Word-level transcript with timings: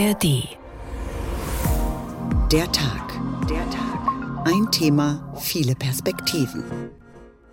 ARD. 0.00 0.48
Der 2.50 2.72
Tag. 2.72 3.20
Der 3.50 3.68
Tag. 3.68 4.00
Ein 4.46 4.70
Thema, 4.70 5.34
viele 5.38 5.74
Perspektiven. 5.74 6.64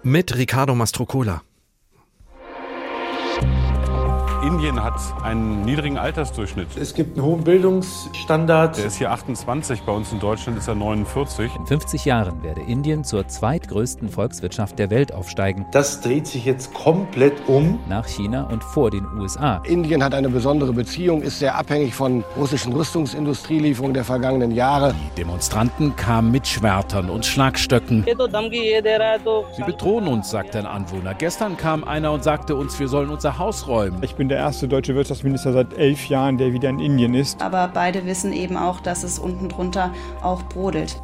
Mit 0.01 0.33
Riccardo 0.33 0.73
Mastrocola. 0.73 1.41
Indien 4.43 4.83
hat 4.83 4.93
einen 5.23 5.63
niedrigen 5.63 5.97
Altersdurchschnitt. 5.97 6.67
Es 6.79 6.93
gibt 6.93 7.17
einen 7.17 7.25
hohen 7.25 7.43
Bildungsstandard. 7.43 8.77
Der 8.77 8.85
ist 8.85 8.97
hier 8.97 9.11
28, 9.11 9.81
bei 9.81 9.91
uns 9.91 10.11
in 10.11 10.20
Deutschland 10.20 10.57
ist 10.59 10.67
er 10.67 10.75
49. 10.75 11.55
In 11.55 11.65
50 11.65 12.05
Jahren 12.05 12.43
werde 12.43 12.61
Indien 12.61 13.03
zur 13.03 13.27
zweitgrößten 13.27 14.09
Volkswirtschaft 14.09 14.77
der 14.77 14.91
Welt 14.91 15.11
aufsteigen. 15.13 15.65
Das 15.71 16.02
dreht 16.02 16.27
sich 16.27 16.45
jetzt 16.45 16.73
komplett 16.73 17.34
um. 17.47 17.79
Nach 17.89 18.07
China 18.07 18.43
und 18.43 18.63
vor 18.63 18.91
den 18.91 19.07
USA. 19.17 19.61
Indien 19.65 20.03
hat 20.03 20.13
eine 20.13 20.29
besondere 20.29 20.71
Beziehung, 20.71 21.23
ist 21.23 21.40
sehr 21.40 21.55
abhängig 21.55 21.95
von 21.95 22.23
russischen 22.38 22.73
Rüstungsindustrielieferungen 22.73 23.95
der 23.95 24.04
vergangenen 24.04 24.51
Jahre. 24.51 24.93
Die 24.93 25.21
Demonstranten 25.21 25.95
kamen 25.95 26.31
mit 26.31 26.48
Schwertern 26.48 27.09
und 27.09 27.26
Schlagstöcken. 27.26 28.05
Sie 28.05 29.63
bedrohen 29.63 30.07
uns, 30.07 30.29
sagt 30.29 30.55
ein 30.55 30.67
Anwohner. 30.67 31.15
Gestern 31.15 31.57
kam 31.57 31.84
einer 31.84 32.12
und 32.12 32.23
sagte 32.23 32.55
uns, 32.55 32.79
wir 32.79 32.88
sollen 32.88 33.09
unser 33.09 33.40
Haus 33.40 33.67
räumen. 33.67 34.04
Ich 34.04 34.15
bin 34.15 34.27
der 34.30 34.38
erste 34.38 34.67
deutsche 34.67 34.95
Wirtschaftsminister 34.95 35.54
seit 35.54 35.73
elf 35.77 36.08
Jahren, 36.08 36.38
der 36.38 36.54
wieder 36.54 36.70
in 36.70 36.80
Indien 36.80 37.13
ist. 37.13 37.41
Aber 37.41 37.70
beide 37.73 38.05
wissen 38.05 38.34
eben 38.34 38.58
auch, 38.58 38.80
dass 38.80 39.04
es 39.04 39.20
unten 39.20 39.49
drunter 39.49 39.94
auch 40.22 40.44
brodelt. 40.44 41.02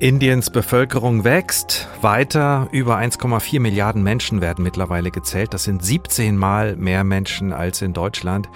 Indiens 0.00 0.50
Bevölkerung 0.50 1.22
wächst 1.22 1.88
weiter. 2.02 2.68
Über 2.72 2.98
1,4 2.98 3.60
Milliarden 3.60 4.02
Menschen 4.02 4.40
werden 4.40 4.64
mittlerweile 4.64 5.10
gezählt. 5.10 5.54
Das 5.54 5.64
sind 5.64 5.84
17 5.84 6.36
Mal 6.36 6.76
mehr 6.76 7.04
Menschen 7.04 7.52
als 7.52 7.80
in 7.80 7.92
Deutschland. 7.92 8.48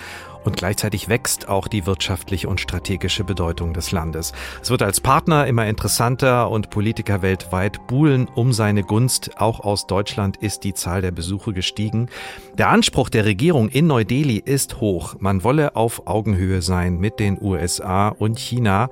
Und 0.48 0.56
gleichzeitig 0.56 1.10
wächst 1.10 1.46
auch 1.46 1.68
die 1.68 1.84
wirtschaftliche 1.84 2.48
und 2.48 2.58
strategische 2.58 3.22
Bedeutung 3.22 3.74
des 3.74 3.92
Landes. 3.92 4.32
Es 4.62 4.70
wird 4.70 4.80
als 4.80 4.98
Partner 4.98 5.46
immer 5.46 5.66
interessanter 5.66 6.50
und 6.50 6.70
Politiker 6.70 7.20
weltweit 7.20 7.86
buhlen 7.86 8.28
um 8.34 8.54
seine 8.54 8.82
Gunst. 8.82 9.38
Auch 9.38 9.60
aus 9.60 9.86
Deutschland 9.86 10.38
ist 10.38 10.64
die 10.64 10.72
Zahl 10.72 11.02
der 11.02 11.10
Besuche 11.10 11.52
gestiegen. 11.52 12.08
Der 12.56 12.70
Anspruch 12.70 13.10
der 13.10 13.26
Regierung 13.26 13.68
in 13.68 13.88
Neu-Delhi 13.88 14.38
ist 14.42 14.80
hoch. 14.80 15.16
Man 15.18 15.44
wolle 15.44 15.76
auf 15.76 16.06
Augenhöhe 16.06 16.62
sein 16.62 16.98
mit 16.98 17.20
den 17.20 17.36
USA 17.42 18.08
und 18.08 18.38
China. 18.38 18.88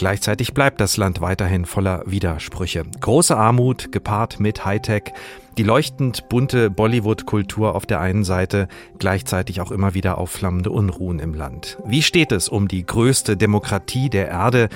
Gleichzeitig 0.00 0.54
bleibt 0.54 0.80
das 0.80 0.96
Land 0.96 1.20
weiterhin 1.20 1.66
voller 1.66 2.02
Widersprüche. 2.06 2.84
Große 3.00 3.36
Armut 3.36 3.92
gepaart 3.92 4.40
mit 4.40 4.64
Hightech, 4.64 5.12
die 5.58 5.62
leuchtend 5.62 6.26
bunte 6.30 6.70
Bollywood-Kultur 6.70 7.74
auf 7.74 7.84
der 7.84 8.00
einen 8.00 8.24
Seite, 8.24 8.68
gleichzeitig 8.98 9.60
auch 9.60 9.70
immer 9.70 9.92
wieder 9.92 10.16
aufflammende 10.16 10.70
Unruhen 10.70 11.18
im 11.18 11.34
Land. 11.34 11.76
Wie 11.84 12.00
steht 12.00 12.32
es 12.32 12.48
um 12.48 12.66
die 12.66 12.86
größte 12.86 13.36
Demokratie 13.36 14.08
der 14.08 14.28
Erde? 14.28 14.70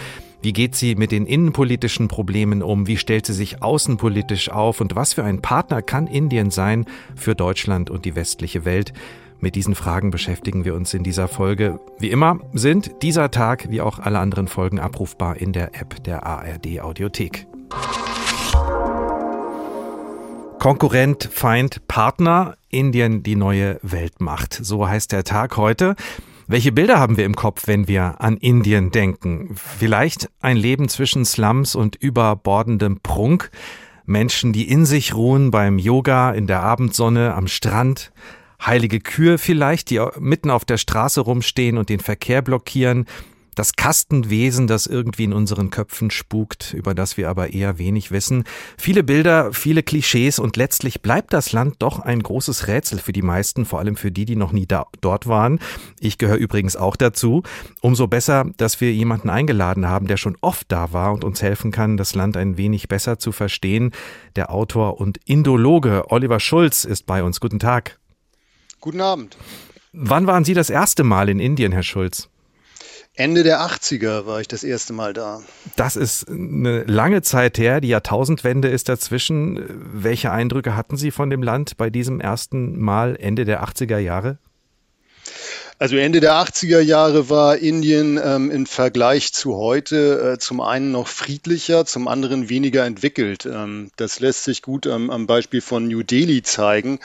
Wie 0.45 0.53
geht 0.53 0.75
sie 0.75 0.95
mit 0.95 1.11
den 1.11 1.25
innenpolitischen 1.25 2.07
Problemen 2.07 2.63
um? 2.63 2.87
Wie 2.87 2.99
stellt 2.99 3.25
sie 3.25 3.33
sich 3.33 3.63
außenpolitisch 3.63 4.51
auf? 4.51 4.83
Und 4.83 4.95
was 4.95 5.15
für 5.15 5.25
ein 5.25 5.41
Partner 5.41 5.81
kann 5.81 6.07
Indien 6.07 6.51
sein 6.51 6.85
für 7.17 7.35
Deutschland 7.35 7.89
und 7.89 8.05
die 8.05 8.15
westliche 8.15 8.67
Welt? 8.67 8.93
Mit 9.41 9.55
diesen 9.55 9.75
Fragen 9.75 10.11
beschäftigen 10.11 10.67
wir 10.67 10.75
uns 10.75 10.93
in 10.93 11.03
dieser 11.03 11.29
Folge. 11.29 11.81
Wie 11.99 12.11
immer 12.11 12.41
sind 12.53 12.91
dieser 13.01 13.31
Tag 13.31 13.71
wie 13.71 13.81
auch 13.81 13.99
alle 13.99 14.19
anderen 14.19 14.47
Folgen 14.47 14.81
abrufbar 14.81 15.39
in 15.39 15.55
der 15.55 15.81
App 15.81 16.05
der 16.05 16.27
ARD 16.27 16.79
Audiothek. 16.83 17.47
Konkurrent, 20.59 21.27
Feind, 21.33 21.89
Partner, 21.89 22.59
Indien 22.69 23.23
die 23.23 23.37
neue 23.37 23.79
Weltmacht. 23.81 24.53
So 24.53 24.87
heißt 24.87 25.11
der 25.13 25.25
Tag 25.25 25.57
heute. 25.57 25.97
Welche 26.47 26.73
Bilder 26.73 26.99
haben 26.99 27.17
wir 27.17 27.25
im 27.25 27.37
Kopf, 27.37 27.67
wenn 27.67 27.89
wir 27.89 28.21
an 28.21 28.37
Indien 28.37 28.91
denken? 28.91 29.55
Vielleicht 29.57 30.29
ein 30.43 30.59
Leben 30.59 30.91
zwischen 30.91 31.25
Slums 31.25 31.75
und 31.75 31.97
überbordendem 31.97 33.01
Prunk. 33.01 33.51
Menschen, 34.05 34.53
die 34.53 34.69
in 34.69 34.85
sich 34.85 35.15
ruhen 35.15 35.51
beim 35.51 35.79
Yoga, 35.79 36.33
in 36.33 36.47
der 36.47 36.61
Abendsonne, 36.61 37.33
am 37.33 37.49
Strand, 37.49 38.13
heilige 38.65 39.01
Kühe 39.01 39.39
vielleicht, 39.39 39.89
die 39.89 40.05
mitten 40.19 40.51
auf 40.51 40.67
der 40.67 40.77
Straße 40.77 41.23
rumstehen 41.23 41.79
und 41.79 41.89
den 41.89 42.01
Verkehr 42.01 42.43
blockieren, 42.43 43.07
das 43.55 43.75
Kastenwesen, 43.77 44.67
das 44.67 44.87
irgendwie 44.87 45.25
in 45.25 45.33
unseren 45.33 45.71
Köpfen 45.71 46.11
spukt, 46.11 46.75
über 46.75 46.95
das 46.95 47.17
wir 47.17 47.29
aber 47.29 47.53
eher 47.53 47.79
wenig 47.79 48.11
wissen. 48.11 48.45
Viele 48.77 49.03
Bilder, 49.03 49.53
viele 49.53 49.83
Klischees 49.83 50.39
und 50.39 50.57
letztlich 50.57 51.03
bleibt 51.03 51.33
das 51.33 51.53
Land 51.53 51.77
doch 51.81 52.01
ein 52.01 52.23
großes 52.23 52.67
Rätsel 52.67 52.99
für 52.99 53.13
die 53.13 53.23
meisten, 53.23 53.65
vor 53.65 53.79
allem 53.79 53.97
für 53.97 54.11
die, 54.11 54.25
die 54.25 54.37
noch 54.37 54.53
nie 54.53 54.67
da, 54.67 54.87
dort 55.01 55.27
waren. 55.27 55.59
Ich 56.01 56.19
gehöre 56.19 56.37
übrigens 56.37 56.77
auch 56.77 56.97
dazu. 56.97 57.43
Umso 57.81 58.07
besser, 58.07 58.47
dass 58.57 58.81
wir 58.81 58.93
jemanden 58.93 59.31
eingeladen 59.31 59.89
haben, 59.89 60.07
der 60.07 60.17
schon 60.17 60.37
oft 60.41 60.71
da 60.71 60.93
war 60.93 61.13
und 61.13 61.25
uns 61.25 61.43
helfen 61.43 61.71
kann, 61.71 61.97
das 61.97 62.15
Land 62.15 62.37
ein 62.37 62.57
wenig 62.57 62.89
besser 62.89 63.19
zu 63.19 63.33
verstehen. 63.33 63.93
Der 64.37 64.51
Autor 64.51 65.01
und 65.01 65.19
Indologe 65.25 66.05
Oliver 66.11 66.41
Schulz 66.41 66.85
ist 66.85 67.07
bei 67.07 67.23
uns. 67.23 67.41
Guten 67.41 67.59
Tag. 67.59 67.99
Guten 68.81 69.01
Abend. 69.01 69.37
Wann 69.93 70.27
waren 70.27 70.45
Sie 70.45 70.55
das 70.55 70.71
erste 70.71 71.05
Mal 71.05 71.29
in 71.29 71.39
Indien, 71.39 71.73
Herr 71.73 71.85
Schulz? 71.85 72.29
Ende 73.17 73.45
der 73.45 73.61
80er 73.61 74.27
war 74.27 74.41
ich 74.41 74.49
das 74.49 74.65
erste 74.65 74.93
Mal 74.93 75.13
da. 75.13 75.41
Das 75.77 75.95
ist 75.95 76.29
eine 76.29 76.83
lange 76.83 77.23
Zeit 77.23 77.59
her, 77.59 77.81
die 77.81 77.89
Jahrtausendwende 77.89 78.69
ist 78.69 78.89
dazwischen. 78.89 79.65
Welche 79.69 80.33
Eindrücke 80.33 80.75
hatten 80.75 80.97
Sie 80.97 81.13
von 81.13 81.31
dem 81.31 81.43
Land 81.43 81.77
bei 81.77 81.91
diesem 81.91 82.21
ersten 82.21 82.79
Mal 82.81 83.17
Ende 83.17 83.45
der 83.45 83.63
80er 83.63 83.99
Jahre? 83.99 84.39
Also 85.79 85.97
Ende 85.97 86.21
der 86.21 86.33
80er 86.33 86.81
Jahre 86.81 87.31
war 87.31 87.59
Indien 87.59 88.21
ähm, 88.23 88.51
im 88.51 88.67
Vergleich 88.67 89.33
zu 89.33 89.57
heute 89.57 90.35
äh, 90.35 90.39
zum 90.39 90.61
einen 90.61 90.93
noch 90.93 91.09
friedlicher, 91.09 91.85
zum 91.85 92.09
anderen 92.09 92.49
weniger 92.49 92.85
entwickelt. 92.85 93.47
Ähm, 93.47 93.91
das 93.97 94.19
lässt 94.19 94.45
sich 94.45 94.63
gut 94.63 94.87
ähm, 94.87 95.11
am 95.11 95.27
Beispiel 95.27 95.61
von 95.61 95.87
New 95.87 96.03
Delhi 96.03 96.43
zeigen. 96.43 97.01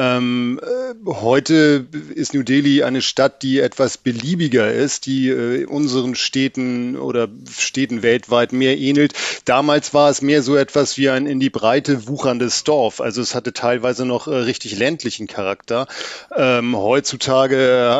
Ähm, 0.00 0.58
äh, 0.62 1.10
heute 1.10 1.86
ist 2.14 2.32
New 2.32 2.42
Delhi 2.42 2.82
eine 2.84 3.02
Stadt, 3.02 3.42
die 3.42 3.60
etwas 3.60 3.98
beliebiger 3.98 4.72
ist, 4.72 5.04
die 5.04 5.28
äh, 5.28 5.66
unseren 5.66 6.14
Städten 6.14 6.96
oder 6.96 7.28
Städten 7.54 8.02
weltweit 8.02 8.54
mehr 8.54 8.78
ähnelt. 8.78 9.12
Damals 9.44 9.92
war 9.92 10.08
es 10.08 10.22
mehr 10.22 10.42
so 10.42 10.56
etwas 10.56 10.96
wie 10.96 11.10
ein 11.10 11.26
in 11.26 11.38
die 11.38 11.50
Breite 11.50 12.08
wucherndes 12.08 12.64
Dorf. 12.64 13.02
Also 13.02 13.20
es 13.20 13.34
hatte 13.34 13.52
teilweise 13.52 14.06
noch 14.06 14.26
äh, 14.26 14.30
richtig 14.36 14.78
ländlichen 14.78 15.26
Charakter. 15.26 15.86
Ähm, 16.34 16.74
heutzutage 16.78 17.56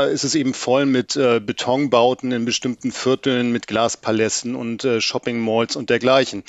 äh, 0.09 0.15
ist 0.15 0.25
es 0.25 0.35
eben 0.35 0.55
voll 0.55 0.87
mit 0.87 1.17
äh, 1.17 1.39
Betonbauten 1.39 2.33
in 2.33 2.47
bestimmten 2.47 2.93
Vierteln, 2.93 3.53
mit 3.53 3.67
Glaspalästen 3.67 4.55
und 4.55 4.87
äh, 4.87 5.03
Shopping 5.03 5.39
Malls 5.39 5.77
und 5.77 5.91
dergleichen. 5.91 6.45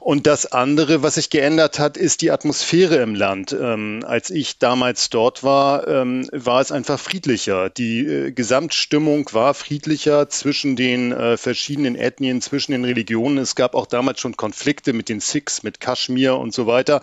Und 0.00 0.26
das 0.26 0.46
andere, 0.50 1.04
was 1.04 1.14
sich 1.14 1.30
geändert 1.30 1.78
hat, 1.78 1.96
ist 1.96 2.22
die 2.22 2.32
Atmosphäre 2.32 2.96
im 2.96 3.14
Land. 3.14 3.56
Ähm, 3.56 4.02
als 4.04 4.30
ich 4.30 4.58
damals 4.58 4.95
damals 4.96 5.10
dort 5.10 5.42
war, 5.44 5.86
ähm, 5.88 6.26
war 6.32 6.60
es 6.60 6.72
einfach 6.72 6.98
friedlicher. 6.98 7.68
Die 7.68 8.00
äh, 8.00 8.32
Gesamtstimmung 8.32 9.28
war 9.32 9.52
friedlicher 9.52 10.28
zwischen 10.30 10.74
den 10.74 11.12
äh, 11.12 11.36
verschiedenen 11.36 11.96
Ethnien, 11.96 12.40
zwischen 12.40 12.72
den 12.72 12.84
Religionen. 12.84 13.38
Es 13.38 13.54
gab 13.54 13.74
auch 13.74 13.86
damals 13.86 14.20
schon 14.20 14.36
Konflikte 14.36 14.94
mit 14.94 15.08
den 15.08 15.20
Sikhs, 15.20 15.62
mit 15.62 15.80
Kaschmir 15.80 16.36
und 16.36 16.54
so 16.54 16.66
weiter. 16.66 17.02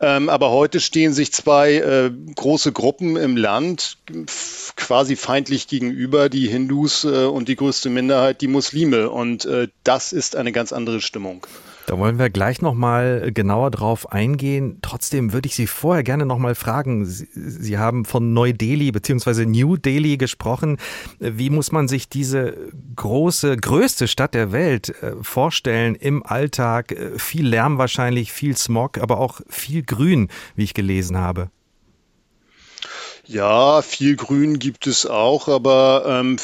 Ähm, 0.00 0.28
aber 0.28 0.50
heute 0.50 0.80
stehen 0.80 1.14
sich 1.14 1.32
zwei 1.32 1.74
äh, 1.74 2.10
große 2.34 2.72
Gruppen 2.72 3.16
im 3.16 3.36
Land 3.36 3.96
quasi 4.76 5.16
feindlich 5.16 5.68
gegenüber, 5.68 6.28
die 6.28 6.48
Hindus 6.48 7.04
äh, 7.04 7.24
und 7.24 7.48
die 7.48 7.56
größte 7.56 7.88
Minderheit, 7.88 8.42
die 8.42 8.48
Muslime. 8.48 9.08
Und 9.08 9.46
äh, 9.46 9.68
das 9.84 10.12
ist 10.12 10.36
eine 10.36 10.52
ganz 10.52 10.72
andere 10.72 11.00
Stimmung. 11.00 11.46
Da 11.86 11.98
wollen 11.98 12.18
wir 12.18 12.30
gleich 12.30 12.62
nochmal 12.62 13.32
genauer 13.32 13.70
drauf 13.70 14.12
eingehen. 14.12 14.78
Trotzdem 14.82 15.32
würde 15.32 15.48
ich 15.48 15.56
Sie 15.56 15.66
vorher 15.66 16.02
gerne 16.02 16.26
nochmal 16.26 16.54
fragen. 16.54 17.04
Sie, 17.04 17.28
Sie 17.34 17.78
haben 17.78 18.04
von 18.04 18.32
Neu-Delhi 18.32 18.92
bzw. 18.92 19.46
New 19.46 19.76
Delhi 19.76 20.16
gesprochen. 20.16 20.78
Wie 21.18 21.50
muss 21.50 21.72
man 21.72 21.88
sich 21.88 22.08
diese 22.08 22.56
große, 22.96 23.56
größte 23.56 24.06
Stadt 24.08 24.34
der 24.34 24.52
Welt 24.52 24.90
äh, 25.02 25.14
vorstellen 25.22 25.94
im 25.94 26.24
Alltag? 26.24 26.92
Äh, 26.92 27.18
viel 27.18 27.46
Lärm 27.46 27.78
wahrscheinlich, 27.78 28.32
viel 28.32 28.56
Smog, 28.56 28.98
aber 28.98 29.18
auch 29.18 29.40
viel 29.48 29.82
Grün, 29.82 30.28
wie 30.54 30.64
ich 30.64 30.74
gelesen 30.74 31.18
habe. 31.18 31.50
Ja, 33.32 33.80
viel 33.80 34.16
Grün 34.16 34.58
gibt 34.58 34.86
es 34.86 35.06
auch, 35.06 35.48
aber 35.48 36.04
ähm, 36.06 36.36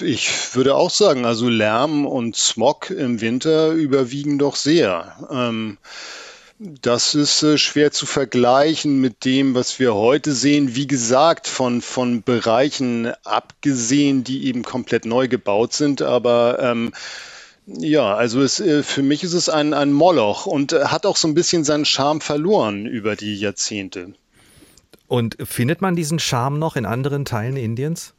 ich 0.00 0.56
würde 0.56 0.74
auch 0.74 0.90
sagen, 0.90 1.26
also 1.26 1.48
Lärm 1.48 2.06
und 2.06 2.34
Smog 2.34 2.90
im 2.90 3.20
Winter 3.20 3.70
überwiegen 3.70 4.36
doch 4.40 4.56
sehr. 4.56 5.28
Ähm, 5.30 5.78
das 6.58 7.14
ist 7.14 7.44
äh, 7.44 7.56
schwer 7.56 7.92
zu 7.92 8.04
vergleichen 8.04 9.00
mit 9.00 9.24
dem, 9.24 9.54
was 9.54 9.78
wir 9.78 9.94
heute 9.94 10.32
sehen. 10.32 10.74
Wie 10.74 10.88
gesagt, 10.88 11.46
von, 11.46 11.80
von 11.80 12.24
Bereichen 12.24 13.12
abgesehen, 13.22 14.24
die 14.24 14.46
eben 14.46 14.64
komplett 14.64 15.04
neu 15.04 15.28
gebaut 15.28 15.72
sind, 15.72 16.02
aber 16.02 16.58
ähm, 16.58 16.92
ja, 17.66 18.12
also 18.12 18.42
es, 18.42 18.58
äh, 18.58 18.82
für 18.82 19.04
mich 19.04 19.22
ist 19.22 19.34
es 19.34 19.48
ein, 19.48 19.72
ein 19.72 19.92
Moloch 19.92 20.46
und 20.46 20.72
äh, 20.72 20.86
hat 20.86 21.06
auch 21.06 21.16
so 21.16 21.28
ein 21.28 21.34
bisschen 21.34 21.62
seinen 21.62 21.84
Charme 21.84 22.20
verloren 22.20 22.86
über 22.86 23.14
die 23.14 23.36
Jahrzehnte. 23.36 24.14
Und 25.14 25.36
findet 25.44 25.80
man 25.80 25.94
diesen 25.94 26.18
Charme 26.18 26.58
noch 26.58 26.74
in 26.74 26.86
anderen 26.86 27.24
Teilen 27.24 27.56
Indiens? 27.56 28.14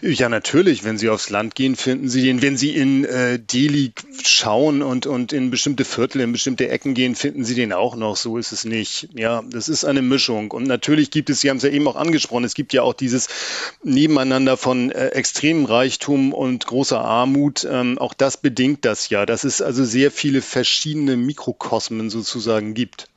Ja, 0.00 0.30
natürlich. 0.30 0.82
Wenn 0.82 0.96
Sie 0.96 1.10
aufs 1.10 1.28
Land 1.28 1.54
gehen, 1.54 1.76
finden 1.76 2.08
Sie 2.08 2.22
den. 2.22 2.40
Wenn 2.40 2.56
Sie 2.56 2.74
in 2.74 3.04
äh, 3.04 3.38
Delhi 3.38 3.92
schauen 4.24 4.80
und, 4.80 5.04
und 5.04 5.34
in 5.34 5.50
bestimmte 5.50 5.84
Viertel, 5.84 6.22
in 6.22 6.32
bestimmte 6.32 6.70
Ecken 6.70 6.94
gehen, 6.94 7.14
finden 7.14 7.44
Sie 7.44 7.54
den 7.54 7.74
auch 7.74 7.96
noch. 7.96 8.16
So 8.16 8.38
ist 8.38 8.52
es 8.52 8.64
nicht. 8.64 9.10
Ja, 9.12 9.42
das 9.42 9.68
ist 9.68 9.84
eine 9.84 10.00
Mischung. 10.00 10.52
Und 10.52 10.66
natürlich 10.66 11.10
gibt 11.10 11.28
es, 11.28 11.42
Sie 11.42 11.50
haben 11.50 11.58
es 11.58 11.64
ja 11.64 11.68
eben 11.68 11.86
auch 11.86 11.96
angesprochen, 11.96 12.44
es 12.44 12.54
gibt 12.54 12.72
ja 12.72 12.80
auch 12.80 12.94
dieses 12.94 13.28
Nebeneinander 13.82 14.56
von 14.56 14.90
äh, 14.90 15.08
extremem 15.08 15.66
Reichtum 15.66 16.32
und 16.32 16.64
großer 16.64 16.98
Armut. 16.98 17.68
Ähm, 17.70 17.98
auch 17.98 18.14
das 18.14 18.38
bedingt 18.38 18.86
das 18.86 19.10
ja, 19.10 19.26
dass 19.26 19.44
es 19.44 19.60
also 19.60 19.84
sehr 19.84 20.10
viele 20.10 20.40
verschiedene 20.40 21.18
Mikrokosmen 21.18 22.08
sozusagen 22.08 22.72
gibt. 22.72 23.08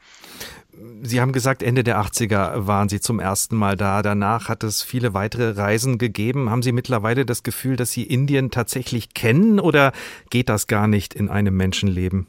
Sie 1.01 1.21
haben 1.21 1.31
gesagt, 1.31 1.63
Ende 1.63 1.83
der 1.83 1.99
80er 1.99 2.67
waren 2.67 2.89
Sie 2.89 2.99
zum 2.99 3.19
ersten 3.19 3.55
Mal 3.55 3.75
da. 3.75 4.01
Danach 4.01 4.47
hat 4.49 4.63
es 4.63 4.83
viele 4.83 5.13
weitere 5.13 5.51
Reisen 5.51 5.97
gegeben. 5.97 6.49
Haben 6.49 6.61
Sie 6.61 6.71
mittlerweile 6.71 7.25
das 7.25 7.43
Gefühl, 7.43 7.75
dass 7.75 7.91
Sie 7.91 8.03
Indien 8.03 8.51
tatsächlich 8.51 9.13
kennen 9.13 9.59
oder 9.59 9.91
geht 10.29 10.49
das 10.49 10.67
gar 10.67 10.87
nicht 10.87 11.13
in 11.13 11.29
einem 11.29 11.55
Menschenleben? 11.57 12.27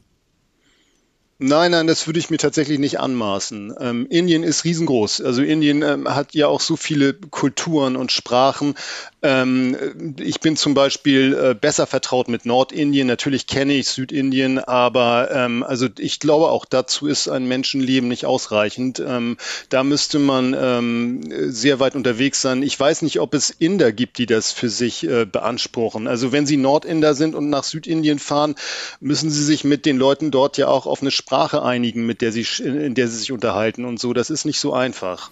Nein, 1.41 1.71
nein, 1.71 1.87
das 1.87 2.09
würde 2.09 2.19
ich 2.19 2.31
mir 2.31 2.39
tatsächlich 2.39 2.81
nicht 2.81 2.99
anmaßen. 2.99 3.73
Ähm, 3.79 4.07
Indien 4.11 4.43
ist 4.43 4.65
riesengroß. 4.65 5.21
Also 5.21 5.43
Indien 5.43 5.83
ähm, 5.83 6.13
hat 6.13 6.35
ja 6.35 6.49
auch 6.49 6.61
so 6.61 6.75
viele 6.75 7.15
Kulturen 7.15 7.95
und 7.95 8.11
Sprachen. 8.11 8.75
Ähm, 9.23 9.77
ich 10.19 10.41
bin 10.41 10.57
zum 10.57 10.75
Beispiel 10.75 11.35
äh, 11.35 11.55
besser 11.55 11.87
vertraut 11.87 12.27
mit 12.27 12.45
Nordindien. 12.45 13.07
Natürlich 13.07 13.47
kenne 13.47 13.75
ich 13.75 13.87
Südindien, 13.87 14.59
aber 14.59 15.31
ähm, 15.31 15.63
also 15.63 15.87
ich 15.99 16.19
glaube 16.19 16.51
auch 16.51 16.65
dazu 16.65 17.07
ist 17.07 17.29
ein 17.29 17.47
Menschenleben 17.47 18.09
nicht 18.09 18.27
ausreichend. 18.27 18.99
Ähm, 18.99 19.37
da 19.69 19.85
müsste 19.85 20.19
man 20.19 20.57
ähm, 20.59 21.53
sehr 21.53 21.79
weit 21.79 21.95
unterwegs 21.95 22.43
sein. 22.43 22.65
Ich 22.65 22.79
weiß 22.81 23.03
nicht, 23.03 23.21
ob 23.21 23.33
es 23.35 23.51
Inder 23.51 23.93
gibt, 23.93 24.19
die 24.19 24.27
das 24.27 24.51
für 24.51 24.69
sich 24.69 25.09
äh, 25.09 25.25
beanspruchen. 25.25 26.09
Also 26.09 26.33
wenn 26.33 26.47
Sie 26.47 26.57
Nordinder 26.57 27.15
sind 27.15 27.37
und 27.37 27.49
nach 27.49 27.63
Südindien 27.63 28.19
fahren, 28.19 28.57
müssen 28.99 29.31
Sie 29.31 29.45
sich 29.45 29.63
mit 29.63 29.87
den 29.87 29.99
Leuten 29.99 30.33
dort 30.33 30.59
ja 30.59 30.67
auch 30.67 30.87
auf 30.87 31.01
eine 31.01 31.13
Sprache 31.13 31.28
einigen, 31.33 32.07
mit 32.07 32.21
der 32.21 32.33
sie, 32.33 32.47
in 32.63 32.95
der 32.95 33.09
sie 33.09 33.19
sich 33.19 33.33
unterhalten 33.33 33.85
und 33.85 34.01
so. 34.01 34.13
Das 34.13 34.31
ist 34.31 34.45
nicht 34.45 34.61
so 34.61 34.73
einfach. 34.73 35.31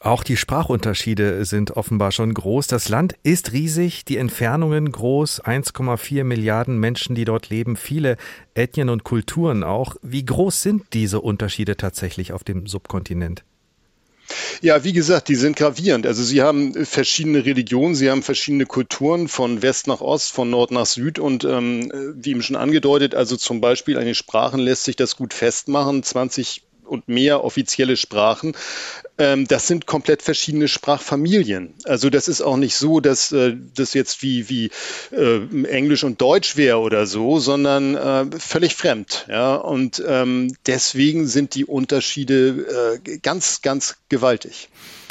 Auch 0.00 0.22
die 0.22 0.36
Sprachunterschiede 0.36 1.44
sind 1.44 1.72
offenbar 1.72 2.12
schon 2.12 2.32
groß. 2.32 2.68
Das 2.68 2.88
Land 2.88 3.16
ist 3.24 3.52
riesig, 3.52 4.04
die 4.04 4.16
Entfernungen 4.16 4.92
groß, 4.92 5.42
1,4 5.42 6.22
Milliarden 6.22 6.78
Menschen, 6.78 7.16
die 7.16 7.24
dort 7.24 7.48
leben, 7.48 7.76
viele 7.76 8.16
Ethnien 8.54 8.90
und 8.90 9.02
Kulturen 9.02 9.64
auch. 9.64 9.96
Wie 10.02 10.24
groß 10.24 10.62
sind 10.62 10.84
diese 10.92 11.20
Unterschiede 11.20 11.76
tatsächlich 11.76 12.32
auf 12.32 12.44
dem 12.44 12.66
Subkontinent? 12.66 13.42
Ja, 14.60 14.84
wie 14.84 14.92
gesagt, 14.92 15.28
die 15.28 15.34
sind 15.34 15.56
gravierend. 15.56 16.06
Also 16.06 16.22
sie 16.22 16.42
haben 16.42 16.84
verschiedene 16.84 17.44
Religionen, 17.44 17.94
sie 17.94 18.10
haben 18.10 18.22
verschiedene 18.22 18.66
Kulturen 18.66 19.28
von 19.28 19.62
West 19.62 19.86
nach 19.86 20.00
Ost, 20.00 20.32
von 20.32 20.50
Nord 20.50 20.70
nach 20.70 20.86
Süd 20.86 21.18
und 21.18 21.44
ähm, 21.44 21.90
wie 22.16 22.30
eben 22.30 22.42
schon 22.42 22.56
angedeutet, 22.56 23.14
also 23.14 23.36
zum 23.36 23.60
Beispiel 23.60 23.96
an 23.98 24.04
den 24.04 24.14
Sprachen 24.14 24.60
lässt 24.60 24.84
sich 24.84 24.96
das 24.96 25.16
gut 25.16 25.34
festmachen. 25.34 26.02
20 26.02 26.62
und 26.88 27.08
mehr 27.08 27.44
offizielle 27.44 27.96
Sprachen. 27.96 28.54
Ähm, 29.18 29.46
das 29.48 29.66
sind 29.66 29.86
komplett 29.86 30.22
verschiedene 30.22 30.68
Sprachfamilien. 30.68 31.74
Also 31.84 32.08
das 32.08 32.28
ist 32.28 32.40
auch 32.40 32.56
nicht 32.56 32.76
so, 32.76 33.00
dass 33.00 33.32
äh, 33.32 33.56
das 33.74 33.92
jetzt 33.94 34.22
wie, 34.22 34.48
wie 34.48 34.70
äh, 35.10 35.40
Englisch 35.64 36.04
und 36.04 36.20
Deutsch 36.20 36.56
wäre 36.56 36.78
oder 36.78 37.06
so, 37.06 37.40
sondern 37.40 37.96
äh, 37.96 38.26
völlig 38.38 38.76
fremd. 38.76 39.26
Ja? 39.28 39.56
Und 39.56 40.02
ähm, 40.06 40.54
deswegen 40.66 41.26
sind 41.26 41.54
die 41.54 41.64
Unterschiede 41.64 42.98
ganz, 43.22 43.62
ganz 43.62 43.96
gewaltig. 44.08 44.68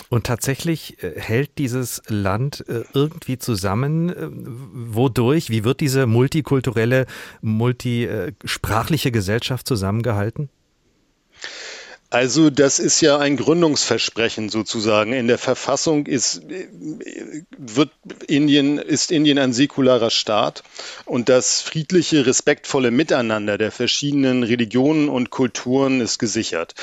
Und 0.10 0.26
tatsächlich 0.26 0.98
hält 1.00 1.58
dieses 1.58 2.02
Land 2.08 2.64
irgendwie 2.68 3.38
zusammen. 3.38 4.14
Wodurch? 4.74 5.50
Wie 5.50 5.64
wird 5.64 5.82
diese 5.82 6.06
multikulturelle, 6.06 7.06
multisprachliche 7.42 9.12
Gesellschaft 9.12 9.68
zusammengehalten? 9.68 10.50
Also 12.10 12.50
das 12.50 12.80
ist 12.80 13.02
ja 13.02 13.18
ein 13.18 13.36
Gründungsversprechen 13.36 14.48
sozusagen. 14.48 15.12
In 15.12 15.28
der 15.28 15.38
Verfassung 15.38 16.06
ist, 16.06 16.42
wird 17.58 17.92
Indien, 18.28 18.78
ist 18.78 19.12
Indien 19.12 19.38
ein 19.38 19.52
säkularer 19.52 20.10
Staat 20.10 20.64
und 21.04 21.28
das 21.28 21.60
friedliche, 21.60 22.26
respektvolle 22.26 22.92
Miteinander 22.92 23.58
der 23.58 23.74
verschiedenen 23.74 24.44
Religionen 24.44 25.10
und 25.10 25.32
Kulturen 25.32 26.00
ist 26.00 26.18
gesichert. 26.18 26.76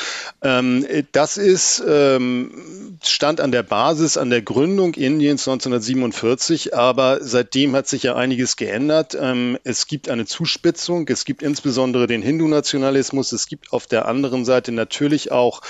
Ähm, 0.42 0.86
das 1.12 1.38
ist, 1.38 1.82
ähm, 1.88 2.83
stand 3.08 3.40
an 3.40 3.52
der 3.52 3.62
Basis, 3.62 4.16
an 4.16 4.30
der 4.30 4.42
Gründung 4.42 4.94
Indiens 4.94 5.46
1947, 5.46 6.74
aber 6.74 7.18
seitdem 7.20 7.74
hat 7.76 7.88
sich 7.88 8.02
ja 8.04 8.14
einiges 8.14 8.56
geändert. 8.56 9.16
Ähm, 9.20 9.58
es 9.64 9.86
gibt 9.86 10.08
eine 10.08 10.26
Zuspitzung, 10.26 11.08
es 11.08 11.24
gibt 11.24 11.42
insbesondere 11.42 12.06
den 12.06 12.22
Hindu-Nationalismus, 12.22 13.32
es 13.32 13.46
gibt 13.46 13.72
auf 13.72 13.86
der 13.86 14.06
anderen 14.06 14.44
Seite 14.44 14.72
natürlich 14.72 14.94
natürlich 14.94 15.32
auch 15.32 15.60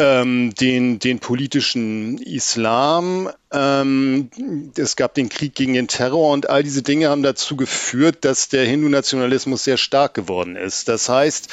ähm, 0.00 0.54
den, 0.54 0.98
den 0.98 1.18
politischen 1.18 2.16
Islam. 2.18 3.28
Ähm, 3.52 4.30
es 4.76 4.96
gab 4.96 5.14
den 5.14 5.28
Krieg 5.28 5.54
gegen 5.54 5.74
den 5.74 5.88
Terror 5.88 6.32
und 6.32 6.48
all 6.48 6.62
diese 6.62 6.82
Dinge 6.82 7.10
haben 7.10 7.22
dazu 7.22 7.54
geführt, 7.54 8.24
dass 8.24 8.48
der 8.48 8.64
Hindu-Nationalismus 8.64 9.62
sehr 9.62 9.76
stark 9.76 10.14
geworden 10.14 10.56
ist. 10.56 10.88
Das 10.88 11.10
heißt, 11.10 11.48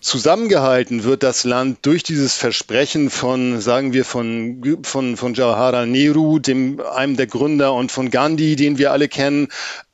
zusammengehalten 0.00 1.02
wird 1.02 1.24
das 1.24 1.42
Land 1.42 1.78
durch 1.82 2.04
dieses 2.04 2.36
Versprechen 2.36 3.10
von, 3.10 3.60
sagen 3.60 3.92
wir, 3.92 4.04
von, 4.04 4.80
von, 4.84 5.16
von 5.16 5.34
Jawaharlal 5.34 5.88
Nehru, 5.88 6.38
dem, 6.38 6.80
einem 6.80 7.16
der 7.16 7.26
Gründer, 7.26 7.74
und 7.74 7.90
von 7.90 8.10
Gandhi, 8.10 8.54
den 8.54 8.78
wir 8.78 8.92
alle 8.92 9.08
kennen, 9.08 9.48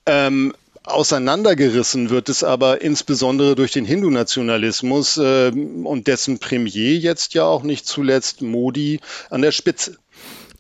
ähm, 0.05 0.53
Auseinandergerissen 0.91 2.11
wird 2.11 2.29
es 2.29 2.43
aber 2.43 2.83
insbesondere 2.83 3.55
durch 3.55 3.73
den 3.73 3.85
Hindu-Nationalismus 3.85 5.19
äh, 5.19 5.53
und 5.85 6.07
dessen 6.07 6.39
Premier 6.39 6.97
jetzt 6.97 7.35
ja 7.35 7.45
auch 7.45 7.63
nicht 7.63 7.87
zuletzt 7.87 8.43
Modi 8.43 9.01
an 9.31 9.43
der 9.43 9.53
Spitze. 9.53 9.97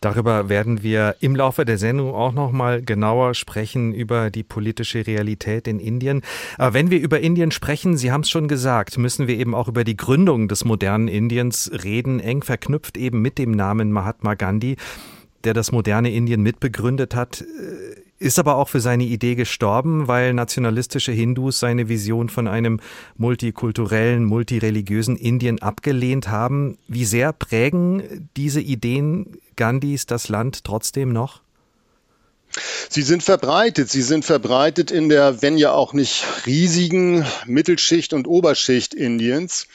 Darüber 0.00 0.48
werden 0.48 0.82
wir 0.84 1.16
im 1.20 1.34
Laufe 1.34 1.64
der 1.64 1.76
Sendung 1.76 2.14
auch 2.14 2.32
noch 2.32 2.52
mal 2.52 2.82
genauer 2.82 3.34
sprechen 3.34 3.92
über 3.92 4.30
die 4.30 4.44
politische 4.44 5.06
Realität 5.06 5.66
in 5.66 5.80
Indien. 5.80 6.22
Aber 6.56 6.72
wenn 6.72 6.90
wir 6.90 7.00
über 7.00 7.18
Indien 7.18 7.50
sprechen, 7.50 7.96
Sie 7.96 8.12
haben 8.12 8.20
es 8.20 8.30
schon 8.30 8.46
gesagt, 8.46 8.96
müssen 8.96 9.26
wir 9.26 9.36
eben 9.36 9.56
auch 9.56 9.66
über 9.66 9.82
die 9.82 9.96
Gründung 9.96 10.46
des 10.46 10.64
modernen 10.64 11.08
Indiens 11.08 11.70
reden, 11.82 12.20
eng 12.20 12.44
verknüpft 12.44 12.96
eben 12.96 13.20
mit 13.20 13.38
dem 13.38 13.50
Namen 13.50 13.90
Mahatma 13.90 14.34
Gandhi, 14.34 14.76
der 15.42 15.54
das 15.54 15.72
moderne 15.72 16.12
Indien 16.12 16.42
mitbegründet 16.42 17.16
hat 17.16 17.44
ist 18.18 18.38
aber 18.38 18.56
auch 18.56 18.68
für 18.68 18.80
seine 18.80 19.04
Idee 19.04 19.34
gestorben, 19.34 20.08
weil 20.08 20.34
nationalistische 20.34 21.12
Hindus 21.12 21.60
seine 21.60 21.88
Vision 21.88 22.28
von 22.28 22.48
einem 22.48 22.80
multikulturellen, 23.16 24.24
multireligiösen 24.24 25.16
Indien 25.16 25.62
abgelehnt 25.62 26.28
haben. 26.28 26.78
Wie 26.88 27.04
sehr 27.04 27.32
prägen 27.32 28.28
diese 28.36 28.60
Ideen 28.60 29.38
Gandhis 29.56 30.06
das 30.06 30.28
Land 30.28 30.64
trotzdem 30.64 31.12
noch? 31.12 31.42
Sie 32.88 33.02
sind 33.02 33.22
verbreitet. 33.22 33.90
Sie 33.90 34.02
sind 34.02 34.24
verbreitet 34.24 34.90
in 34.90 35.08
der, 35.08 35.42
wenn 35.42 35.58
ja 35.58 35.72
auch 35.72 35.92
nicht 35.92 36.24
riesigen 36.46 37.26
Mittelschicht 37.46 38.12
und 38.14 38.26
Oberschicht 38.26 38.94
Indiens, 38.94 39.66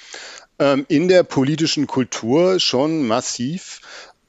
ähm, 0.59 0.85
in 0.87 1.07
der 1.07 1.23
politischen 1.23 1.87
Kultur 1.87 2.59
schon 2.59 3.07
massiv. 3.07 3.81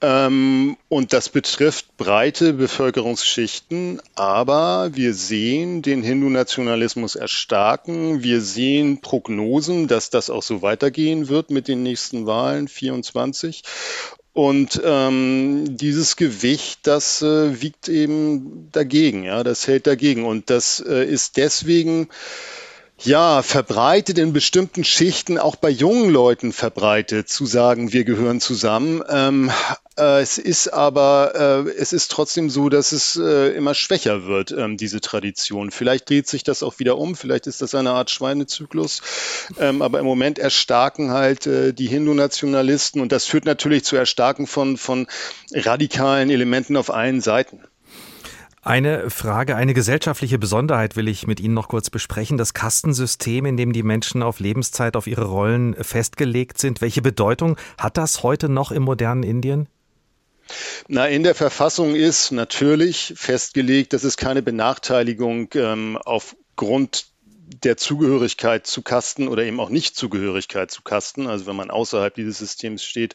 Ähm, 0.07 0.77
und 0.91 1.15
das 1.15 1.31
betrifft 1.31 1.97
breite 1.97 2.53
Bevölkerungsschichten, 2.53 4.03
aber 4.15 4.91
wir 4.93 5.15
sehen 5.15 5.81
den 5.81 6.03
Hindu-Nationalismus 6.03 7.17
erstarken. 7.17 8.23
Wir 8.23 8.43
sehen 8.43 9.01
Prognosen, 9.01 9.89
dass 9.89 10.11
das 10.11 10.29
auch 10.29 10.43
so 10.43 10.61
weitergehen 10.61 11.29
wird 11.29 11.51
mit 11.51 11.69
den 11.69 11.83
nächsten 11.83 12.27
Wahlen 12.27 12.69
24. 12.69 13.63
Und 14.35 14.83
ähm, 14.85 15.79
dieses 15.79 16.17
Gewicht, 16.17 16.81
das 16.83 17.23
äh, 17.23 17.63
wiegt 17.63 17.89
eben 17.89 18.69
dagegen, 18.73 19.23
ja, 19.23 19.43
das 19.43 19.67
hält 19.67 19.87
dagegen. 19.87 20.27
Und 20.27 20.51
das 20.51 20.85
äh, 20.87 21.07
ist 21.07 21.39
deswegen 21.39 22.09
ja, 22.99 23.43
verbreitet 23.43 24.19
in 24.19 24.33
bestimmten 24.33 24.85
Schichten, 24.85 25.39
auch 25.39 25.57
bei 25.57 25.71
jungen 25.71 26.11
Leuten 26.11 26.53
verbreitet, 26.53 27.29
zu 27.29 27.47
sagen, 27.47 27.93
wir 27.93 28.05
gehören 28.05 28.41
zusammen. 28.41 29.03
Ähm, 29.09 29.51
äh, 29.99 30.21
es 30.21 30.39
ist 30.39 30.69
aber, 30.69 31.67
äh, 31.67 31.71
es 31.71 31.93
ist 31.93 32.11
trotzdem 32.11 32.51
so, 32.51 32.69
dass 32.69 32.93
es 32.93 33.17
äh, 33.17 33.55
immer 33.55 33.75
schwächer 33.75 34.27
wird, 34.27 34.51
ähm, 34.51 34.77
diese 34.77 35.01
Tradition. 35.01 35.71
Vielleicht 35.71 36.11
dreht 36.11 36.27
sich 36.27 36.43
das 36.43 36.63
auch 36.63 36.79
wieder 36.79 36.99
um, 36.99 37.15
vielleicht 37.15 37.47
ist 37.47 37.63
das 37.63 37.75
eine 37.75 37.91
Art 37.91 38.11
Schweinezyklus, 38.11 39.03
ähm, 39.59 39.83
aber 39.83 40.01
im 40.01 40.05
Moment 40.05 40.39
erstarken 40.39 41.11
halt 41.11 41.45
die 41.45 41.87
Hindu-Nationalisten 41.87 43.01
und 43.01 43.13
das 43.13 43.27
führt 43.27 43.45
natürlich 43.45 43.85
zu 43.85 43.97
Erstarken 43.97 44.47
von, 44.47 44.77
von 44.77 45.07
radikalen 45.53 46.31
Elementen 46.31 46.77
auf 46.77 46.91
allen 46.91 47.21
Seiten. 47.21 47.61
Eine 48.63 49.11
Frage, 49.11 49.57
eine 49.57 49.75
gesellschaftliche 49.75 50.39
Besonderheit 50.39 50.97
will 50.97 51.09
ich 51.09 51.27
mit 51.27 51.39
Ihnen 51.39 51.53
noch 51.53 51.69
kurz 51.69 51.91
besprechen. 51.91 52.39
Das 52.39 52.55
Kastensystem, 52.55 53.45
in 53.45 53.59
dem 53.59 53.75
die 53.75 53.83
Menschen 53.83 54.23
auf 54.23 54.41
Lebenszeit 54.41 54.97
auf 54.97 55.07
ihre 55.07 55.27
Rollen 55.27 55.75
festgelegt 55.75 56.59
sind. 56.59 56.81
Welche 56.81 57.03
Bedeutung 57.03 57.59
hat 57.77 57.99
das 57.99 58.23
heute 58.23 58.49
noch 58.49 58.73
im 58.73 58.85
modernen 58.85 59.23
Indien? 59.23 59.69
Na, 60.89 61.09
in 61.09 61.23
der 61.23 61.35
Verfassung 61.35 61.95
ist 61.95 62.31
natürlich 62.31 63.15
festgelegt, 63.17 63.93
dass 63.93 64.05
es 64.05 64.17
keine 64.17 64.43
Benachteiligung 64.43 65.49
ähm, 65.55 65.97
aufgrund 65.97 67.07
der 67.63 67.77
Zugehörigkeit 67.77 68.67
zu 68.67 68.83
Kasten 68.83 69.29
oder 69.29 69.45
eben 69.45 69.61
auch 69.61 69.71
Nicht-Zugehörigkeit 69.71 70.71
zu 70.71 70.83
Kasten, 70.83 71.27
also 71.27 71.47
wenn 71.47 71.57
man 71.57 71.71
außerhalb 71.71 72.15
dieses 72.15 72.39
Systems 72.39 72.85
steht, 72.85 73.15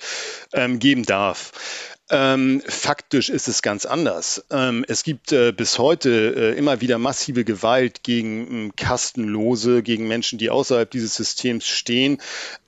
ähm, 0.53 0.79
geben 0.79 1.03
darf. 1.03 1.97
Ähm, 2.11 2.63
faktisch 2.67 3.29
ist 3.29 3.47
es 3.47 3.61
ganz 3.61 3.85
anders. 3.85 4.43
Ähm, 4.49 4.83
es 4.87 5.03
gibt 5.03 5.31
äh, 5.31 5.51
bis 5.51 5.77
heute 5.77 6.53
äh, 6.55 6.57
immer 6.57 6.81
wieder 6.81 6.97
massive 6.97 7.43
Gewalt 7.43 8.01
gegen 8.01 8.69
äh, 8.69 8.71
Kastenlose, 8.75 9.83
gegen 9.83 10.07
Menschen, 10.07 10.39
die 10.39 10.49
außerhalb 10.49 10.89
dieses 10.89 11.13
Systems 11.13 11.67
stehen. 11.67 12.19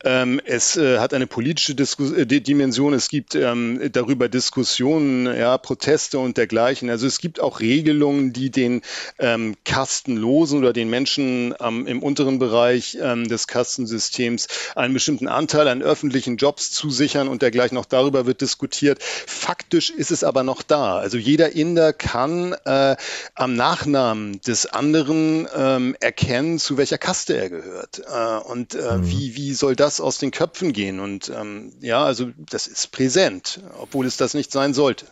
Ähm, 0.04 0.40
es 0.46 0.78
äh, 0.78 1.00
hat 1.00 1.16
eine 1.16 1.26
politische 1.26 1.74
Disku 1.74 2.14
äh, 2.14 2.26
Dimension. 2.28 2.94
Es 2.94 3.10
gibt 3.10 3.34
ähm, 3.34 3.90
darüber 3.92 4.30
Diskussionen, 4.30 5.26
ja, 5.26 5.58
Proteste 5.58 6.20
und 6.20 6.38
dergleichen. 6.38 6.92
Also 6.92 7.08
es 7.08 7.20
gibt 7.20 7.40
auch 7.40 7.62
Regelungen, 7.62 8.34
die 8.34 8.52
den 8.52 8.82
ähm, 9.18 9.56
Kastenlosen 9.66 10.60
oder 10.60 10.74
den 10.74 10.90
Menschen 10.90 11.54
im 11.54 12.04
unteren 12.04 12.40
Bereich 12.40 12.98
ähm, 13.02 13.28
des 13.28 13.48
Kastensystems 13.48 14.48
einen 14.76 14.94
bestimmten 14.94 15.28
Anteil 15.28 15.68
an 15.68 15.82
öffentlichen 15.82 16.38
Jobs 16.38 16.72
zusichern 16.72 17.28
und 17.28 17.42
dergleichen. 17.42 17.78
Auch 17.78 17.86
darüber 17.86 18.26
wird 18.26 18.42
diskutiert. 18.42 19.00
Faktisch 19.32 19.90
ist 19.90 20.12
es 20.12 20.24
aber 20.24 20.44
noch 20.44 20.62
da. 20.62 20.98
Also 20.98 21.18
jeder 21.18 21.54
Inder 21.54 21.94
kann 21.94 22.54
äh, 22.66 22.96
am 23.34 23.56
Nachnamen 23.56 24.42
des 24.42 24.66
anderen 24.66 25.48
ähm, 25.56 25.96
erkennen, 26.00 26.60
zu 26.60 26.78
welcher 26.78 26.98
Kaste 26.98 27.38
er 27.38 27.50
gehört. 27.50 28.02
Äh, 28.08 28.38
und 28.50 28.76
äh, 28.76 28.98
mhm. 28.98 29.10
wie, 29.10 29.36
wie 29.36 29.54
soll 29.54 29.76
das 29.76 30.02
aus 30.02 30.18
den 30.18 30.32
Köpfen 30.32 30.74
gehen? 30.74 31.00
Und 31.00 31.30
ähm, 31.30 31.74
ja, 31.80 32.04
also 32.04 32.30
das 32.38 32.68
ist 32.68 32.92
präsent, 32.92 33.62
obwohl 33.80 34.06
es 34.06 34.18
das 34.18 34.34
nicht 34.34 34.52
sein 34.52 34.74
sollte. 34.74 35.06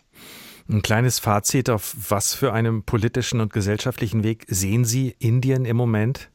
Ein 0.69 0.83
kleines 0.83 1.17
Fazit, 1.17 1.69
auf 1.69 1.95
was 2.09 2.35
für 2.35 2.53
einem 2.53 2.83
politischen 2.83 3.41
und 3.41 3.53
gesellschaftlichen 3.53 4.23
Weg 4.23 4.45
sehen 4.49 4.85
Sie 4.85 5.15
Indien 5.17 5.65
im 5.65 5.77
Moment? 5.77 6.29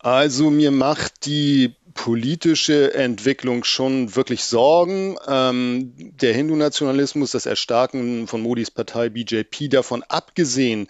Also 0.00 0.50
mir 0.50 0.72
macht 0.72 1.26
die 1.26 1.76
politische 1.94 2.94
Entwicklung 2.94 3.64
schon 3.64 4.14
wirklich 4.16 4.44
Sorgen. 4.44 5.16
Ähm, 5.26 5.92
der 5.96 6.34
Hindu-Nationalismus, 6.34 7.32
das 7.32 7.46
Erstarken 7.46 8.26
von 8.26 8.42
Modis 8.42 8.70
Partei 8.70 9.08
BJP, 9.08 9.68
davon 9.68 10.02
abgesehen, 10.08 10.88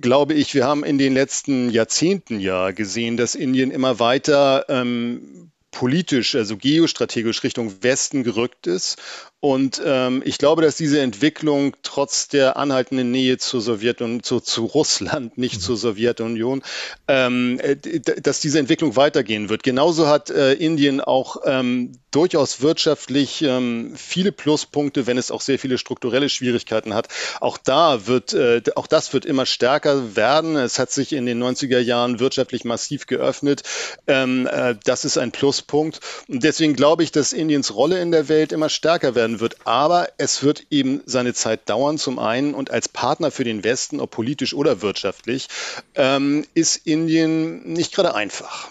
glaube 0.00 0.34
ich, 0.34 0.54
wir 0.54 0.66
haben 0.66 0.84
in 0.84 0.98
den 0.98 1.14
letzten 1.14 1.70
Jahrzehnten 1.70 2.40
ja 2.40 2.70
gesehen, 2.70 3.16
dass 3.16 3.34
Indien 3.34 3.70
immer 3.70 3.98
weiter 3.98 4.66
ähm, 4.68 5.50
politisch, 5.70 6.34
also 6.34 6.56
geostrategisch 6.56 7.42
Richtung 7.42 7.82
Westen 7.82 8.22
gerückt 8.22 8.66
ist 8.66 9.00
und 9.44 9.82
ähm, 9.84 10.22
ich 10.24 10.38
glaube, 10.38 10.62
dass 10.62 10.76
diese 10.76 11.00
Entwicklung 11.00 11.74
trotz 11.82 12.28
der 12.28 12.56
anhaltenden 12.56 13.10
Nähe 13.10 13.38
zur 13.38 13.60
Sowjetunion, 13.60 14.22
zu, 14.22 14.38
zu 14.38 14.66
Russland, 14.66 15.36
nicht 15.36 15.56
mhm. 15.56 15.60
zur 15.60 15.76
Sowjetunion, 15.76 16.62
ähm, 17.08 17.58
äh, 17.60 17.74
dass 17.74 18.38
diese 18.38 18.60
Entwicklung 18.60 18.94
weitergehen 18.94 19.48
wird. 19.48 19.64
Genauso 19.64 20.06
hat 20.06 20.30
äh, 20.30 20.52
Indien 20.52 21.00
auch 21.00 21.38
ähm, 21.44 21.90
durchaus 22.12 22.60
wirtschaftlich 22.60 23.42
ähm, 23.42 23.94
viele 23.96 24.30
Pluspunkte, 24.32 25.06
wenn 25.06 25.18
es 25.18 25.30
auch 25.30 25.40
sehr 25.40 25.58
viele 25.58 25.78
strukturelle 25.78 26.28
Schwierigkeiten 26.28 26.94
hat. 26.94 27.08
Auch 27.40 27.58
da 27.58 28.06
wird, 28.06 28.34
äh, 28.34 28.62
auch 28.76 28.86
das 28.86 29.12
wird 29.12 29.24
immer 29.24 29.46
stärker 29.46 30.14
werden. 30.14 30.56
Es 30.56 30.78
hat 30.78 30.92
sich 30.92 31.12
in 31.14 31.26
den 31.26 31.42
90er 31.42 31.80
Jahren 31.80 32.20
wirtschaftlich 32.20 32.64
massiv 32.64 33.06
geöffnet. 33.06 33.62
Ähm, 34.06 34.46
äh, 34.46 34.76
das 34.84 35.04
ist 35.04 35.18
ein 35.18 35.32
Pluspunkt. 35.32 36.00
Und 36.28 36.44
deswegen 36.44 36.74
glaube 36.74 37.02
ich, 37.02 37.10
dass 37.10 37.32
Indiens 37.32 37.74
Rolle 37.74 38.00
in 38.00 38.12
der 38.12 38.28
Welt 38.28 38.52
immer 38.52 38.68
stärker 38.68 39.14
werden 39.14 39.31
werden 39.32 39.40
wird. 39.40 39.66
Aber 39.66 40.08
es 40.18 40.42
wird 40.42 40.66
eben 40.70 41.00
seine 41.06 41.34
Zeit 41.34 41.68
dauern, 41.68 41.98
zum 41.98 42.18
einen. 42.18 42.54
Und 42.54 42.70
als 42.70 42.88
Partner 42.88 43.30
für 43.30 43.44
den 43.44 43.64
Westen, 43.64 44.00
ob 44.00 44.10
politisch 44.10 44.54
oder 44.54 44.82
wirtschaftlich, 44.82 45.48
ähm, 45.94 46.44
ist 46.54 46.86
Indien 46.86 47.72
nicht 47.72 47.94
gerade 47.94 48.14
einfach. 48.14 48.68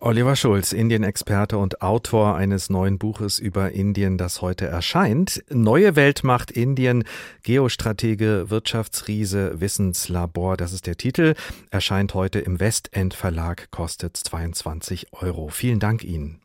Oliver 0.00 0.36
Schulz, 0.36 0.72
Indien-Experte 0.72 1.58
und 1.58 1.82
Autor 1.82 2.36
eines 2.36 2.70
neuen 2.70 2.98
Buches 2.98 3.40
über 3.40 3.72
Indien, 3.72 4.16
das 4.16 4.40
heute 4.40 4.66
erscheint. 4.66 5.42
Neue 5.50 5.96
Weltmacht 5.96 6.52
Indien, 6.52 7.02
Geostratege, 7.42 8.44
Wirtschaftsriese, 8.48 9.60
Wissenslabor, 9.60 10.56
das 10.56 10.72
ist 10.72 10.86
der 10.86 10.96
Titel. 10.96 11.34
Erscheint 11.72 12.14
heute 12.14 12.38
im 12.38 12.60
Westend 12.60 13.12
Verlag, 13.12 13.72
kostet 13.72 14.16
22 14.16 15.08
Euro. 15.14 15.48
Vielen 15.48 15.80
Dank 15.80 16.04
Ihnen. 16.04 16.40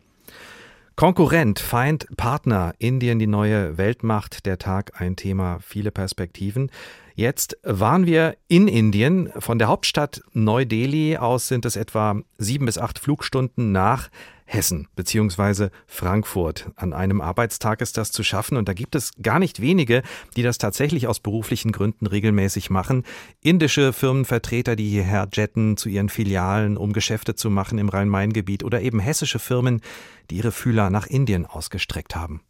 Konkurrent, 0.95 1.59
Feind, 1.59 2.05
Partner, 2.17 2.75
Indien 2.77 3.17
die 3.17 3.25
neue 3.25 3.79
Weltmacht, 3.79 4.45
der 4.45 4.59
Tag 4.59 5.01
ein 5.01 5.15
Thema, 5.15 5.57
viele 5.59 5.89
Perspektiven. 5.89 6.69
Jetzt 7.15 7.57
waren 7.63 8.05
wir 8.05 8.37
in 8.47 8.67
Indien. 8.67 9.31
Von 9.39 9.57
der 9.57 9.69
Hauptstadt 9.69 10.21
Neu-Delhi 10.33 11.17
aus 11.17 11.47
sind 11.47 11.65
es 11.65 11.75
etwa 11.75 12.21
sieben 12.37 12.67
bis 12.67 12.77
acht 12.77 12.99
Flugstunden 12.99 13.71
nach 13.71 14.09
Hessen 14.45 14.87
bzw. 14.95 15.69
Frankfurt. 15.87 16.71
An 16.75 16.93
einem 16.93 17.21
Arbeitstag 17.21 17.81
ist 17.81 17.97
das 17.97 18.11
zu 18.11 18.23
schaffen 18.23 18.57
und 18.57 18.67
da 18.67 18.73
gibt 18.73 18.95
es 18.95 19.11
gar 19.21 19.39
nicht 19.39 19.61
wenige, 19.61 20.03
die 20.35 20.43
das 20.43 20.57
tatsächlich 20.57 21.07
aus 21.07 21.19
beruflichen 21.19 21.71
Gründen 21.71 22.07
regelmäßig 22.07 22.69
machen. 22.69 23.03
Indische 23.41 23.93
Firmenvertreter, 23.93 24.75
die 24.75 24.89
hierher 24.89 25.27
jetten 25.31 25.77
zu 25.77 25.89
ihren 25.89 26.09
Filialen, 26.09 26.77
um 26.77 26.93
Geschäfte 26.93 27.35
zu 27.35 27.49
machen 27.49 27.77
im 27.77 27.89
Rhein-Main-Gebiet 27.89 28.63
oder 28.63 28.81
eben 28.81 28.99
hessische 28.99 29.39
Firmen, 29.39 29.81
die 30.29 30.37
ihre 30.37 30.51
Fühler 30.51 30.89
nach 30.89 31.07
Indien 31.07 31.45
ausgestreckt 31.45 32.15
haben. 32.15 32.41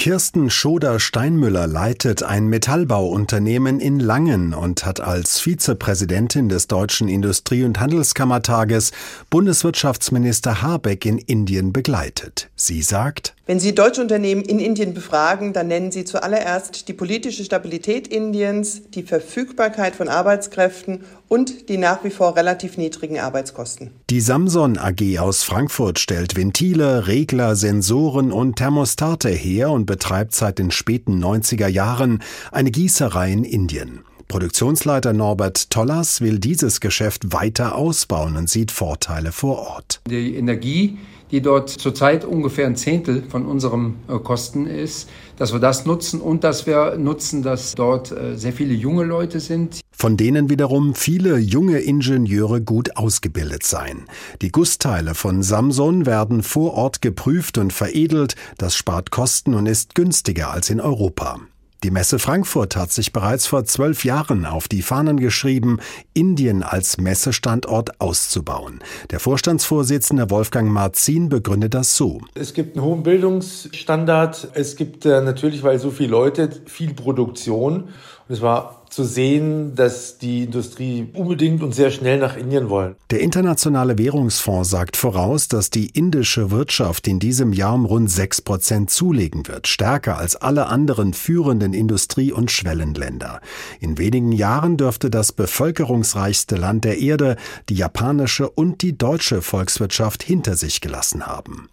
Kirsten 0.00 0.48
Schoder-Steinmüller 0.48 1.66
leitet 1.66 2.22
ein 2.22 2.46
Metallbauunternehmen 2.46 3.80
in 3.80 4.00
Langen 4.00 4.54
und 4.54 4.86
hat 4.86 4.98
als 4.98 5.40
Vizepräsidentin 5.40 6.48
des 6.48 6.68
Deutschen 6.68 7.06
Industrie- 7.06 7.64
und 7.64 7.78
Handelskammertages 7.80 8.92
Bundeswirtschaftsminister 9.28 10.62
Habeck 10.62 11.04
in 11.04 11.18
Indien 11.18 11.74
begleitet. 11.74 12.48
Sie 12.56 12.80
sagt, 12.80 13.34
wenn 13.50 13.58
Sie 13.58 13.74
deutsche 13.74 14.00
Unternehmen 14.00 14.42
in 14.42 14.60
Indien 14.60 14.94
befragen, 14.94 15.52
dann 15.52 15.66
nennen 15.66 15.90
Sie 15.90 16.04
zuallererst 16.04 16.86
die 16.86 16.92
politische 16.92 17.42
Stabilität 17.44 18.06
Indiens, 18.06 18.82
die 18.90 19.02
Verfügbarkeit 19.02 19.96
von 19.96 20.06
Arbeitskräften 20.06 21.00
und 21.26 21.68
die 21.68 21.76
nach 21.76 22.04
wie 22.04 22.10
vor 22.10 22.36
relativ 22.36 22.76
niedrigen 22.76 23.18
Arbeitskosten. 23.18 23.90
Die 24.08 24.20
Samson 24.20 24.78
AG 24.78 25.18
aus 25.18 25.42
Frankfurt 25.42 25.98
stellt 25.98 26.36
Ventile, 26.36 27.08
Regler, 27.08 27.56
Sensoren 27.56 28.30
und 28.30 28.54
Thermostate 28.54 29.30
her 29.30 29.72
und 29.72 29.84
betreibt 29.84 30.32
seit 30.32 30.60
den 30.60 30.70
späten 30.70 31.20
90er 31.20 31.66
Jahren 31.66 32.22
eine 32.52 32.70
Gießerei 32.70 33.32
in 33.32 33.42
Indien. 33.42 34.04
Produktionsleiter 34.28 35.12
Norbert 35.12 35.70
Tollers 35.70 36.20
will 36.20 36.38
dieses 36.38 36.78
Geschäft 36.78 37.32
weiter 37.32 37.74
ausbauen 37.74 38.36
und 38.36 38.48
sieht 38.48 38.70
Vorteile 38.70 39.32
vor 39.32 39.58
Ort. 39.58 40.02
Die 40.08 40.36
Energie 40.36 40.98
die 41.30 41.40
dort 41.40 41.70
zurzeit 41.70 42.24
ungefähr 42.24 42.66
ein 42.66 42.76
Zehntel 42.76 43.22
von 43.28 43.46
unserem 43.46 43.96
äh, 44.08 44.18
Kosten 44.18 44.66
ist, 44.66 45.08
dass 45.36 45.52
wir 45.52 45.60
das 45.60 45.86
nutzen 45.86 46.20
und 46.20 46.44
dass 46.44 46.66
wir 46.66 46.96
nutzen, 46.96 47.42
dass 47.42 47.74
dort 47.74 48.12
äh, 48.12 48.36
sehr 48.36 48.52
viele 48.52 48.74
junge 48.74 49.04
Leute 49.04 49.40
sind. 49.40 49.80
Von 49.92 50.16
denen 50.16 50.48
wiederum 50.48 50.94
viele 50.94 51.38
junge 51.38 51.78
Ingenieure 51.78 52.60
gut 52.60 52.96
ausgebildet 52.96 53.64
seien. 53.64 54.06
Die 54.40 54.50
Gussteile 54.50 55.14
von 55.14 55.42
Samson 55.42 56.06
werden 56.06 56.42
vor 56.42 56.74
Ort 56.74 57.02
geprüft 57.02 57.58
und 57.58 57.72
veredelt, 57.72 58.34
das 58.56 58.74
spart 58.76 59.10
Kosten 59.10 59.54
und 59.54 59.66
ist 59.66 59.94
günstiger 59.94 60.50
als 60.50 60.70
in 60.70 60.80
Europa. 60.80 61.40
Die 61.82 61.90
Messe 61.90 62.18
Frankfurt 62.18 62.76
hat 62.76 62.92
sich 62.92 63.10
bereits 63.10 63.46
vor 63.46 63.64
zwölf 63.64 64.04
Jahren 64.04 64.44
auf 64.44 64.68
die 64.68 64.82
Fahnen 64.82 65.18
geschrieben, 65.18 65.78
Indien 66.12 66.62
als 66.62 66.98
Messestandort 66.98 68.02
auszubauen. 68.02 68.80
Der 69.10 69.18
Vorstandsvorsitzende 69.18 70.28
Wolfgang 70.28 70.70
Marzin 70.70 71.30
begründet 71.30 71.72
das 71.72 71.96
so. 71.96 72.20
Es 72.34 72.52
gibt 72.52 72.76
einen 72.76 72.84
hohen 72.84 73.02
Bildungsstandard. 73.02 74.48
Es 74.52 74.76
gibt 74.76 75.06
äh, 75.06 75.22
natürlich, 75.22 75.62
weil 75.62 75.78
so 75.78 75.90
viele 75.90 76.10
Leute, 76.10 76.50
viel 76.66 76.92
Produktion. 76.92 77.84
Und 77.84 77.90
es 78.28 78.42
war 78.42 78.79
zu 78.90 79.04
sehen, 79.04 79.74
dass 79.74 80.18
die 80.18 80.44
Industrie 80.44 81.08
unbedingt 81.12 81.62
und 81.62 81.74
sehr 81.74 81.90
schnell 81.90 82.18
nach 82.18 82.36
Indien 82.36 82.68
wollen. 82.68 82.96
Der 83.10 83.20
Internationale 83.20 83.98
Währungsfonds 83.98 84.68
sagt 84.68 84.96
voraus, 84.96 85.48
dass 85.48 85.70
die 85.70 85.86
indische 85.86 86.50
Wirtschaft 86.50 87.06
in 87.08 87.18
diesem 87.18 87.52
Jahr 87.52 87.74
um 87.74 87.84
rund 87.84 88.10
6 88.10 88.42
Prozent 88.42 88.90
zulegen 88.90 89.46
wird, 89.46 89.68
stärker 89.68 90.18
als 90.18 90.36
alle 90.36 90.66
anderen 90.66 91.14
führenden 91.14 91.72
Industrie- 91.72 92.32
und 92.32 92.50
Schwellenländer. 92.50 93.40
In 93.80 93.98
wenigen 93.98 94.32
Jahren 94.32 94.76
dürfte 94.76 95.10
das 95.10 95.32
bevölkerungsreichste 95.32 96.56
Land 96.56 96.84
der 96.84 96.98
Erde 96.98 97.36
die 97.68 97.74
japanische 97.74 98.48
und 98.50 98.82
die 98.82 98.96
deutsche 98.96 99.42
Volkswirtschaft 99.42 100.22
hinter 100.22 100.56
sich 100.56 100.80
gelassen 100.80 101.26
haben. 101.26 101.68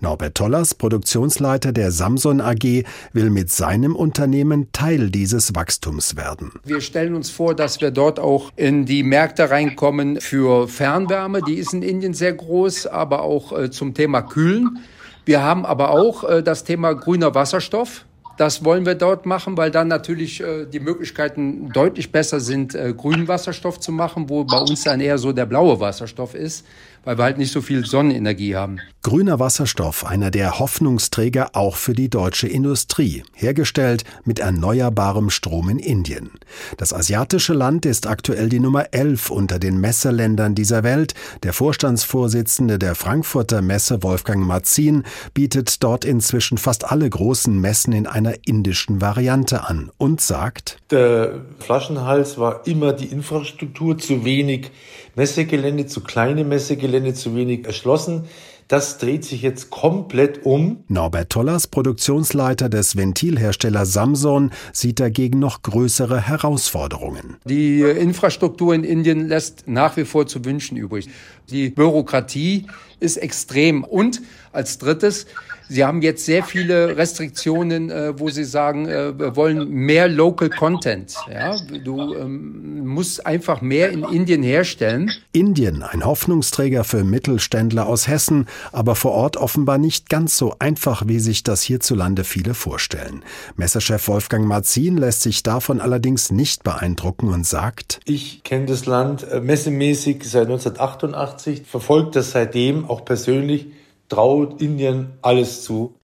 Norbert 0.00 0.34
Tollers, 0.34 0.74
Produktionsleiter 0.74 1.72
der 1.72 1.90
Samson 1.90 2.40
AG, 2.40 2.84
will 3.12 3.30
mit 3.30 3.50
seinem 3.50 3.96
Unternehmen 3.96 4.72
Teil 4.72 5.10
dieses 5.10 5.54
Wachstums 5.54 6.16
werden. 6.16 6.52
Wir 6.64 6.80
stellen 6.80 7.14
uns 7.14 7.30
vor, 7.30 7.54
dass 7.54 7.80
wir 7.80 7.90
dort 7.90 8.18
auch 8.18 8.50
in 8.56 8.86
die 8.86 9.02
Märkte 9.02 9.50
reinkommen 9.50 10.20
für 10.20 10.68
Fernwärme. 10.68 11.42
Die 11.42 11.54
ist 11.54 11.72
in 11.72 11.82
Indien 11.82 12.14
sehr 12.14 12.32
groß, 12.32 12.86
aber 12.86 13.22
auch 13.22 13.58
äh, 13.58 13.70
zum 13.70 13.94
Thema 13.94 14.22
Kühlen. 14.22 14.78
Wir 15.24 15.42
haben 15.42 15.64
aber 15.64 15.90
auch 15.90 16.24
äh, 16.24 16.42
das 16.42 16.64
Thema 16.64 16.94
grüner 16.94 17.34
Wasserstoff 17.34 18.04
Das 18.38 18.64
wollen 18.64 18.86
wir 18.86 18.94
dort 18.94 19.26
machen, 19.26 19.56
weil 19.56 19.70
dann 19.70 19.88
natürlich 19.88 20.40
äh, 20.40 20.66
die 20.66 20.80
Möglichkeiten 20.80 21.68
deutlich 21.68 22.10
besser 22.10 22.40
sind, 22.40 22.74
äh, 22.74 22.92
grünen 22.96 23.28
Wasserstoff 23.28 23.78
zu 23.78 23.92
machen, 23.92 24.28
wo 24.28 24.44
bei 24.44 24.58
uns 24.58 24.82
dann 24.84 25.00
eher 25.00 25.18
so 25.18 25.32
der 25.32 25.46
blaue 25.46 25.78
Wasserstoff 25.78 26.34
ist 26.34 26.66
weil 27.04 27.18
wir 27.18 27.24
halt 27.24 27.38
nicht 27.38 27.52
so 27.52 27.60
viel 27.60 27.84
Sonnenenergie 27.84 28.56
haben. 28.56 28.80
Grüner 29.02 29.40
Wasserstoff, 29.40 30.06
einer 30.06 30.30
der 30.30 30.60
Hoffnungsträger 30.60 31.50
auch 31.54 31.74
für 31.74 31.92
die 31.92 32.08
deutsche 32.08 32.46
Industrie, 32.46 33.24
hergestellt 33.34 34.04
mit 34.24 34.38
erneuerbarem 34.38 35.28
Strom 35.30 35.68
in 35.68 35.80
Indien. 35.80 36.30
Das 36.76 36.94
asiatische 36.94 37.52
Land 37.52 37.84
ist 37.84 38.06
aktuell 38.06 38.48
die 38.48 38.60
Nummer 38.60 38.92
11 38.92 39.30
unter 39.30 39.58
den 39.58 39.80
Messeländern 39.80 40.54
dieser 40.54 40.84
Welt. 40.84 41.14
Der 41.42 41.52
Vorstandsvorsitzende 41.52 42.78
der 42.78 42.94
Frankfurter 42.94 43.60
Messe, 43.60 44.04
Wolfgang 44.04 44.46
Marzin, 44.46 45.02
bietet 45.34 45.82
dort 45.82 46.04
inzwischen 46.04 46.56
fast 46.56 46.90
alle 46.92 47.10
großen 47.10 47.60
Messen 47.60 47.92
in 47.92 48.06
einer 48.06 48.34
indischen 48.46 49.00
Variante 49.00 49.68
an 49.68 49.90
und 49.98 50.20
sagt, 50.20 50.78
der 50.92 51.40
Flaschenhals 51.58 52.38
war 52.38 52.66
immer 52.68 52.92
die 52.92 53.06
Infrastruktur 53.06 53.98
zu 53.98 54.24
wenig 54.24 54.70
Messegelände, 55.14 55.86
zu 55.86 56.00
kleine 56.00 56.44
Messegelände, 56.44 57.14
zu 57.14 57.36
wenig 57.36 57.66
erschlossen. 57.66 58.24
Das 58.68 58.96
dreht 58.96 59.24
sich 59.24 59.42
jetzt 59.42 59.68
komplett 59.68 60.46
um. 60.46 60.84
Norbert 60.88 61.28
Tollers, 61.30 61.66
Produktionsleiter 61.66 62.70
des 62.70 62.96
Ventilherstellers 62.96 63.92
Samson, 63.92 64.50
sieht 64.72 64.98
dagegen 64.98 65.38
noch 65.38 65.60
größere 65.60 66.18
Herausforderungen. 66.26 67.36
Die 67.44 67.82
Infrastruktur 67.82 68.74
in 68.74 68.84
Indien 68.84 69.28
lässt 69.28 69.64
nach 69.68 69.98
wie 69.98 70.06
vor 70.06 70.26
zu 70.26 70.42
wünschen 70.46 70.78
übrig. 70.78 71.10
Die 71.52 71.68
Bürokratie 71.68 72.66
ist 73.00 73.18
extrem. 73.18 73.84
Und 73.84 74.22
als 74.52 74.78
drittes, 74.78 75.26
Sie 75.72 75.86
haben 75.86 76.02
jetzt 76.02 76.26
sehr 76.26 76.44
viele 76.44 76.98
Restriktionen, 76.98 77.88
äh, 77.88 78.18
wo 78.18 78.28
Sie 78.28 78.44
sagen, 78.44 78.86
äh, 78.88 79.18
wir 79.18 79.36
wollen 79.36 79.70
mehr 79.70 80.06
Local 80.06 80.50
Content. 80.50 81.14
Ja? 81.32 81.56
Du 81.82 82.14
ähm, 82.14 82.86
musst 82.86 83.24
einfach 83.24 83.62
mehr 83.62 83.90
in 83.90 84.04
Indien 84.04 84.42
herstellen. 84.42 85.10
Indien, 85.32 85.82
ein 85.82 86.04
Hoffnungsträger 86.04 86.84
für 86.84 87.04
Mittelständler 87.04 87.86
aus 87.86 88.06
Hessen, 88.06 88.48
aber 88.70 88.94
vor 88.94 89.12
Ort 89.12 89.38
offenbar 89.38 89.78
nicht 89.78 90.10
ganz 90.10 90.36
so 90.36 90.54
einfach, 90.58 91.04
wie 91.06 91.20
sich 91.20 91.42
das 91.42 91.62
hierzulande 91.62 92.24
viele 92.24 92.52
vorstellen. 92.52 93.24
Messerchef 93.56 94.08
Wolfgang 94.08 94.46
Marzin 94.46 94.98
lässt 94.98 95.22
sich 95.22 95.42
davon 95.42 95.80
allerdings 95.80 96.30
nicht 96.30 96.64
beeindrucken 96.64 97.28
und 97.28 97.46
sagt, 97.46 98.00
ich 98.04 98.42
kenne 98.42 98.66
das 98.66 98.84
Land 98.84 99.26
äh, 99.26 99.40
messemäßig 99.40 100.22
seit 100.24 100.48
1988, 100.48 101.41
verfolgt 101.64 102.16
das 102.16 102.32
seitdem 102.32 102.84
auch 102.84 103.04
persönlich 103.04 103.66
traut 104.08 104.60
Indien 104.60 105.12
alles 105.22 105.62
zu. 105.62 105.94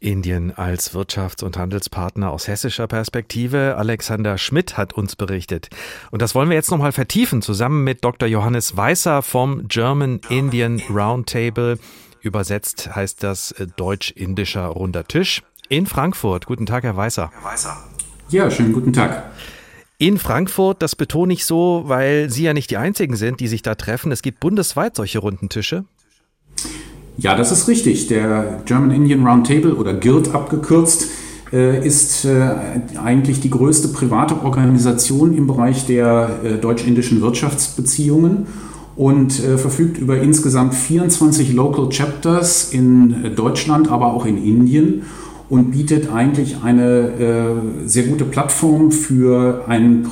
Indien 0.00 0.52
als 0.56 0.94
Wirtschafts- 0.94 1.44
und 1.44 1.56
Handelspartner 1.56 2.30
aus 2.30 2.48
hessischer 2.48 2.88
Perspektive. 2.88 3.76
Alexander 3.76 4.36
Schmidt 4.36 4.76
hat 4.76 4.92
uns 4.92 5.14
berichtet. 5.14 5.68
Und 6.10 6.22
das 6.22 6.34
wollen 6.34 6.48
wir 6.48 6.56
jetzt 6.56 6.70
nochmal 6.70 6.92
vertiefen, 6.92 7.40
zusammen 7.40 7.84
mit 7.84 8.04
Dr. 8.04 8.28
Johannes 8.28 8.76
Weißer 8.76 9.22
vom 9.22 9.68
German 9.68 10.20
Indian 10.28 10.82
Roundtable. 10.90 11.78
Übersetzt 12.20 12.94
heißt 12.94 13.22
das 13.22 13.52
äh, 13.52 13.66
deutsch-indischer 13.76 14.66
runder 14.66 15.04
Tisch 15.04 15.42
in 15.68 15.86
Frankfurt. 15.86 16.46
Guten 16.46 16.66
Tag, 16.66 16.84
Herr 16.84 16.96
Weißer. 16.96 17.30
Herr 17.32 17.44
Weißer. 17.44 17.76
Ja, 18.30 18.50
schönen 18.50 18.72
guten 18.72 18.92
Tag. 18.92 19.30
In 20.02 20.18
Frankfurt, 20.18 20.82
das 20.82 20.96
betone 20.96 21.32
ich 21.32 21.46
so, 21.46 21.84
weil 21.86 22.28
Sie 22.28 22.42
ja 22.42 22.54
nicht 22.54 22.72
die 22.72 22.76
Einzigen 22.76 23.14
sind, 23.14 23.38
die 23.38 23.46
sich 23.46 23.62
da 23.62 23.76
treffen. 23.76 24.10
Es 24.10 24.20
gibt 24.20 24.40
bundesweit 24.40 24.96
solche 24.96 25.20
runden 25.20 25.48
Tische. 25.48 25.84
Ja, 27.18 27.36
das 27.36 27.52
ist 27.52 27.68
richtig. 27.68 28.08
Der 28.08 28.62
German 28.64 28.90
Indian 28.90 29.24
Roundtable 29.24 29.76
oder 29.76 29.94
GIRD 29.94 30.34
abgekürzt 30.34 31.06
äh, 31.52 31.86
ist 31.86 32.24
äh, 32.24 32.50
eigentlich 33.00 33.38
die 33.38 33.50
größte 33.50 33.90
private 33.90 34.42
Organisation 34.42 35.36
im 35.36 35.46
Bereich 35.46 35.86
der 35.86 36.40
äh, 36.42 36.54
deutsch-indischen 36.54 37.20
Wirtschaftsbeziehungen 37.20 38.48
und 38.96 39.32
verfügt 39.32 39.96
über 39.98 40.20
insgesamt 40.20 40.74
24 40.74 41.54
Local 41.54 41.88
Chapters 41.88 42.72
in 42.72 43.34
Deutschland, 43.36 43.90
aber 43.90 44.12
auch 44.12 44.26
in 44.26 44.36
Indien 44.36 45.04
und 45.48 45.72
bietet 45.72 46.10
eigentlich 46.10 46.62
eine 46.62 47.60
sehr 47.86 48.04
gute 48.04 48.24
Plattform 48.24 48.90
für 48.90 49.64
ein 49.68 50.06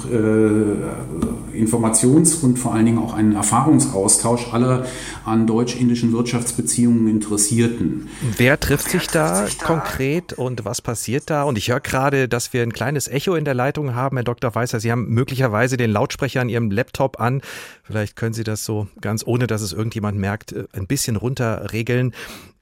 Informations- 1.54 2.42
und 2.42 2.58
vor 2.58 2.74
allen 2.74 2.86
Dingen 2.86 2.98
auch 2.98 3.14
einen 3.14 3.34
Erfahrungsaustausch 3.34 4.52
aller 4.52 4.86
an 5.24 5.46
deutsch-indischen 5.46 6.12
Wirtschaftsbeziehungen 6.12 7.08
Interessierten. 7.08 8.08
Wer 8.36 8.58
trifft 8.58 8.90
sich 8.90 9.06
da 9.08 9.46
konkret 9.62 10.32
und 10.32 10.64
was 10.64 10.80
passiert 10.80 11.30
da? 11.30 11.44
Und 11.44 11.58
ich 11.58 11.70
höre 11.70 11.80
gerade, 11.80 12.28
dass 12.28 12.52
wir 12.52 12.62
ein 12.62 12.72
kleines 12.72 13.08
Echo 13.08 13.34
in 13.34 13.44
der 13.44 13.54
Leitung 13.54 13.94
haben, 13.94 14.16
Herr 14.16 14.24
Dr. 14.24 14.54
Weißer. 14.54 14.80
Sie 14.80 14.90
haben 14.90 15.08
möglicherweise 15.08 15.76
den 15.76 15.90
Lautsprecher 15.90 16.40
an 16.40 16.48
Ihrem 16.48 16.70
Laptop 16.70 17.20
an. 17.20 17.42
Vielleicht 17.82 18.16
können 18.16 18.32
Sie 18.32 18.44
das 18.44 18.64
so 18.64 18.86
ganz 19.00 19.26
ohne, 19.26 19.46
dass 19.46 19.62
es 19.62 19.72
irgendjemand 19.72 20.18
merkt, 20.18 20.52
äh, 20.52 20.64
ein 20.72 20.86
bisschen 20.86 21.16
runterregeln. 21.16 22.12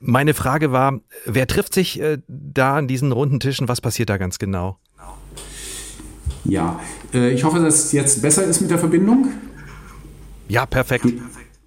Meine 0.01 0.33
Frage 0.33 0.71
war, 0.71 1.01
wer 1.25 1.47
trifft 1.47 1.75
sich 1.75 2.01
äh, 2.01 2.19
da 2.29 2.77
an 2.77 2.87
diesen 2.87 3.11
runden 3.11 3.41
Tischen? 3.41 3.69
Was 3.69 3.81
passiert 3.81 4.11
da 4.11 4.17
ganz 4.17 4.39
genau? 4.39 4.79
Ja, 6.45 6.81
äh, 7.13 7.31
ich 7.31 7.43
hoffe, 7.45 7.59
dass 7.59 7.87
es 7.87 7.93
jetzt 7.93 8.23
besser 8.23 8.45
ist 8.45 8.61
mit 8.61 8.71
der 8.71 8.79
Verbindung. 8.79 9.29
Ja, 10.49 10.67
perfekt. 10.67 11.07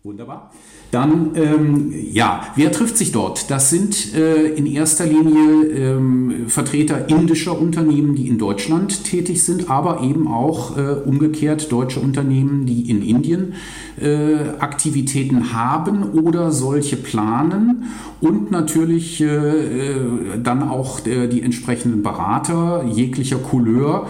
Wunderbar. 0.04 0.52
Dann, 0.92 1.32
ähm, 1.36 1.94
ja, 2.12 2.48
wer 2.56 2.72
trifft 2.74 2.98
sich 2.98 3.14
dort? 3.14 3.50
Das 3.50 3.70
sind 3.70 4.14
äh, 4.14 4.48
in 4.48 4.66
erster 4.66 5.06
Linie 5.06 5.68
ähm, 5.68 6.34
Vertreter 6.48 7.08
indischer 7.08 7.58
Unternehmen, 7.58 8.16
die 8.16 8.28
in 8.28 8.38
Deutschland 8.38 9.06
tätig 9.06 9.44
sind, 9.44 9.70
aber 9.70 10.04
eben 10.04 10.28
auch 10.28 10.78
äh, 10.78 10.82
umgekehrt 11.06 11.72
deutsche 11.72 12.02
Unternehmen, 12.02 12.66
die 12.66 12.90
in 12.90 13.02
Indien 13.04 13.54
äh, 14.02 14.36
Aktivitäten 14.60 15.54
haben 15.54 16.12
oder 16.12 16.52
solche 16.52 16.98
planen 16.98 17.86
und 18.20 18.52
natürlich 18.52 19.22
äh, 19.22 19.26
äh, 19.26 19.96
dann 20.42 20.62
auch 20.62 21.06
äh, 21.06 21.28
die 21.28 21.42
entsprechenden 21.42 22.04
Berater 22.04 22.86
jeglicher 22.92 23.38
Couleur 23.38 24.08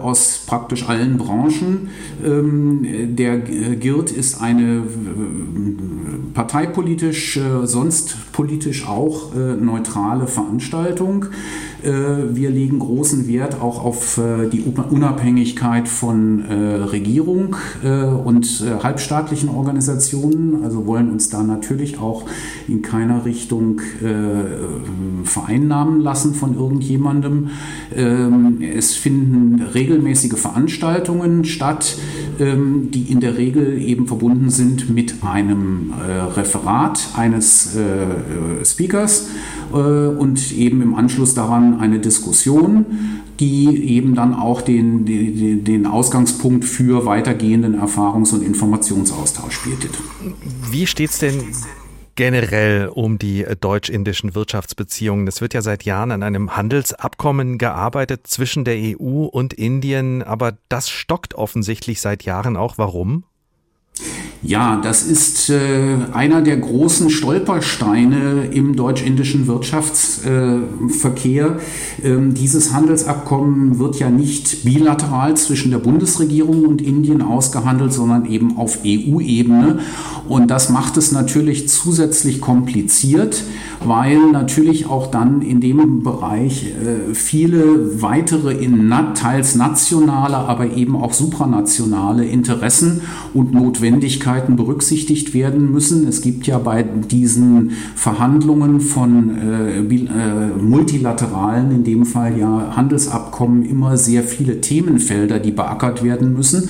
aus 0.00 0.44
praktisch 0.46 0.88
allen 0.88 1.18
Branchen. 1.18 1.88
Ähm, 2.24 3.16
der 3.16 3.38
GIRD 3.38 4.10
ist 4.10 4.40
eine 4.40 4.82
parteipolitisch, 6.34 7.38
sonst 7.64 8.16
politisch 8.32 8.86
auch 8.86 9.34
neutrale 9.34 10.26
Veranstaltung. 10.26 11.26
Wir 11.84 12.50
legen 12.50 12.78
großen 12.78 13.28
Wert 13.28 13.60
auch 13.60 13.84
auf 13.84 14.20
die 14.52 14.62
Unabhängigkeit 14.62 15.88
von 15.88 16.42
Regierung 16.42 17.56
und 17.82 18.64
halbstaatlichen 18.82 19.48
Organisationen, 19.50 20.64
also 20.64 20.86
wollen 20.86 21.10
uns 21.10 21.28
da 21.28 21.42
natürlich 21.42 21.98
auch 21.98 22.24
in 22.68 22.82
keiner 22.82 23.24
Richtung 23.24 23.80
äh, 24.02 25.24
vereinnahmen 25.24 26.00
lassen 26.00 26.34
von 26.34 26.54
irgendjemandem. 26.56 27.48
Ähm, 27.94 28.58
es 28.60 28.94
finden 28.94 29.62
regelmäßige 29.74 30.38
Veranstaltungen 30.38 31.44
statt, 31.44 31.98
ähm, 32.38 32.90
die 32.90 33.12
in 33.12 33.20
der 33.20 33.36
Regel 33.38 33.80
eben 33.80 34.06
verbunden 34.06 34.50
sind 34.50 34.90
mit 34.90 35.16
einem 35.22 35.92
äh, 35.92 36.38
Referat 36.38 37.08
eines 37.16 37.76
äh, 37.76 38.64
Speakers 38.64 39.28
äh, 39.72 39.76
und 39.76 40.52
eben 40.52 40.82
im 40.82 40.94
Anschluss 40.94 41.34
daran 41.34 41.73
eine 41.78 41.98
Diskussion 41.98 42.86
die 43.40 43.96
eben 43.96 44.14
dann 44.14 44.34
auch 44.34 44.60
den, 44.60 45.04
den, 45.04 45.64
den 45.64 45.86
Ausgangspunkt 45.86 46.64
für 46.64 47.04
weitergehenden 47.06 47.80
Erfahrungs- 47.80 48.32
und 48.32 48.42
Informationsaustausch 48.42 49.64
bietet. 49.64 49.90
Wie 50.70 50.86
steht 50.86 51.10
es 51.10 51.18
denn 51.18 51.42
generell 52.16 52.88
um 52.88 53.18
die 53.18 53.44
deutsch-indischen 53.60 54.36
Wirtschaftsbeziehungen. 54.36 55.26
Es 55.26 55.40
wird 55.40 55.52
ja 55.52 55.62
seit 55.62 55.82
Jahren 55.82 56.12
an 56.12 56.22
einem 56.22 56.56
Handelsabkommen 56.56 57.58
gearbeitet 57.58 58.28
zwischen 58.28 58.64
der 58.64 58.76
EU 58.76 59.24
und 59.24 59.52
Indien, 59.52 60.22
aber 60.22 60.56
das 60.68 60.88
stockt 60.88 61.34
offensichtlich 61.34 62.00
seit 62.00 62.22
Jahren 62.22 62.56
auch. 62.56 62.78
Warum? 62.78 63.24
Ja, 64.46 64.78
das 64.82 65.04
ist 65.04 65.48
äh, 65.48 65.96
einer 66.12 66.42
der 66.42 66.58
großen 66.58 67.08
Stolpersteine 67.08 68.50
im 68.52 68.76
deutsch-indischen 68.76 69.46
Wirtschaftsverkehr. 69.46 71.56
Äh, 72.02 72.06
ähm, 72.06 72.34
dieses 72.34 72.74
Handelsabkommen 72.74 73.78
wird 73.78 73.98
ja 73.98 74.10
nicht 74.10 74.66
bilateral 74.66 75.34
zwischen 75.38 75.70
der 75.70 75.78
Bundesregierung 75.78 76.66
und 76.66 76.82
Indien 76.82 77.22
ausgehandelt, 77.22 77.94
sondern 77.94 78.26
eben 78.26 78.58
auf 78.58 78.80
EU-Ebene. 78.84 79.78
Und 80.28 80.50
das 80.50 80.68
macht 80.68 80.98
es 80.98 81.10
natürlich 81.10 81.70
zusätzlich 81.70 82.42
kompliziert, 82.42 83.44
weil 83.86 84.30
natürlich 84.30 84.86
auch 84.86 85.06
dann 85.08 85.42
in 85.42 85.60
dem 85.60 86.02
Bereich 86.02 86.66
äh, 86.66 87.14
viele 87.14 88.02
weitere 88.02 88.52
in 88.52 88.92
teils 89.14 89.54
nationale, 89.54 90.36
aber 90.36 90.72
eben 90.72 90.96
auch 90.96 91.12
supranationale 91.12 92.24
Interessen 92.24 93.02
und 93.32 93.52
Notwendigkeiten 93.52 94.56
berücksichtigt 94.56 95.34
werden 95.34 95.70
müssen. 95.70 96.06
Es 96.06 96.22
gibt 96.22 96.46
ja 96.46 96.58
bei 96.58 96.82
diesen 96.82 97.72
Verhandlungen 97.94 98.80
von 98.80 99.36
äh, 99.36 99.78
äh, 99.78 100.48
multilateralen, 100.60 101.70
in 101.70 101.84
dem 101.84 102.06
Fall 102.06 102.38
ja 102.38 102.72
Handelsabkommen, 102.76 103.64
immer 103.64 103.96
sehr 103.96 104.22
viele 104.22 104.60
Themenfelder, 104.60 105.38
die 105.38 105.52
beackert 105.52 106.02
werden 106.02 106.34
müssen. 106.34 106.68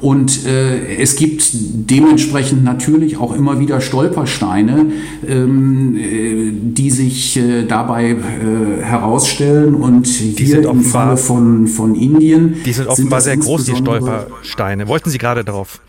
Und 0.00 0.46
äh, 0.46 0.96
es 0.96 1.16
gibt 1.16 1.50
dementsprechend 1.52 2.64
natürlich 2.64 3.16
auch 3.16 3.34
immer 3.34 3.60
wieder 3.60 3.80
Stolpersteine, 3.80 4.92
ähm, 5.26 5.96
äh, 5.96 6.52
die 6.52 6.90
sich 6.90 7.36
äh, 7.36 7.64
dabei 7.64 8.10
äh, 8.10 8.82
herausstellen. 8.82 9.74
Und 9.74 10.06
hier 10.06 10.68
im 10.68 10.82
Falle 10.82 11.16
von, 11.16 11.66
von 11.66 11.94
Indien. 11.94 12.56
Die 12.64 12.72
sind 12.72 12.88
offenbar 12.88 13.20
sind 13.20 13.42
sehr 13.42 13.44
groß, 13.44 13.64
die 13.64 13.76
Stolpersteine. 13.76 14.88
Wollten 14.88 15.10
Sie 15.10 15.18
gerade 15.18 15.44
darauf? 15.44 15.80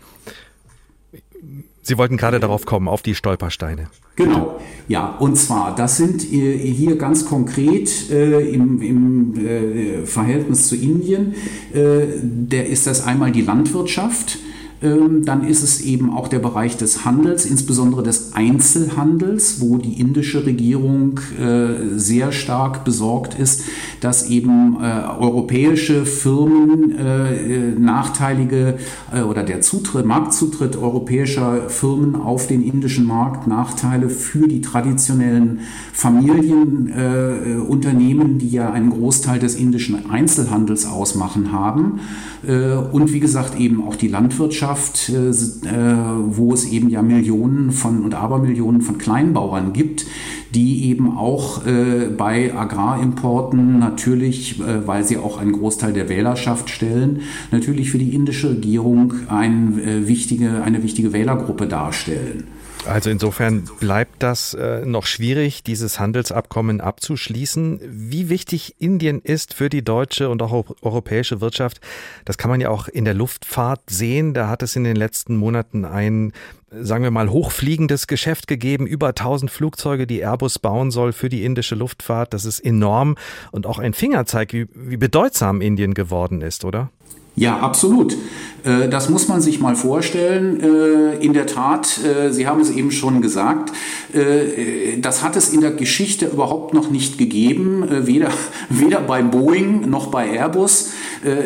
Sie 1.88 1.96
wollten 1.96 2.18
gerade 2.18 2.38
darauf 2.38 2.66
kommen, 2.66 2.86
auf 2.86 3.00
die 3.00 3.14
Stolpersteine. 3.14 3.86
Genau, 4.14 4.60
ja, 4.88 5.16
und 5.20 5.36
zwar, 5.36 5.74
das 5.74 5.96
sind 5.96 6.22
äh, 6.30 6.58
hier 6.58 6.98
ganz 6.98 7.24
konkret 7.24 8.10
äh, 8.10 8.46
im, 8.50 8.82
im 8.82 9.46
äh, 9.46 10.04
Verhältnis 10.04 10.68
zu 10.68 10.76
Indien, 10.76 11.34
äh, 11.72 12.06
der 12.22 12.66
ist 12.66 12.86
das 12.86 13.06
einmal 13.06 13.32
die 13.32 13.40
Landwirtschaft, 13.40 14.36
dann 14.80 15.44
ist 15.44 15.64
es 15.64 15.80
eben 15.80 16.14
auch 16.14 16.28
der 16.28 16.38
Bereich 16.38 16.76
des 16.76 17.04
Handels, 17.04 17.46
insbesondere 17.46 18.04
des 18.04 18.34
Einzelhandels, 18.34 19.60
wo 19.60 19.76
die 19.76 20.00
indische 20.00 20.46
Regierung 20.46 21.18
äh, 21.38 21.96
sehr 21.96 22.30
stark 22.30 22.84
besorgt 22.84 23.36
ist, 23.38 23.64
dass 24.00 24.30
eben 24.30 24.76
äh, 24.80 25.02
europäische 25.18 26.06
Firmen 26.06 26.96
äh, 26.96 27.72
nachteilige 27.78 28.78
oder 29.28 29.42
der 29.42 29.60
Zutritt, 29.62 30.04
Marktzutritt 30.04 30.76
europäischer 30.76 31.68
Firmen 31.68 32.14
auf 32.14 32.46
den 32.46 32.62
indischen 32.62 33.06
Markt 33.06 33.46
Nachteile 33.46 34.10
für 34.10 34.46
die 34.46 34.60
traditionellen 34.60 35.60
Familienunternehmen, 35.92 38.36
die 38.38 38.50
ja 38.50 38.70
einen 38.70 38.90
Großteil 38.90 39.38
des 39.38 39.54
indischen 39.54 40.10
Einzelhandels 40.10 40.84
ausmachen, 40.86 41.52
haben. 41.52 42.00
Und 42.92 43.12
wie 43.12 43.20
gesagt 43.20 43.58
eben 43.58 43.82
auch 43.82 43.96
die 43.96 44.08
Landwirtschaft 44.08 44.67
Landwirtschaft, 44.68 45.08
äh, 45.08 45.30
äh, 45.68 45.96
wo 46.26 46.52
es 46.52 46.66
eben 46.70 46.88
ja 46.88 47.02
Millionen 47.02 47.72
von 47.72 48.02
und 48.02 48.14
Abermillionen 48.14 48.80
von 48.80 48.98
Kleinbauern 48.98 49.72
gibt, 49.72 50.06
die 50.54 50.86
eben 50.86 51.16
auch 51.16 51.66
äh, 51.66 52.08
bei 52.16 52.54
Agrarimporten 52.54 53.78
natürlich, 53.78 54.60
weil 54.86 55.04
sie 55.04 55.18
auch 55.18 55.38
einen 55.38 55.52
Großteil 55.52 55.92
der 55.92 56.08
Wählerschaft 56.08 56.70
stellen, 56.70 57.20
natürlich 57.50 57.90
für 57.90 57.98
die 57.98 58.14
indische 58.14 58.50
Regierung 58.50 59.14
ein, 59.28 60.06
wichtige, 60.06 60.62
eine 60.62 60.82
wichtige 60.82 61.12
Wählergruppe 61.12 61.66
darstellen. 61.66 62.44
Also 62.88 63.10
insofern 63.10 63.68
bleibt 63.80 64.22
das 64.22 64.54
äh, 64.54 64.86
noch 64.86 65.04
schwierig, 65.04 65.62
dieses 65.62 66.00
Handelsabkommen 66.00 66.80
abzuschließen. 66.80 67.80
Wie 67.84 68.30
wichtig 68.30 68.76
Indien 68.78 69.20
ist 69.20 69.52
für 69.52 69.68
die 69.68 69.84
deutsche 69.84 70.30
und 70.30 70.40
auch 70.40 70.64
europäische 70.80 71.42
Wirtschaft, 71.42 71.80
das 72.24 72.38
kann 72.38 72.50
man 72.50 72.62
ja 72.62 72.70
auch 72.70 72.88
in 72.88 73.04
der 73.04 73.12
Luftfahrt 73.12 73.82
sehen. 73.90 74.32
Da 74.32 74.48
hat 74.48 74.62
es 74.62 74.74
in 74.74 74.84
den 74.84 74.96
letzten 74.96 75.36
Monaten 75.36 75.84
ein, 75.84 76.32
sagen 76.70 77.04
wir 77.04 77.10
mal, 77.10 77.28
hochfliegendes 77.28 78.06
Geschäft 78.06 78.46
gegeben. 78.46 78.86
Über 78.86 79.08
1000 79.08 79.50
Flugzeuge, 79.50 80.06
die 80.06 80.20
Airbus 80.20 80.58
bauen 80.58 80.90
soll 80.90 81.12
für 81.12 81.28
die 81.28 81.44
indische 81.44 81.74
Luftfahrt. 81.74 82.32
Das 82.32 82.46
ist 82.46 82.58
enorm 82.58 83.16
und 83.52 83.66
auch 83.66 83.78
ein 83.78 83.92
Fingerzeig, 83.92 84.54
wie, 84.54 84.66
wie 84.74 84.96
bedeutsam 84.96 85.60
Indien 85.60 85.92
geworden 85.92 86.40
ist, 86.40 86.64
oder? 86.64 86.90
Ja, 87.38 87.58
absolut. 87.60 88.16
Äh, 88.64 88.88
das 88.88 89.08
muss 89.08 89.28
man 89.28 89.40
sich 89.40 89.60
mal 89.60 89.76
vorstellen. 89.76 90.60
Äh, 90.60 91.24
in 91.24 91.32
der 91.32 91.46
Tat, 91.46 92.00
äh, 92.04 92.32
Sie 92.32 92.48
haben 92.48 92.60
es 92.60 92.70
eben 92.70 92.90
schon 92.90 93.22
gesagt, 93.22 93.72
das 95.00 95.22
hat 95.22 95.36
es 95.36 95.52
in 95.52 95.60
der 95.60 95.72
Geschichte 95.72 96.26
überhaupt 96.26 96.72
noch 96.72 96.90
nicht 96.90 97.18
gegeben, 97.18 97.84
weder, 98.06 98.30
weder 98.70 99.00
bei 99.00 99.22
Boeing 99.22 99.88
noch 99.90 100.06
bei 100.06 100.30
Airbus, 100.30 100.92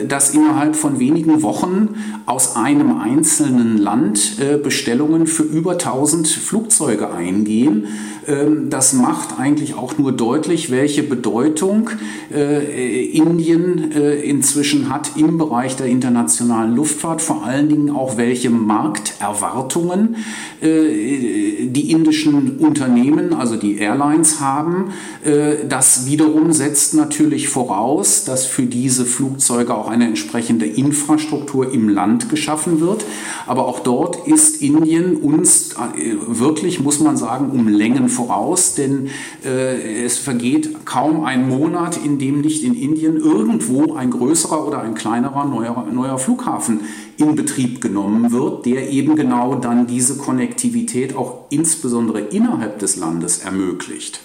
dass 0.07 0.31
innerhalb 0.33 0.77
von 0.77 1.01
wenigen 1.01 1.43
Wochen 1.43 1.97
aus 2.25 2.55
einem 2.55 3.01
einzelnen 3.01 3.79
Land 3.79 4.37
Bestellungen 4.63 5.27
für 5.27 5.43
über 5.43 5.73
1000 5.73 6.29
Flugzeuge 6.29 7.13
eingehen. 7.13 7.89
Ähm, 8.27 8.71
das 8.71 8.93
macht 8.93 9.39
eigentlich 9.39 9.75
auch 9.75 9.99
nur 9.99 10.13
deutlich, 10.13 10.71
welche 10.71 11.03
Bedeutung 11.03 11.91
Indien 12.31 13.93
inzwischen 13.93 14.89
hat 14.93 15.17
im 15.17 15.39
Bereich 15.39 15.77
der 15.77 15.87
internationalen 15.87 16.75
Luftfahrt 16.75 17.21
vor 17.21 17.45
allen 17.45 17.69
Dingen 17.69 17.91
auch 17.91 18.17
welche 18.17 18.51
Markterwartungen 18.51 20.17
äh, 20.61 21.67
die 21.67 21.91
indischen 21.91 22.59
Unternehmen, 22.59 23.35
also 23.35 23.57
die 23.57 23.79
Airlines 23.79 24.41
haben. 24.41 24.93
Äh, 25.25 25.67
das 25.69 26.07
wiederum 26.07 26.53
setzt 26.53 26.95
natürlich 26.95 27.49
voraus, 27.49 28.25
dass 28.25 28.47
für 28.47 28.65
diese 28.65 29.05
Flugzeuge 29.05 29.75
auch 29.75 29.89
eine 29.89 30.07
entsprechende 30.07 30.67
Infrastruktur 30.67 31.73
im 31.73 31.89
Land 31.89 32.29
geschaffen 32.29 32.81
wird. 32.81 33.05
Aber 33.47 33.67
auch 33.67 33.81
dort 33.81 34.27
ist 34.29 34.63
Indien 34.63 35.17
uns 35.17 35.73
äh, 35.73 36.15
wirklich, 36.27 36.81
muss 36.81 37.01
man 37.01 37.17
sagen, 37.17 37.51
um 37.51 37.69
Längen 37.69 38.09
voraus, 38.13 38.75
denn 38.75 39.09
äh, 39.45 40.05
es 40.05 40.19
vergeht 40.19 40.85
kaum 40.85 41.25
ein 41.25 41.49
Monat, 41.49 41.97
in 41.97 42.19
dem 42.19 42.41
nicht 42.41 42.63
in 42.63 42.75
Indien 42.75 43.17
irgendwo 43.17 43.95
ein 43.95 44.11
größerer 44.11 44.67
oder 44.67 44.81
ein 44.81 44.95
kleinerer 44.95 45.45
neuer, 45.45 45.87
neuer 45.91 46.19
Flughafen 46.19 46.83
in 47.17 47.35
Betrieb 47.35 47.81
genommen 47.81 48.33
wird, 48.33 48.67
der 48.67 48.91
eben 48.91 49.17
genau 49.17 49.57
dann 49.57 49.87
diese 49.87 50.17
Konnektivität 50.17 51.17
auch 51.17 51.47
insbesondere 51.51 52.21
innerhalb 52.21 52.79
des 52.79 52.97
Landes 52.97 53.39
ermöglicht. 53.39 54.21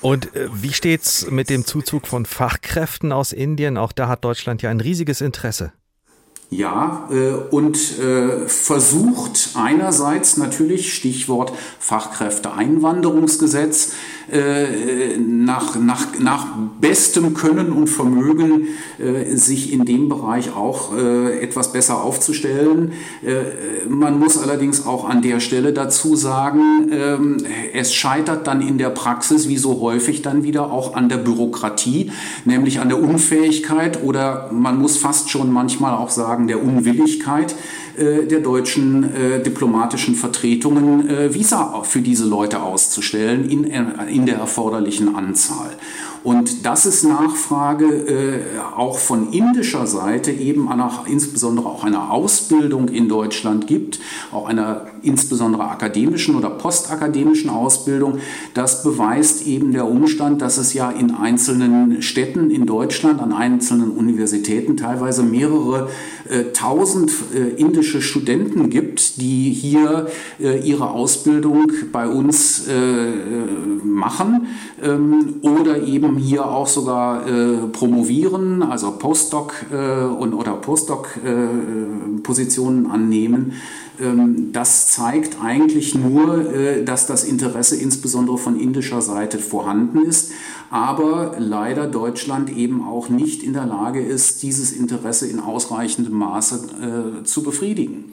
Und 0.00 0.34
äh, 0.36 0.48
wie 0.52 0.72
steht's 0.72 1.30
mit 1.30 1.50
dem 1.50 1.64
Zuzug 1.64 2.06
von 2.06 2.26
Fachkräften 2.26 3.12
aus 3.12 3.32
Indien? 3.32 3.76
Auch 3.76 3.92
da 3.92 4.08
hat 4.08 4.24
Deutschland 4.24 4.62
ja 4.62 4.70
ein 4.70 4.80
riesiges 4.80 5.20
Interesse. 5.20 5.72
Ja, 6.48 7.08
äh, 7.10 7.32
und 7.50 7.98
äh, 7.98 8.46
versucht 8.46 9.50
einerseits 9.54 10.36
natürlich, 10.36 10.94
Stichwort 10.94 11.52
Fachkräfteeinwanderungsgesetz, 11.80 13.94
äh, 14.30 15.16
nach, 15.18 15.74
nach, 15.76 16.06
nach 16.20 16.46
bestem 16.80 17.34
Können 17.34 17.72
und 17.72 17.88
Vermögen 17.88 18.68
sich 19.32 19.72
in 19.72 19.84
dem 19.84 20.08
Bereich 20.08 20.56
auch 20.56 20.96
etwas 20.96 21.72
besser 21.72 22.02
aufzustellen. 22.02 22.92
Man 23.88 24.18
muss 24.18 24.36
allerdings 24.38 24.84
auch 24.84 25.08
an 25.08 25.22
der 25.22 25.38
Stelle 25.40 25.72
dazu 25.72 26.16
sagen, 26.16 26.90
ähm, 26.90 27.36
es 27.72 27.94
scheitert 27.94 28.48
dann 28.48 28.62
in 28.62 28.78
der 28.78 28.90
Praxis 28.90 29.48
wie 29.48 29.58
so 29.58 29.80
häufig 29.80 30.22
dann 30.22 30.42
wieder 30.42 30.72
auch 30.72 30.94
an 30.94 31.08
der 31.08 31.18
Bürokratie, 31.18 32.10
nämlich 32.44 32.80
an 32.80 32.88
der 32.88 33.00
Unfähigkeit 33.00 34.02
oder 34.02 34.50
man 34.52 34.76
muss 34.78 34.96
fast 34.96 35.30
schon 35.30 35.52
manchmal 35.52 35.94
auch 35.94 36.10
sagen 36.10 36.35
der 36.46 36.62
Unwilligkeit 36.62 37.54
äh, 37.96 38.26
der 38.26 38.40
deutschen 38.40 39.04
äh, 39.04 39.42
diplomatischen 39.42 40.14
Vertretungen 40.14 41.08
äh, 41.08 41.34
Visa 41.34 41.82
für 41.82 42.00
diese 42.00 42.26
Leute 42.26 42.62
auszustellen 42.62 43.48
in, 43.48 43.64
in 43.64 44.26
der 44.26 44.36
erforderlichen 44.36 45.14
Anzahl. 45.16 45.70
Und 46.26 46.66
das 46.66 46.86
ist 46.86 47.04
Nachfrage 47.04 47.86
äh, 47.86 48.40
auch 48.76 48.98
von 48.98 49.32
indischer 49.32 49.86
Seite 49.86 50.32
eben 50.32 50.64
nach, 50.64 51.06
insbesondere 51.06 51.68
auch 51.68 51.84
einer 51.84 52.10
Ausbildung 52.10 52.88
in 52.88 53.08
Deutschland 53.08 53.68
gibt, 53.68 54.00
auch 54.32 54.46
einer 54.46 54.88
insbesondere 55.06 55.68
akademischen 55.68 56.36
oder 56.36 56.50
postakademischen 56.50 57.50
Ausbildung. 57.50 58.18
Das 58.54 58.82
beweist 58.82 59.46
eben 59.46 59.72
der 59.72 59.88
Umstand, 59.88 60.42
dass 60.42 60.58
es 60.58 60.74
ja 60.74 60.90
in 60.90 61.14
einzelnen 61.14 62.02
Städten 62.02 62.50
in 62.50 62.66
Deutschland, 62.66 63.20
an 63.20 63.32
einzelnen 63.32 63.90
Universitäten 63.90 64.76
teilweise 64.76 65.22
mehrere 65.22 65.88
äh, 66.28 66.52
tausend 66.52 67.12
äh, 67.34 67.60
indische 67.60 68.02
Studenten 68.02 68.68
gibt, 68.70 69.20
die 69.20 69.50
hier 69.50 70.06
äh, 70.40 70.58
ihre 70.60 70.90
Ausbildung 70.90 71.70
bei 71.92 72.08
uns 72.08 72.66
äh, 72.66 72.72
machen 73.84 74.46
ähm, 74.82 75.34
oder 75.42 75.82
eben 75.82 76.16
hier 76.16 76.46
auch 76.46 76.66
sogar 76.66 77.26
äh, 77.26 77.58
promovieren, 77.72 78.62
also 78.62 78.92
Postdoc 78.92 79.52
und, 80.18 80.32
oder 80.34 80.54
Postdoc-Positionen 80.54 82.86
annehmen. 82.86 83.52
Ähm, 84.00 84.52
das 84.52 84.88
zeigt 84.88 85.38
eigentlich 85.42 85.94
nur, 85.94 86.52
äh, 86.52 86.84
dass 86.84 87.06
das 87.06 87.24
Interesse 87.24 87.76
insbesondere 87.76 88.38
von 88.38 88.58
indischer 88.58 89.00
Seite 89.00 89.38
vorhanden 89.38 90.04
ist, 90.04 90.32
aber 90.70 91.36
leider 91.38 91.86
Deutschland 91.86 92.50
eben 92.50 92.82
auch 92.82 93.08
nicht 93.08 93.42
in 93.42 93.52
der 93.52 93.66
Lage 93.66 94.00
ist, 94.00 94.42
dieses 94.42 94.72
Interesse 94.72 95.26
in 95.26 95.40
ausreichendem 95.40 96.14
Maße 96.14 97.20
äh, 97.20 97.24
zu 97.24 97.42
befriedigen. 97.42 98.12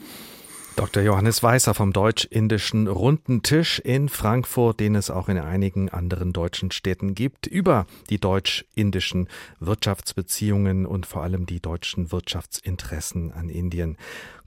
Dr. 0.76 1.04
Johannes 1.04 1.40
Weißer 1.40 1.72
vom 1.72 1.92
Deutsch-Indischen 1.92 2.88
Runden 2.88 3.42
Tisch 3.42 3.78
in 3.78 4.08
Frankfurt, 4.08 4.80
den 4.80 4.96
es 4.96 5.08
auch 5.08 5.28
in 5.28 5.38
einigen 5.38 5.88
anderen 5.88 6.32
deutschen 6.32 6.72
Städten 6.72 7.14
gibt, 7.14 7.46
über 7.46 7.86
die 8.10 8.18
deutsch-indischen 8.18 9.28
Wirtschaftsbeziehungen 9.60 10.84
und 10.84 11.06
vor 11.06 11.22
allem 11.22 11.46
die 11.46 11.60
deutschen 11.60 12.10
Wirtschaftsinteressen 12.10 13.32
an 13.32 13.50
Indien. 13.50 13.96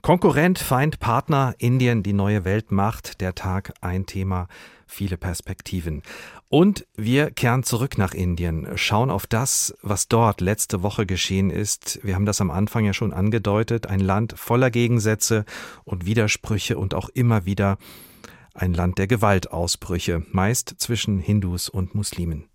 Konkurrent, 0.08 0.58
Feind, 0.58 1.02
Partner, 1.02 1.54
Indien, 1.58 2.02
die 2.02 2.13
neue 2.13 2.46
Weltmacht, 2.46 3.20
der 3.20 3.36
Tag, 3.36 3.74
ein 3.82 4.06
Thema, 4.06 4.48
viele 4.86 5.17
Perspektiven. 5.17 6.02
Und 6.48 6.88
wir 6.96 7.30
kehren 7.30 7.63
zurück 7.63 7.98
nach 7.98 8.13
Indien, 8.13 8.70
schauen 8.78 9.12
auf 9.12 9.28
das, 9.28 9.76
was 9.82 10.08
dort 10.08 10.39
letzte 10.39 10.82
Woche 10.82 11.06
geschehen 11.06 11.50
ist. 11.50 12.00
Wir 12.04 12.15
haben 12.15 12.26
das 12.26 12.39
am 12.39 12.52
Anfang 12.52 12.86
ja 12.86 12.93
schon 12.93 13.12
angedeutet, 13.12 13.88
ein 13.88 14.00
Land 14.00 14.34
voller 14.38 14.72
Gegensätze 14.72 15.43
und 15.84 16.06
Widersprüche 16.06 16.78
und 16.78 16.93
auch 16.93 17.10
immer 17.10 17.46
wieder 17.46 17.78
ein 18.54 18.74
Land 18.74 19.00
der 19.00 19.08
Gewaltausbrüche, 19.08 20.26
meist 20.32 20.76
zwischen 20.78 21.20
Hindus 21.20 21.67
und 21.67 21.96
Muslimen. 21.96 22.46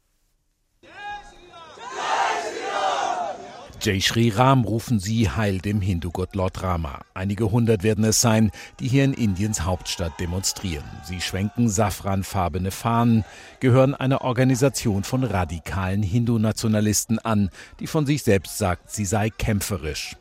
Jai 3.84 3.98
Shri 3.98 4.28
Ram 4.28 4.62
rufen 4.62 5.00
sie 5.00 5.28
Heil 5.28 5.58
dem 5.58 5.80
Hindu-Gott 5.80 6.36
Lord 6.36 6.62
Rama. 6.62 7.00
Einige 7.14 7.50
hundert 7.50 7.82
werden 7.82 8.04
es 8.04 8.20
sein, 8.20 8.52
die 8.78 8.86
hier 8.86 9.02
in 9.02 9.12
Indiens 9.12 9.62
Hauptstadt 9.62 10.20
demonstrieren. 10.20 10.84
Sie 11.02 11.20
schwenken 11.20 11.68
safranfarbene 11.68 12.70
Fahnen, 12.70 13.24
gehören 13.58 13.96
einer 13.96 14.20
Organisation 14.20 15.02
von 15.02 15.24
radikalen 15.24 16.04
Hindu-Nationalisten 16.04 17.18
an, 17.18 17.50
die 17.80 17.88
von 17.88 18.06
sich 18.06 18.22
selbst 18.22 18.56
sagt, 18.56 18.88
sie 18.92 19.04
sei 19.04 19.30
kämpferisch. 19.30 20.14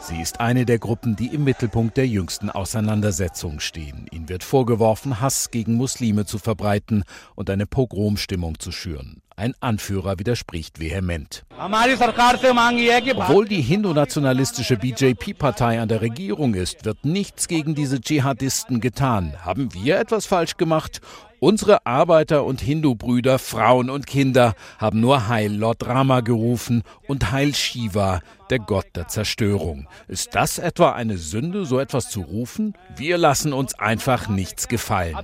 Sie 0.00 0.18
ist 0.18 0.40
eine 0.40 0.64
der 0.64 0.78
Gruppen, 0.78 1.14
die 1.14 1.26
im 1.26 1.44
Mittelpunkt 1.44 1.98
der 1.98 2.06
jüngsten 2.06 2.48
Auseinandersetzung 2.48 3.60
stehen. 3.60 4.06
Ihnen 4.10 4.30
wird 4.30 4.44
vorgeworfen, 4.44 5.20
Hass 5.20 5.50
gegen 5.50 5.74
Muslime 5.74 6.24
zu 6.24 6.38
verbreiten 6.38 7.04
und 7.34 7.50
eine 7.50 7.66
Pogromstimmung 7.66 8.58
zu 8.58 8.72
schüren. 8.72 9.20
Ein 9.36 9.54
Anführer 9.58 10.20
widerspricht 10.20 10.78
vehement. 10.78 11.44
Obwohl 11.58 13.48
die 13.48 13.60
hindu-nationalistische 13.60 14.76
BJP-Partei 14.76 15.80
an 15.80 15.88
der 15.88 16.02
Regierung 16.02 16.54
ist, 16.54 16.84
wird 16.84 17.04
nichts 17.04 17.48
gegen 17.48 17.74
diese 17.74 18.00
Dschihadisten 18.00 18.80
getan. 18.80 19.34
Haben 19.44 19.74
wir 19.74 19.98
etwas 19.98 20.26
falsch 20.26 20.56
gemacht? 20.56 21.00
Unsere 21.40 21.84
Arbeiter 21.84 22.44
und 22.44 22.60
Hindu-Brüder, 22.60 23.38
Frauen 23.40 23.90
und 23.90 24.06
Kinder 24.06 24.54
haben 24.78 25.00
nur 25.00 25.28
Heil 25.28 25.52
Lord 25.52 25.84
Rama 25.86 26.20
gerufen 26.20 26.84
und 27.08 27.32
Heil 27.32 27.54
Shiva, 27.54 28.20
der 28.50 28.60
Gott 28.60 28.86
der 28.94 29.08
Zerstörung. 29.08 29.88
Ist 30.06 30.34
das 30.36 30.58
etwa 30.58 30.92
eine 30.92 31.18
Sünde, 31.18 31.66
so 31.66 31.80
etwas 31.80 32.08
zu 32.08 32.20
rufen? 32.22 32.74
Wir 32.96 33.18
lassen 33.18 33.52
uns 33.52 33.74
einfach 33.74 34.28
nichts 34.28 34.68
gefallen. 34.68 35.16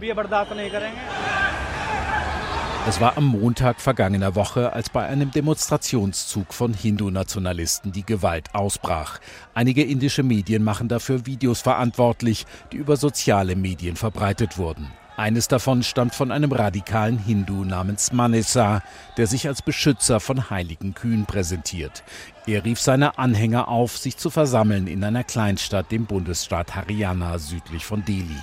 Es 2.89 3.01
war 3.01 3.17
am 3.19 3.27
Montag 3.27 3.81
vergangener 3.81 4.35
Woche, 4.35 4.73
als 4.73 4.89
bei 4.89 5.07
einem 5.07 5.31
Demonstrationszug 5.31 6.55
von 6.55 6.73
Hindu-Nationalisten 6.73 7.93
die 7.93 8.05
Gewalt 8.05 8.55
ausbrach. 8.55 9.21
Einige 9.55 9.85
indische 9.85 10.23
Medien 10.23 10.65
machen 10.65 10.89
dafür 10.89 11.27
Videos 11.27 11.61
verantwortlich, 11.61 12.47
die 12.73 12.79
über 12.79 12.97
soziale 12.97 13.55
Medien 13.55 13.97
verbreitet 13.97 14.57
wurden. 14.57 14.91
Eines 15.21 15.49
davon 15.49 15.83
stammt 15.83 16.15
von 16.15 16.33
einem 16.33 16.51
radikalen 16.51 17.19
Hindu 17.19 17.65
namens 17.65 18.11
Manessa, 18.11 18.83
der 19.19 19.27
sich 19.27 19.47
als 19.47 19.61
Beschützer 19.61 20.19
von 20.19 20.49
heiligen 20.49 20.95
Kühen 20.95 21.27
präsentiert. 21.27 22.03
Er 22.47 22.65
rief 22.65 22.81
seine 22.81 23.19
Anhänger 23.19 23.69
auf, 23.69 23.99
sich 23.99 24.17
zu 24.17 24.31
versammeln 24.31 24.87
in 24.87 25.05
einer 25.05 25.23
Kleinstadt 25.23 25.93
im 25.93 26.07
Bundesstaat 26.07 26.75
Haryana 26.75 27.39
südlich 27.39 27.85
von 27.85 28.03
Delhi. 28.07 28.41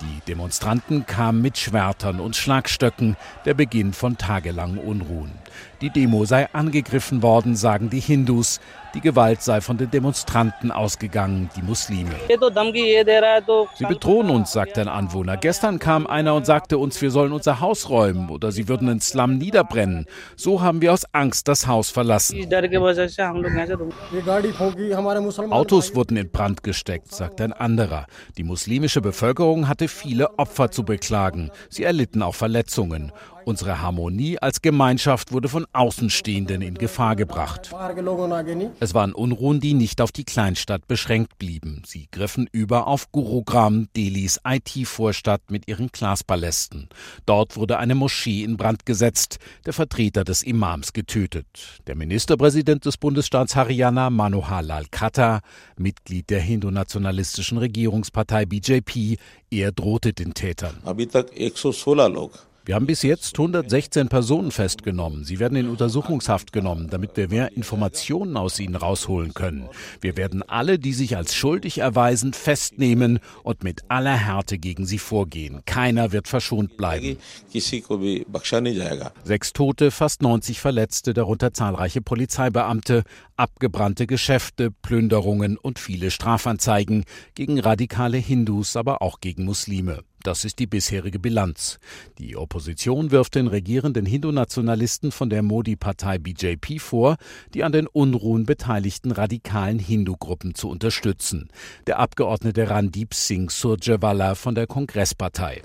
Die 0.00 0.20
Demonstranten 0.28 1.06
kamen 1.06 1.42
mit 1.42 1.58
Schwertern 1.58 2.20
und 2.20 2.36
Schlagstöcken, 2.36 3.16
der 3.44 3.54
Beginn 3.54 3.92
von 3.92 4.16
tagelangen 4.16 4.78
Unruhen. 4.78 5.32
Die 5.80 5.90
Demo 5.90 6.24
sei 6.24 6.48
angegriffen 6.52 7.22
worden, 7.22 7.56
sagen 7.56 7.90
die 7.90 8.00
Hindus. 8.00 8.60
Die 8.94 9.00
Gewalt 9.00 9.42
sei 9.42 9.60
von 9.60 9.76
den 9.76 9.90
Demonstranten 9.90 10.70
ausgegangen, 10.70 11.50
die 11.56 11.62
Muslime. 11.62 12.10
Sie 13.74 13.84
bedrohen 13.84 14.30
uns, 14.30 14.52
sagt 14.52 14.78
ein 14.78 14.88
Anwohner. 14.88 15.36
Gestern 15.36 15.78
kam 15.78 16.06
einer 16.06 16.34
und 16.34 16.46
sagte 16.46 16.78
uns, 16.78 17.00
wir 17.02 17.10
sollen 17.10 17.32
unser 17.32 17.60
Haus 17.60 17.90
räumen 17.90 18.30
oder 18.30 18.50
sie 18.50 18.66
würden 18.68 18.88
den 18.88 19.00
Slum 19.00 19.36
niederbrennen. 19.36 20.06
So 20.36 20.62
haben 20.62 20.80
wir 20.80 20.92
aus 20.92 21.04
Angst 21.12 21.48
das 21.48 21.66
Haus 21.66 21.90
verlassen. 21.90 22.38
Autos 25.50 25.94
wurden 25.94 26.16
in 26.16 26.30
Brand 26.30 26.62
gesteckt, 26.62 27.14
sagt 27.14 27.40
ein 27.40 27.52
anderer. 27.52 28.06
Die 28.38 28.44
muslimische 28.44 29.00
Bevölkerung 29.02 29.68
hatte 29.68 29.88
viele 29.88 30.38
Opfer 30.38 30.70
zu 30.70 30.84
beklagen. 30.84 31.50
Sie 31.68 31.84
erlitten 31.84 32.22
auch 32.22 32.34
Verletzungen. 32.34 33.12
Unsere 33.48 33.80
Harmonie 33.80 34.38
als 34.38 34.60
Gemeinschaft 34.60 35.32
wurde 35.32 35.48
von 35.48 35.64
Außenstehenden 35.72 36.60
in 36.60 36.74
Gefahr 36.74 37.16
gebracht. 37.16 37.70
Es 38.78 38.92
waren 38.92 39.14
Unruhen, 39.14 39.58
die 39.58 39.72
nicht 39.72 40.02
auf 40.02 40.12
die 40.12 40.24
Kleinstadt 40.24 40.86
beschränkt 40.86 41.38
blieben. 41.38 41.80
Sie 41.86 42.08
griffen 42.10 42.46
über 42.52 42.86
auf 42.86 43.10
Gurugram, 43.10 43.88
Delhis 43.96 44.38
IT-Vorstadt 44.46 45.50
mit 45.50 45.66
ihren 45.66 45.88
Glaspalästen. 45.88 46.90
Dort 47.24 47.56
wurde 47.56 47.78
eine 47.78 47.94
Moschee 47.94 48.44
in 48.44 48.58
Brand 48.58 48.84
gesetzt, 48.84 49.38
der 49.64 49.72
Vertreter 49.72 50.24
des 50.24 50.42
Imams 50.42 50.92
getötet. 50.92 51.46
Der 51.86 51.96
Ministerpräsident 51.96 52.84
des 52.84 52.98
Bundesstaats 52.98 53.56
Haryana, 53.56 54.10
Manohar 54.10 54.62
Lal 54.62 54.84
Khattar, 54.90 55.40
Mitglied 55.78 56.28
der 56.28 56.40
hindu-nationalistischen 56.40 57.56
Regierungspartei 57.56 58.44
BJP, 58.44 59.16
er 59.50 59.72
drohte 59.72 60.12
den 60.12 60.34
Tätern. 60.34 60.76
Wir 62.68 62.74
haben 62.74 62.86
bis 62.86 63.00
jetzt 63.00 63.38
116 63.38 64.10
Personen 64.10 64.50
festgenommen. 64.50 65.24
Sie 65.24 65.38
werden 65.38 65.56
in 65.56 65.70
Untersuchungshaft 65.70 66.52
genommen, 66.52 66.88
damit 66.90 67.16
wir 67.16 67.30
mehr 67.30 67.56
Informationen 67.56 68.36
aus 68.36 68.60
ihnen 68.60 68.76
rausholen 68.76 69.32
können. 69.32 69.70
Wir 70.02 70.18
werden 70.18 70.42
alle, 70.42 70.78
die 70.78 70.92
sich 70.92 71.16
als 71.16 71.34
schuldig 71.34 71.78
erweisen, 71.78 72.34
festnehmen 72.34 73.20
und 73.42 73.64
mit 73.64 73.84
aller 73.88 74.18
Härte 74.18 74.58
gegen 74.58 74.84
sie 74.84 74.98
vorgehen. 74.98 75.62
Keiner 75.64 76.12
wird 76.12 76.28
verschont 76.28 76.76
bleiben. 76.76 77.16
Sechs 79.24 79.54
Tote, 79.54 79.90
fast 79.90 80.20
90 80.20 80.60
Verletzte, 80.60 81.14
darunter 81.14 81.54
zahlreiche 81.54 82.02
Polizeibeamte, 82.02 83.04
abgebrannte 83.38 84.06
Geschäfte, 84.06 84.70
Plünderungen 84.70 85.56
und 85.56 85.78
viele 85.78 86.10
Strafanzeigen 86.10 87.04
gegen 87.34 87.58
radikale 87.60 88.18
Hindus, 88.18 88.76
aber 88.76 89.00
auch 89.00 89.20
gegen 89.20 89.46
Muslime. 89.46 90.02
Das 90.22 90.44
ist 90.44 90.58
die 90.58 90.66
bisherige 90.66 91.18
Bilanz. 91.18 91.78
Die 92.18 92.36
Opposition 92.36 93.10
wirft 93.10 93.36
den 93.36 93.46
regierenden 93.46 94.04
Hindu-Nationalisten 94.04 95.12
von 95.12 95.30
der 95.30 95.42
Modi-Partei 95.42 96.18
BJP 96.18 96.80
vor, 96.80 97.16
die 97.54 97.62
an 97.62 97.72
den 97.72 97.86
Unruhen 97.86 98.44
beteiligten 98.44 99.12
radikalen 99.12 99.78
Hindu-Gruppen 99.78 100.54
zu 100.54 100.68
unterstützen. 100.68 101.48
Der 101.86 101.98
Abgeordnete 101.98 102.68
Randip 102.68 103.14
Singh 103.14 103.52
Surjewala 103.52 104.34
von 104.34 104.54
der 104.54 104.66
Kongresspartei. 104.66 105.62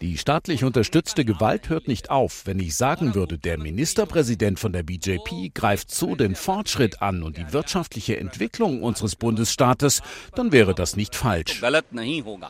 Die 0.00 0.18
staatlich 0.18 0.64
unterstützte 0.64 1.24
Gewalt 1.24 1.68
hört 1.68 1.88
nicht 1.88 2.10
auf. 2.10 2.42
Wenn 2.46 2.58
ich 2.58 2.74
sagen 2.74 3.14
würde, 3.14 3.38
der 3.38 3.58
Ministerpräsident 3.58 4.58
von 4.58 4.72
der 4.72 4.82
BJP 4.82 5.54
greift 5.54 5.90
so 5.90 6.16
den 6.16 6.34
Fortschritt 6.34 7.02
an 7.02 7.22
und 7.22 7.36
die 7.36 7.52
wirtschaftliche 7.52 8.18
Entwicklung 8.18 8.82
unseres 8.82 9.14
Bundesstaates, 9.16 10.00
dann 10.34 10.52
wäre 10.52 10.74
das 10.74 10.96
nicht 10.96 11.14
falsch. 11.14 11.60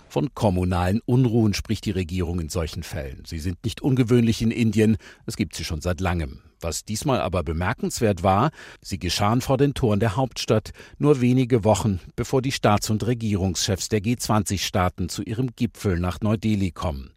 Von 0.08 0.34
kommunalen 0.34 1.00
Unruhen 1.04 1.54
spricht 1.54 1.84
die 1.84 1.90
Regierung 1.90 2.40
in 2.40 2.48
solchen 2.48 2.82
Fällen. 2.82 3.24
Sie 3.26 3.38
sind 3.38 3.64
nicht 3.64 3.80
ungewöhnlich 3.80 4.42
in 4.42 4.50
Indien, 4.50 4.96
es 5.26 5.37
gibt 5.37 5.54
sie 5.54 5.64
schon 5.64 5.80
seit 5.80 6.00
langem. 6.00 6.42
Was 6.61 6.84
diesmal 6.84 7.20
aber 7.20 7.44
bemerkenswert 7.44 8.22
war, 8.22 8.50
sie 8.82 8.98
geschahen 8.98 9.40
vor 9.40 9.58
den 9.58 9.74
Toren 9.74 10.00
der 10.00 10.16
Hauptstadt 10.16 10.72
nur 10.98 11.20
wenige 11.20 11.62
Wochen, 11.62 12.00
bevor 12.16 12.42
die 12.42 12.52
Staats- 12.52 12.90
und 12.90 13.06
Regierungschefs 13.06 13.88
der 13.88 14.00
G20-Staaten 14.00 15.08
zu 15.08 15.22
ihrem 15.22 15.54
Gipfel 15.54 16.00
nach 16.00 16.20
Neu-Delhi 16.20 16.72
kommen. 16.72 17.11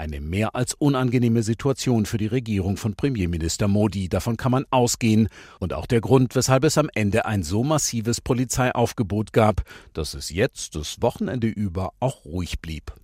Eine 0.00 0.22
mehr 0.22 0.54
als 0.54 0.72
unangenehme 0.72 1.42
Situation 1.42 2.06
für 2.06 2.16
die 2.16 2.26
Regierung 2.26 2.78
von 2.78 2.94
Premierminister 2.94 3.68
Modi, 3.68 4.08
davon 4.08 4.38
kann 4.38 4.50
man 4.50 4.64
ausgehen, 4.70 5.28
und 5.58 5.74
auch 5.74 5.84
der 5.84 6.00
Grund, 6.00 6.34
weshalb 6.34 6.64
es 6.64 6.78
am 6.78 6.88
Ende 6.94 7.26
ein 7.26 7.42
so 7.42 7.64
massives 7.64 8.22
Polizeiaufgebot 8.22 9.34
gab, 9.34 9.62
dass 9.92 10.14
es 10.14 10.30
jetzt 10.30 10.74
das 10.74 11.02
Wochenende 11.02 11.48
über 11.48 11.92
auch 12.00 12.24
ruhig 12.24 12.60
blieb. 12.62 12.94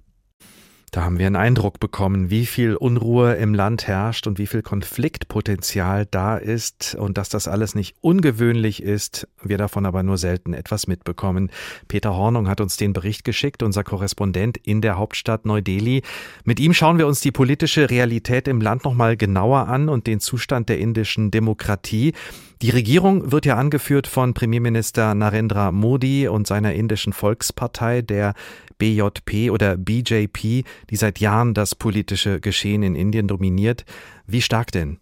Da 0.93 1.03
haben 1.03 1.19
wir 1.19 1.27
einen 1.27 1.37
Eindruck 1.37 1.81
bekommen, 1.81 2.31
wie 2.31 2.47
viel 2.47 2.77
Unruhe 2.77 3.35
im 3.35 3.55
Land 3.55 3.87
herrscht 3.87 4.27
und 4.27 4.39
wie 4.39 4.47
viel 4.47 4.63
Konfliktpotenzial 4.63 6.07
da 6.07 6.37
ist 6.37 6.95
und 6.95 7.19
dass 7.19 7.29
das 7.29 7.49
alles 7.49 7.75
nicht 7.75 7.97
ungewöhnlich 8.01 8.83
ist, 8.83 9.29
wir 9.43 9.59
davon 9.59 9.85
aber 9.85 10.03
nur 10.03 10.17
selten 10.17 10.55
etwas 10.55 10.87
mitbekommen. 10.87 11.51
Peter 11.89 12.15
Hornung 12.15 12.49
hat 12.49 12.61
uns 12.61 12.77
den 12.77 12.93
Bericht 12.93 13.25
geschickt, 13.25 13.63
unser 13.63 13.83
Korrespondent 13.83 14.59
in 14.59 14.81
der 14.81 14.97
Hauptstadt 14.97 15.45
Neu-Delhi. 15.45 16.03
Mit 16.45 16.61
ihm 16.61 16.73
schauen 16.73 16.99
wir 16.99 17.09
uns 17.09 17.21
die 17.21 17.33
politische 17.33 17.91
Realität 17.91 18.47
im 18.47 18.61
Land 18.61 18.85
nochmal 18.85 19.17
genauer 19.17 19.69
an 19.69 19.89
und 19.89 20.07
den 20.07 20.21
Zustand 20.21 20.69
der 20.69 20.79
indischen 20.79 21.31
Demokratie. 21.31 22.15
Die 22.63 22.71
Regierung 22.71 23.33
wird 23.33 23.45
ja 23.45 23.57
angeführt 23.57 24.07
von 24.07 24.33
Premierminister 24.33 25.15
Narendra 25.15 25.73
Modi 25.73 26.27
und 26.27 26.47
seiner 26.47 26.73
indischen 26.73 27.13
Volkspartei, 27.13 28.01
der 28.01 28.33
BJP 28.79 29.51
oder 29.51 29.77
BJP, 29.77 30.65
die 30.89 30.97
seit 30.97 31.21
Jahren 31.21 31.53
das 31.53 31.75
politische 31.75 32.41
Geschehen 32.41 32.83
in 32.83 32.97
Indien 32.97 33.29
dominiert. 33.29 33.85
Wie 34.27 34.41
stark 34.41 34.73
denn? 34.73 34.99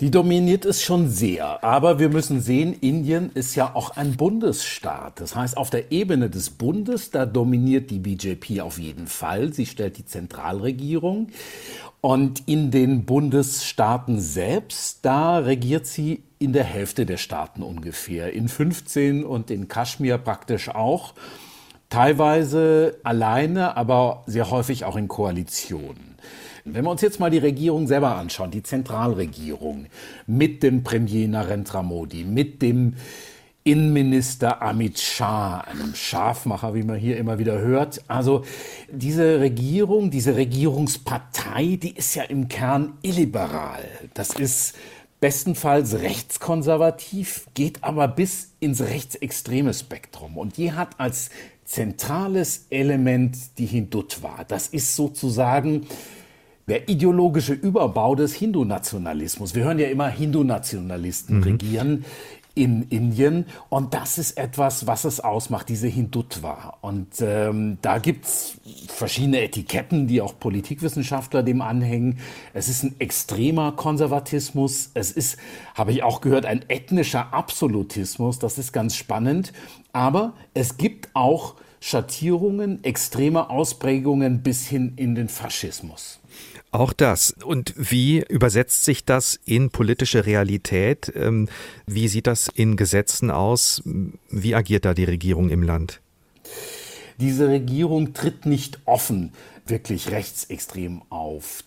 Die 0.00 0.12
dominiert 0.12 0.64
es 0.64 0.80
schon 0.80 1.08
sehr. 1.08 1.64
Aber 1.64 1.98
wir 1.98 2.08
müssen 2.08 2.40
sehen, 2.40 2.72
Indien 2.72 3.32
ist 3.34 3.56
ja 3.56 3.74
auch 3.74 3.96
ein 3.96 4.16
Bundesstaat. 4.16 5.20
Das 5.20 5.34
heißt, 5.34 5.56
auf 5.56 5.70
der 5.70 5.90
Ebene 5.90 6.30
des 6.30 6.50
Bundes, 6.50 7.10
da 7.10 7.26
dominiert 7.26 7.90
die 7.90 7.98
BJP 7.98 8.60
auf 8.60 8.78
jeden 8.78 9.08
Fall. 9.08 9.52
Sie 9.52 9.66
stellt 9.66 9.98
die 9.98 10.06
Zentralregierung. 10.06 11.30
Und 12.00 12.46
in 12.46 12.70
den 12.70 13.06
Bundesstaaten 13.06 14.20
selbst, 14.20 15.00
da 15.02 15.38
regiert 15.38 15.88
sie 15.88 16.22
in 16.38 16.52
der 16.52 16.62
Hälfte 16.62 17.04
der 17.04 17.16
Staaten 17.16 17.64
ungefähr. 17.64 18.32
In 18.32 18.46
15 18.48 19.24
und 19.24 19.50
in 19.50 19.66
Kaschmir 19.66 20.18
praktisch 20.18 20.68
auch. 20.68 21.14
Teilweise 21.90 22.98
alleine, 23.02 23.76
aber 23.76 24.22
sehr 24.26 24.48
häufig 24.52 24.84
auch 24.84 24.94
in 24.94 25.08
Koalitionen. 26.68 26.74
Wenn 26.74 26.84
wir 26.84 26.90
uns 26.90 27.00
jetzt 27.00 27.20
mal 27.20 27.30
die 27.30 27.38
Regierung 27.38 27.86
selber 27.86 28.16
anschauen, 28.16 28.50
die 28.50 28.62
Zentralregierung 28.62 29.86
mit 30.26 30.62
dem 30.62 30.82
Premier 30.82 31.28
Narendra 31.28 31.82
Modi, 31.82 32.24
mit 32.24 32.62
dem 32.62 32.94
Innenminister 33.64 34.62
Amit 34.62 34.98
Shah, 34.98 35.58
einem 35.60 35.94
Schafmacher, 35.94 36.74
wie 36.74 36.84
man 36.84 36.96
hier 36.96 37.18
immer 37.18 37.38
wieder 37.38 37.58
hört. 37.58 38.02
Also 38.08 38.44
diese 38.90 39.40
Regierung, 39.40 40.10
diese 40.10 40.36
Regierungspartei, 40.36 41.78
die 41.82 41.94
ist 41.94 42.14
ja 42.14 42.22
im 42.22 42.48
Kern 42.48 42.94
illiberal. 43.02 43.84
Das 44.14 44.30
ist 44.30 44.74
bestenfalls 45.20 45.98
rechtskonservativ, 45.98 47.46
geht 47.54 47.82
aber 47.84 48.08
bis 48.08 48.52
ins 48.60 48.80
rechtsextreme 48.80 49.74
Spektrum. 49.74 50.38
Und 50.38 50.56
die 50.56 50.72
hat 50.72 50.98
als 50.98 51.28
zentrales 51.64 52.66
Element 52.70 53.36
die 53.58 53.66
Hindutva. 53.66 54.44
Das 54.48 54.68
ist 54.68 54.96
sozusagen 54.96 55.86
der 56.68 56.88
ideologische 56.88 57.54
Überbau 57.54 58.14
des 58.14 58.34
Hindu-Nationalismus. 58.34 59.54
Wir 59.54 59.64
hören 59.64 59.78
ja 59.78 59.88
immer 59.88 60.08
Hindu-Nationalisten 60.08 61.38
mhm. 61.38 61.42
regieren 61.42 62.04
in 62.58 62.82
Indien. 62.88 63.46
Und 63.68 63.94
das 63.94 64.18
ist 64.18 64.36
etwas, 64.36 64.86
was 64.88 65.04
es 65.04 65.20
ausmacht, 65.20 65.68
diese 65.68 65.86
Hindutva. 65.86 66.76
Und 66.80 67.20
ähm, 67.20 67.78
da 67.82 67.98
gibt's 67.98 68.58
verschiedene 68.88 69.40
Etiketten, 69.42 70.08
die 70.08 70.20
auch 70.20 70.38
Politikwissenschaftler 70.38 71.44
dem 71.44 71.62
anhängen. 71.62 72.18
Es 72.54 72.68
ist 72.68 72.82
ein 72.82 72.96
extremer 72.98 73.72
Konservatismus. 73.72 74.90
Es 74.94 75.12
ist, 75.12 75.38
habe 75.74 75.92
ich 75.92 76.02
auch 76.02 76.20
gehört, 76.20 76.46
ein 76.46 76.64
ethnischer 76.68 77.32
Absolutismus. 77.32 78.40
Das 78.40 78.58
ist 78.58 78.72
ganz 78.72 78.96
spannend. 78.96 79.52
Aber 79.92 80.34
es 80.52 80.76
gibt 80.78 81.10
auch 81.14 81.54
Schattierungen, 81.80 82.82
extreme 82.82 83.50
Ausprägungen 83.50 84.42
bis 84.42 84.66
hin 84.66 84.94
in 84.96 85.14
den 85.14 85.28
Faschismus. 85.28 86.18
Auch 86.70 86.92
das. 86.92 87.34
Und 87.44 87.74
wie 87.76 88.22
übersetzt 88.28 88.84
sich 88.84 89.04
das 89.04 89.40
in 89.44 89.70
politische 89.70 90.26
Realität? 90.26 91.10
Ähm, 91.14 91.48
wie 91.86 92.08
sieht 92.08 92.26
das 92.26 92.48
in 92.54 92.76
Gesetzen 92.76 93.30
aus? 93.30 93.82
Wie 94.30 94.54
agiert 94.54 94.84
da 94.84 94.92
die 94.92 95.04
Regierung 95.04 95.48
im 95.48 95.62
Land? 95.62 96.00
Diese 97.18 97.48
Regierung 97.48 98.12
tritt 98.12 98.46
nicht 98.46 98.80
offen 98.84 99.32
wirklich 99.66 100.10
rechtsextrem 100.10 101.02
auf. 101.10 101.64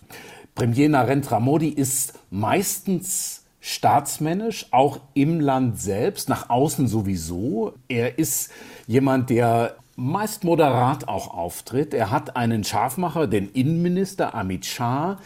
Premier 0.54 0.88
Narendra 0.88 1.40
Modi 1.40 1.68
ist 1.68 2.14
meistens 2.30 3.44
staatsmännisch, 3.60 4.66
auch 4.70 5.00
im 5.14 5.40
Land 5.40 5.80
selbst, 5.80 6.28
nach 6.28 6.50
außen 6.50 6.88
sowieso. 6.88 7.74
Er 7.88 8.18
ist 8.18 8.50
jemand, 8.86 9.30
der 9.30 9.76
meist 9.96 10.44
moderat 10.44 11.08
auch 11.08 11.32
auftritt. 11.32 11.94
Er 11.94 12.10
hat 12.10 12.36
einen 12.36 12.64
Scharfmacher, 12.64 13.26
den 13.26 13.50
Innenminister 13.50 14.34
Amit 14.34 14.66
Shah, 14.66 15.18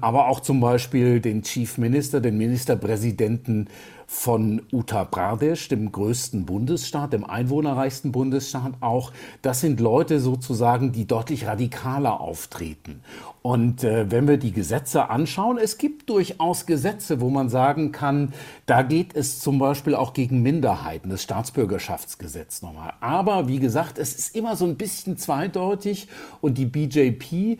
aber 0.00 0.28
auch 0.28 0.40
zum 0.40 0.60
Beispiel 0.60 1.20
den 1.20 1.42
Chief 1.42 1.78
Minister, 1.78 2.20
den 2.20 2.38
Ministerpräsidenten 2.38 3.68
von 4.12 4.62
Uttar 4.72 5.04
Pradesh, 5.04 5.68
dem 5.68 5.92
größten 5.92 6.44
Bundesstaat, 6.44 7.12
dem 7.12 7.24
einwohnerreichsten 7.24 8.10
Bundesstaat 8.10 8.72
auch. 8.80 9.12
Das 9.40 9.60
sind 9.60 9.78
Leute 9.78 10.18
sozusagen, 10.18 10.90
die 10.90 11.06
deutlich 11.06 11.46
radikaler 11.46 12.20
auftreten. 12.20 13.02
Und 13.40 13.84
äh, 13.84 14.10
wenn 14.10 14.26
wir 14.26 14.36
die 14.36 14.50
Gesetze 14.50 15.10
anschauen, 15.10 15.58
es 15.58 15.78
gibt 15.78 16.10
durchaus 16.10 16.66
Gesetze, 16.66 17.20
wo 17.20 17.30
man 17.30 17.48
sagen 17.48 17.92
kann, 17.92 18.34
da 18.66 18.82
geht 18.82 19.14
es 19.14 19.38
zum 19.38 19.60
Beispiel 19.60 19.94
auch 19.94 20.12
gegen 20.12 20.42
Minderheiten, 20.42 21.08
das 21.08 21.22
Staatsbürgerschaftsgesetz 21.22 22.62
nochmal. 22.62 22.94
Aber 23.00 23.46
wie 23.46 23.60
gesagt, 23.60 23.96
es 23.96 24.16
ist 24.16 24.34
immer 24.34 24.56
so 24.56 24.66
ein 24.66 24.74
bisschen 24.74 25.18
zweideutig 25.18 26.08
und 26.40 26.58
die 26.58 26.66
BJP 26.66 27.58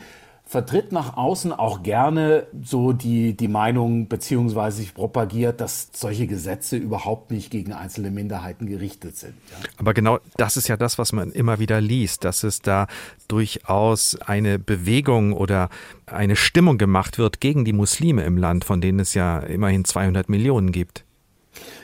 vertritt 0.50 0.90
nach 0.90 1.16
außen 1.16 1.52
auch 1.52 1.84
gerne 1.84 2.48
so 2.60 2.92
die, 2.92 3.36
die 3.36 3.46
Meinung 3.46 4.08
beziehungsweise 4.08 4.78
sich 4.78 4.94
propagiert, 4.94 5.60
dass 5.60 5.90
solche 5.92 6.26
Gesetze 6.26 6.76
überhaupt 6.76 7.30
nicht 7.30 7.52
gegen 7.52 7.72
einzelne 7.72 8.10
Minderheiten 8.10 8.66
gerichtet 8.66 9.16
sind. 9.16 9.34
Ja. 9.52 9.68
Aber 9.76 9.94
genau 9.94 10.18
das 10.36 10.56
ist 10.56 10.66
ja 10.66 10.76
das, 10.76 10.98
was 10.98 11.12
man 11.12 11.30
immer 11.30 11.60
wieder 11.60 11.80
liest, 11.80 12.24
dass 12.24 12.42
es 12.42 12.62
da 12.62 12.88
durchaus 13.28 14.20
eine 14.22 14.58
Bewegung 14.58 15.34
oder 15.34 15.68
eine 16.06 16.34
Stimmung 16.34 16.78
gemacht 16.78 17.16
wird 17.16 17.40
gegen 17.40 17.64
die 17.64 17.72
Muslime 17.72 18.24
im 18.24 18.36
Land, 18.36 18.64
von 18.64 18.80
denen 18.80 18.98
es 18.98 19.14
ja 19.14 19.38
immerhin 19.38 19.84
200 19.84 20.28
Millionen 20.28 20.72
gibt. 20.72 21.04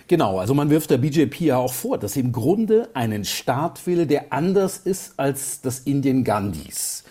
Genau, 0.08 0.40
also 0.40 0.54
man 0.54 0.70
wirft 0.70 0.90
der 0.90 0.98
BJP 0.98 1.40
ja 1.40 1.58
auch 1.58 1.72
vor, 1.72 1.98
dass 1.98 2.14
sie 2.14 2.20
im 2.20 2.32
Grunde 2.32 2.88
einen 2.94 3.24
Staat 3.24 3.86
will, 3.86 4.06
der 4.06 4.32
anders 4.32 4.78
ist 4.78 5.20
als 5.20 5.60
das 5.60 5.78
Indien 5.78 6.24
Gandhis 6.24 7.04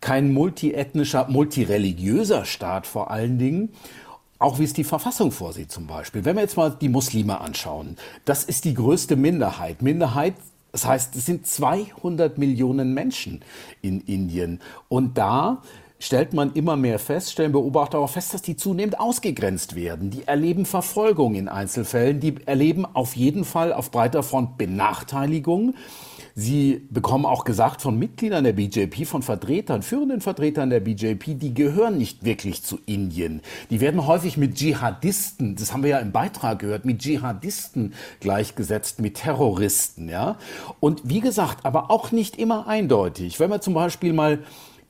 kein 0.00 0.32
multiethnischer, 0.32 1.26
multireligiöser 1.28 2.44
Staat 2.44 2.86
vor 2.86 3.10
allen 3.10 3.38
Dingen. 3.38 3.70
Auch 4.38 4.58
wie 4.58 4.64
es 4.64 4.74
die 4.74 4.84
Verfassung 4.84 5.32
vorsieht 5.32 5.72
zum 5.72 5.86
Beispiel. 5.86 6.24
Wenn 6.24 6.36
wir 6.36 6.42
jetzt 6.42 6.58
mal 6.58 6.76
die 6.78 6.90
Muslime 6.90 7.40
anschauen, 7.40 7.96
das 8.26 8.44
ist 8.44 8.66
die 8.66 8.74
größte 8.74 9.16
Minderheit. 9.16 9.80
Minderheit 9.80 10.34
das 10.76 10.84
heißt, 10.84 11.16
es 11.16 11.24
sind 11.24 11.46
200 11.46 12.36
Millionen 12.36 12.92
Menschen 12.92 13.40
in 13.80 14.02
Indien. 14.02 14.60
Und 14.90 15.16
da 15.16 15.62
stellt 15.98 16.34
man 16.34 16.52
immer 16.52 16.76
mehr 16.76 16.98
fest, 16.98 17.32
stellen 17.32 17.52
Beobachter 17.52 17.98
auch 17.98 18.10
fest, 18.10 18.34
dass 18.34 18.42
die 18.42 18.56
zunehmend 18.56 19.00
ausgegrenzt 19.00 19.74
werden. 19.74 20.10
Die 20.10 20.28
erleben 20.28 20.66
Verfolgung 20.66 21.34
in 21.34 21.48
Einzelfällen, 21.48 22.20
die 22.20 22.34
erleben 22.44 22.84
auf 22.84 23.16
jeden 23.16 23.46
Fall 23.46 23.72
auf 23.72 23.90
breiter 23.90 24.22
Front 24.22 24.58
Benachteiligung. 24.58 25.74
Sie 26.38 26.86
bekommen 26.90 27.24
auch 27.24 27.44
gesagt 27.44 27.80
von 27.80 27.98
Mitgliedern 27.98 28.44
der 28.44 28.52
BJP, 28.52 29.06
von 29.06 29.22
Vertretern, 29.22 29.80
führenden 29.80 30.20
Vertretern 30.20 30.68
der 30.68 30.80
BJP, 30.80 31.38
die 31.38 31.54
gehören 31.54 31.96
nicht 31.96 32.26
wirklich 32.26 32.62
zu 32.62 32.78
Indien. 32.84 33.40
Die 33.70 33.80
werden 33.80 34.06
häufig 34.06 34.36
mit 34.36 34.54
Dschihadisten, 34.54 35.56
das 35.56 35.72
haben 35.72 35.82
wir 35.82 35.88
ja 35.88 35.98
im 35.98 36.12
Beitrag 36.12 36.58
gehört, 36.58 36.84
mit 36.84 36.98
Dschihadisten 36.98 37.94
gleichgesetzt, 38.20 39.00
mit 39.00 39.14
Terroristen, 39.14 40.10
ja. 40.10 40.36
Und 40.78 41.00
wie 41.04 41.20
gesagt, 41.20 41.64
aber 41.64 41.90
auch 41.90 42.12
nicht 42.12 42.36
immer 42.36 42.68
eindeutig. 42.68 43.40
Wenn 43.40 43.48
wir 43.48 43.62
zum 43.62 43.72
Beispiel 43.72 44.12
mal 44.12 44.40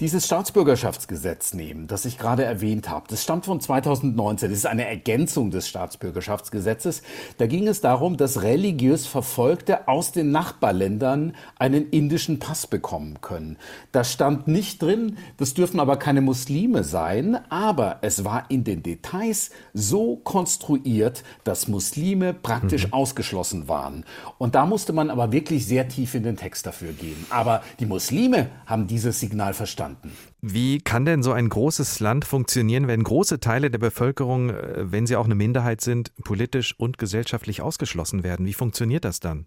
dieses 0.00 0.26
Staatsbürgerschaftsgesetz 0.26 1.54
nehmen, 1.54 1.86
das 1.86 2.04
ich 2.04 2.18
gerade 2.18 2.44
erwähnt 2.44 2.90
habe, 2.90 3.06
das 3.08 3.22
stammt 3.22 3.46
von 3.46 3.60
2019. 3.60 4.50
Das 4.50 4.58
ist 4.58 4.66
eine 4.66 4.86
Ergänzung 4.86 5.50
des 5.50 5.68
Staatsbürgerschaftsgesetzes. 5.68 7.02
Da 7.38 7.46
ging 7.46 7.66
es 7.66 7.80
darum, 7.80 8.18
dass 8.18 8.42
religiös 8.42 9.06
Verfolgte 9.06 9.88
aus 9.88 10.12
den 10.12 10.32
Nachbarländern 10.32 11.34
einen 11.58 11.88
indischen 11.88 12.38
Pass 12.38 12.66
bekommen 12.66 13.22
können. 13.22 13.56
Da 13.92 14.04
stand 14.04 14.48
nicht 14.48 14.82
drin, 14.82 15.16
das 15.38 15.54
dürfen 15.54 15.80
aber 15.80 15.96
keine 15.96 16.20
Muslime 16.20 16.84
sein, 16.84 17.38
aber 17.48 17.98
es 18.02 18.22
war 18.24 18.50
in 18.50 18.64
den 18.64 18.82
Details 18.82 19.50
so 19.72 20.16
konstruiert, 20.16 21.24
dass 21.44 21.68
Muslime 21.68 22.34
praktisch 22.34 22.88
mhm. 22.88 22.92
ausgeschlossen 22.92 23.66
waren. 23.68 24.04
Und 24.36 24.54
da 24.54 24.66
musste 24.66 24.92
man 24.92 25.08
aber 25.08 25.32
wirklich 25.32 25.66
sehr 25.66 25.88
tief 25.88 26.14
in 26.14 26.22
den 26.22 26.36
Text 26.36 26.66
dafür 26.66 26.92
gehen. 26.92 27.24
Aber 27.30 27.62
die 27.80 27.86
Muslime 27.86 28.50
haben 28.66 28.86
dieses 28.86 29.20
Signal 29.20 29.54
verstanden 29.54 29.85
verstanden. 29.86 30.12
Wie 30.40 30.78
kann 30.78 31.04
denn 31.04 31.22
so 31.22 31.32
ein 31.32 31.48
großes 31.48 32.00
Land 32.00 32.24
funktionieren, 32.24 32.86
wenn 32.88 33.02
große 33.02 33.40
Teile 33.40 33.70
der 33.70 33.78
Bevölkerung, 33.78 34.50
äh, 34.50 34.90
wenn 34.92 35.06
sie 35.06 35.16
auch 35.16 35.24
eine 35.24 35.34
Minderheit 35.34 35.80
sind, 35.80 36.12
politisch 36.24 36.74
und 36.78 36.98
gesellschaftlich 36.98 37.62
ausgeschlossen 37.62 38.22
werden? 38.22 38.46
Wie 38.46 38.54
funktioniert 38.54 39.04
das 39.04 39.20
dann? 39.20 39.46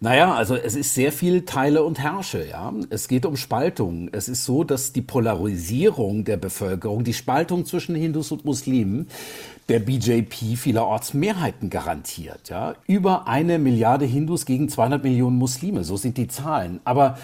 Naja, 0.00 0.34
also 0.34 0.56
es 0.56 0.74
ist 0.74 0.94
sehr 0.94 1.12
viel 1.12 1.44
Teile 1.44 1.84
und 1.84 2.00
Herrsche, 2.00 2.44
ja. 2.48 2.72
Es 2.90 3.06
geht 3.06 3.24
um 3.24 3.36
Spaltung. 3.36 4.08
Es 4.10 4.28
ist 4.28 4.44
so, 4.44 4.64
dass 4.64 4.92
die 4.92 5.00
Polarisierung 5.00 6.24
der 6.24 6.38
Bevölkerung, 6.38 7.04
die 7.04 7.14
Spaltung 7.14 7.66
zwischen 7.66 7.94
Hindus 7.94 8.32
und 8.32 8.44
Muslimen, 8.44 9.06
der 9.68 9.78
BJP 9.78 10.56
vielerorts 10.56 11.14
Mehrheiten 11.14 11.70
garantiert, 11.70 12.48
ja. 12.48 12.74
Über 12.88 13.28
eine 13.28 13.60
Milliarde 13.60 14.04
Hindus 14.04 14.44
gegen 14.44 14.68
200 14.68 15.04
Millionen 15.04 15.38
Muslime, 15.38 15.84
so 15.84 15.96
sind 15.96 16.18
die 16.18 16.26
Zahlen. 16.26 16.80
Aber 16.82 17.16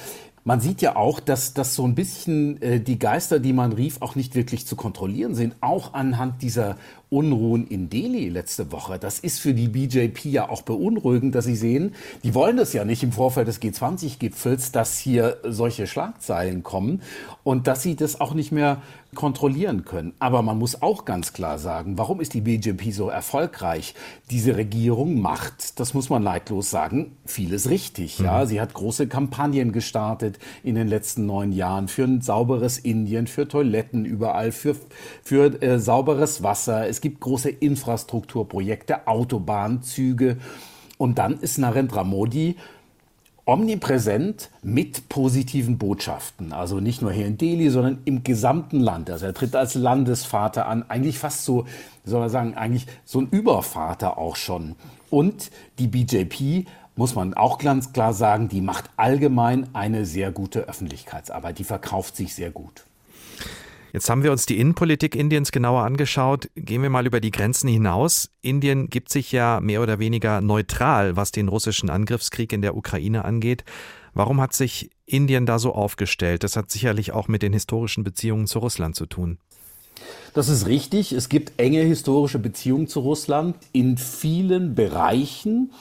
man 0.49 0.61
sieht 0.63 0.81
ja 0.81 0.97
auch, 0.97 1.21
dass, 1.21 1.53
dass 1.53 1.75
so 1.75 1.87
ein 1.87 1.95
bisschen 1.95 2.63
äh, 2.63 2.81
die 2.81 2.99
Geister, 2.99 3.39
die 3.39 3.53
man 3.53 3.75
rief, 3.75 4.01
auch 4.01 4.15
nicht 4.15 4.35
wirklich 4.35 4.67
zu 4.67 4.77
kontrollieren 4.77 5.35
sind. 5.35 5.55
Auch 5.61 5.93
anhand 5.93 6.41
dieser 6.41 6.79
Unruhen 7.11 7.67
in 7.67 7.89
Delhi 7.89 8.29
letzte 8.29 8.71
Woche. 8.71 8.99
Das 8.99 9.19
ist 9.19 9.41
für 9.41 9.55
die 9.55 9.69
BJP 9.69 10.27
ja 10.27 10.49
auch 10.49 10.63
beunruhigend, 10.63 11.35
dass 11.35 11.47
sie 11.47 11.57
sehen, 11.57 11.95
die 12.23 12.35
wollen 12.35 12.57
das 12.57 12.73
ja 12.73 12.85
nicht 12.85 13.03
im 13.03 13.13
Vorfeld 13.13 13.49
des 13.49 13.63
G20-Gipfels, 13.63 14.73
dass 14.73 14.99
hier 14.99 15.39
solche 15.43 15.87
Schlagzeilen 15.87 16.63
kommen 16.63 17.03
und 17.45 17.67
dass 17.67 17.83
sie 17.83 17.97
das 17.97 18.21
auch 18.21 18.35
nicht 18.35 18.53
mehr 18.53 18.83
kontrollieren 19.15 19.85
können. 19.85 20.13
Aber 20.19 20.43
man 20.43 20.59
muss 20.59 20.83
auch 20.83 21.05
ganz 21.05 21.33
klar 21.33 21.59
sagen, 21.59 21.97
warum 21.97 22.21
ist 22.21 22.35
die 22.35 22.43
BJP 22.43 22.93
so 22.93 23.09
erfolgreich? 23.09 23.95
Diese 24.31 24.57
Regierung 24.57 25.21
macht, 25.21 25.81
das 25.81 25.95
muss 25.95 26.11
man 26.11 26.23
neidlos 26.23 26.71
sagen, 26.71 27.17
vieles 27.25 27.71
richtig. 27.71 28.19
Mhm. 28.19 28.25
Ja, 28.27 28.47
sie 28.47 28.61
hat 28.61 28.75
große 28.75 29.09
Kampagnen 29.09 29.73
gestartet 29.73 30.39
in 30.63 30.75
den 30.75 30.89
letzten 30.89 31.25
neun 31.27 31.53
Jahren 31.53 31.89
für 31.89 32.05
ein 32.05 32.21
sauberes 32.21 32.79
Indien, 32.79 33.27
für 33.27 33.49
Toiletten 33.49 34.05
überall, 34.05 34.53
für, 34.53 34.77
für 35.23 35.63
äh, 35.63 35.79
sauberes 35.79 36.43
Wasser. 36.43 36.87
Es 36.87 36.98
gibt 37.01 37.21
große 37.21 37.51
Infrastrukturprojekte, 37.51 39.07
Autobahn, 39.07 39.83
Züge. 39.83 40.39
Und 40.97 41.19
dann 41.19 41.39
ist 41.41 41.59
Narendra 41.59 42.05
Modi 42.05 42.57
omnipräsent 43.49 44.51
mit 44.63 45.09
positiven 45.09 45.79
Botschaften. 45.79 46.53
Also 46.53 46.81
nicht 46.81 47.01
nur 47.01 47.13
hier 47.13 47.27
in 47.27 47.39
Delhi, 47.39 47.71
sondern 47.71 47.99
im 48.05 48.23
gesamten 48.23 48.79
Land. 48.79 49.09
Also 49.09 49.25
er 49.25 49.33
tritt 49.33 49.57
als 49.57 49.75
Landesvater 49.75 50.67
an, 50.67 50.85
eigentlich 50.91 51.19
fast 51.19 51.47
so, 51.47 51.65
soll 52.05 52.21
man 52.21 52.29
sagen, 52.29 52.55
eigentlich 52.55 52.87
so 53.07 53.21
ein 53.21 53.29
Übervater 53.31 54.19
auch 54.19 54.37
schon. 54.37 54.75
Und 55.09 55.51
die 55.79 55.87
BJP 55.87 56.67
muss 56.95 57.15
man 57.15 57.33
auch 57.33 57.57
ganz 57.57 57.95
klar 57.95 58.13
sagen, 58.13 58.51
die 58.51 58.61
macht 58.61 58.91
allgemein 58.97 59.69
eine 59.73 60.05
sehr 60.05 60.31
gute 60.31 60.69
Öffentlichkeitsarbeit. 60.69 61.59
Die 61.59 61.65
verkauft 61.65 62.17
sich 62.17 62.35
sehr 62.35 62.51
gut. 62.51 62.85
Jetzt 63.93 64.11
haben 64.11 64.23
wir 64.23 64.33
uns 64.33 64.45
die 64.45 64.59
Innenpolitik 64.59 65.17
Indiens 65.17 65.51
genauer 65.51 65.83
angeschaut. 65.83 66.49
Gehen 66.55 66.83
wir 66.83 66.91
mal 66.91 67.07
über 67.07 67.21
die 67.21 67.31
Grenzen 67.31 67.69
hinaus. 67.69 68.31
Indien 68.43 68.89
gibt 68.89 69.11
sich 69.11 69.33
ja 69.33 69.61
mehr 69.61 69.83
oder 69.83 69.99
weniger 69.99 70.41
neutral, 70.41 71.17
was 71.17 71.33
den 71.33 71.49
russischen 71.49 71.89
Angriffskrieg 71.89 72.53
in 72.53 72.63
der 72.63 72.77
Ukraine 72.77 73.25
angeht. 73.25 73.65
Warum 74.13 74.41
hat 74.41 74.53
sich 74.53 74.91
Indien 75.07 75.47
da 75.47 75.59
so 75.59 75.75
aufgestellt? 75.75 76.45
Das 76.45 76.57
hat 76.57 76.71
sicherlich 76.71 77.13
auch 77.13 77.29
mit 77.29 77.43
den 77.43 77.53
historischen 77.53 78.05
Beziehungen 78.05 78.47
zu 78.47 78.59
Russland 78.59 78.95
zu 78.95 79.07
tun. 79.07 79.39
Das 80.35 80.49
ist 80.49 80.67
richtig. 80.67 81.13
Es 81.13 81.29
gibt 81.29 81.59
enge 81.59 81.81
historische 81.81 82.39
Beziehungen 82.39 82.89
zu 82.89 83.01
Russland 83.01 83.57
in 83.73 83.97
vielen 83.97 84.75
Bereichen 84.75 85.73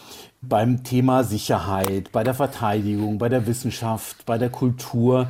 beim 0.41 0.83
Thema 0.83 1.23
Sicherheit, 1.23 2.11
bei 2.11 2.23
der 2.23 2.33
Verteidigung, 2.33 3.17
bei 3.17 3.29
der 3.29 3.47
Wissenschaft, 3.47 4.25
bei 4.25 4.37
der 4.37 4.49
Kultur. 4.49 5.27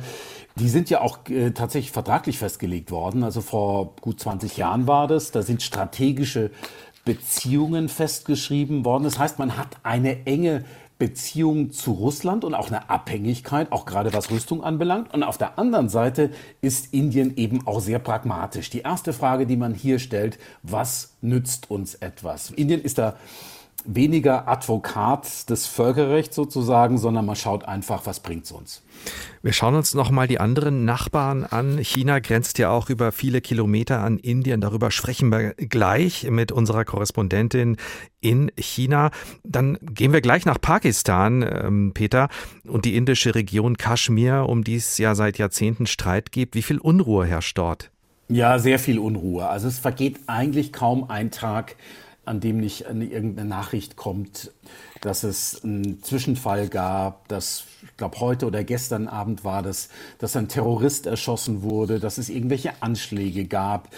Die 0.58 0.68
sind 0.68 0.90
ja 0.90 1.00
auch 1.00 1.18
äh, 1.28 1.52
tatsächlich 1.52 1.92
vertraglich 1.92 2.38
festgelegt 2.38 2.90
worden. 2.90 3.22
Also 3.22 3.40
vor 3.40 3.94
gut 4.00 4.20
20 4.20 4.56
Jahren 4.56 4.86
war 4.86 5.06
das. 5.06 5.30
Da 5.30 5.42
sind 5.42 5.62
strategische 5.62 6.50
Beziehungen 7.04 7.88
festgeschrieben 7.88 8.84
worden. 8.84 9.04
Das 9.04 9.18
heißt, 9.18 9.38
man 9.38 9.56
hat 9.56 9.76
eine 9.82 10.26
enge 10.26 10.64
Beziehung 10.98 11.70
zu 11.70 11.92
Russland 11.92 12.44
und 12.44 12.54
auch 12.54 12.68
eine 12.68 12.90
Abhängigkeit, 12.90 13.70
auch 13.70 13.86
gerade 13.86 14.12
was 14.12 14.30
Rüstung 14.30 14.64
anbelangt. 14.64 15.14
Und 15.14 15.22
auf 15.22 15.38
der 15.38 15.58
anderen 15.58 15.88
Seite 15.88 16.30
ist 16.60 16.92
Indien 16.92 17.36
eben 17.36 17.66
auch 17.66 17.80
sehr 17.80 18.00
pragmatisch. 18.00 18.68
Die 18.70 18.80
erste 18.80 19.12
Frage, 19.12 19.46
die 19.46 19.56
man 19.56 19.74
hier 19.74 20.00
stellt, 20.00 20.38
was 20.62 21.14
nützt 21.20 21.70
uns 21.70 21.94
etwas? 21.94 22.50
Indien 22.50 22.82
ist 22.82 22.98
da 22.98 23.14
weniger 23.88 24.46
Advokat 24.48 25.48
des 25.48 25.66
Völkerrechts 25.66 26.36
sozusagen, 26.36 26.98
sondern 26.98 27.24
man 27.24 27.36
schaut 27.36 27.64
einfach, 27.64 28.04
was 28.04 28.20
bringt 28.20 28.44
es 28.44 28.52
uns. 28.52 28.82
Wir 29.42 29.54
schauen 29.54 29.74
uns 29.74 29.94
noch 29.94 30.10
mal 30.10 30.28
die 30.28 30.40
anderen 30.40 30.84
Nachbarn 30.84 31.44
an. 31.44 31.78
China 31.78 32.18
grenzt 32.18 32.58
ja 32.58 32.70
auch 32.70 32.90
über 32.90 33.12
viele 33.12 33.40
Kilometer 33.40 34.00
an 34.00 34.18
Indien. 34.18 34.60
Darüber 34.60 34.90
sprechen 34.90 35.30
wir 35.30 35.54
gleich 35.54 36.28
mit 36.30 36.52
unserer 36.52 36.84
Korrespondentin 36.84 37.78
in 38.20 38.52
China. 38.58 39.10
Dann 39.42 39.78
gehen 39.80 40.12
wir 40.12 40.20
gleich 40.20 40.44
nach 40.44 40.60
Pakistan, 40.60 41.42
ähm, 41.42 41.92
Peter, 41.94 42.28
und 42.64 42.84
die 42.84 42.94
indische 42.94 43.34
Region 43.34 43.78
Kaschmir, 43.78 44.46
um 44.48 44.64
die 44.64 44.76
es 44.76 44.98
ja 44.98 45.14
seit 45.14 45.38
Jahrzehnten 45.38 45.86
Streit 45.86 46.30
gibt. 46.30 46.54
Wie 46.54 46.62
viel 46.62 46.78
Unruhe 46.78 47.24
herrscht 47.24 47.56
dort? 47.56 47.90
Ja, 48.28 48.58
sehr 48.58 48.78
viel 48.78 48.98
Unruhe. 48.98 49.48
Also 49.48 49.68
es 49.68 49.78
vergeht 49.78 50.18
eigentlich 50.26 50.74
kaum 50.74 51.08
ein 51.08 51.30
Tag, 51.30 51.76
an 52.28 52.40
dem 52.40 52.58
nicht 52.58 52.82
irgendeine 52.82 53.48
Nachricht 53.48 53.96
kommt, 53.96 54.52
dass 55.00 55.24
es 55.24 55.64
einen 55.64 56.02
Zwischenfall 56.02 56.68
gab, 56.68 57.26
dass, 57.28 57.64
ich 57.82 57.96
glaube, 57.96 58.20
heute 58.20 58.46
oder 58.46 58.64
gestern 58.64 59.08
Abend 59.08 59.44
war 59.44 59.62
das, 59.62 59.88
dass 60.18 60.36
ein 60.36 60.48
Terrorist 60.48 61.06
erschossen 61.06 61.62
wurde, 61.62 61.98
dass 62.00 62.18
es 62.18 62.28
irgendwelche 62.28 62.82
Anschläge 62.82 63.46
gab. 63.46 63.88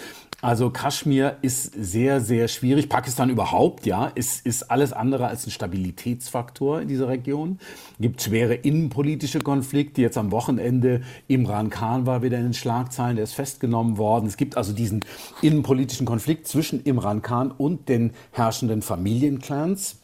Also 0.41 0.71
Kaschmir 0.71 1.37
ist 1.43 1.71
sehr, 1.79 2.19
sehr 2.19 2.47
schwierig. 2.47 2.89
Pakistan 2.89 3.29
überhaupt, 3.29 3.85
ja, 3.85 4.07
ist, 4.07 4.43
ist 4.43 4.71
alles 4.71 4.91
andere 4.91 5.27
als 5.27 5.45
ein 5.45 5.51
Stabilitätsfaktor 5.51 6.81
in 6.81 6.87
dieser 6.87 7.07
Region. 7.07 7.59
Gibt 7.99 8.23
schwere 8.23 8.55
innenpolitische 8.55 9.39
Konflikte. 9.39 10.01
Jetzt 10.01 10.17
am 10.17 10.31
Wochenende 10.31 11.01
Imran 11.27 11.69
Khan 11.69 12.07
war 12.07 12.23
wieder 12.23 12.37
in 12.37 12.45
den 12.45 12.53
Schlagzeilen, 12.55 13.17
der 13.17 13.23
ist 13.23 13.33
festgenommen 13.33 13.99
worden. 13.99 14.25
Es 14.25 14.35
gibt 14.35 14.57
also 14.57 14.73
diesen 14.73 15.05
innenpolitischen 15.43 16.07
Konflikt 16.07 16.47
zwischen 16.47 16.83
Imran 16.83 17.21
Khan 17.21 17.51
und 17.51 17.87
den 17.87 18.11
herrschenden 18.31 18.81
Familienclans. 18.81 19.97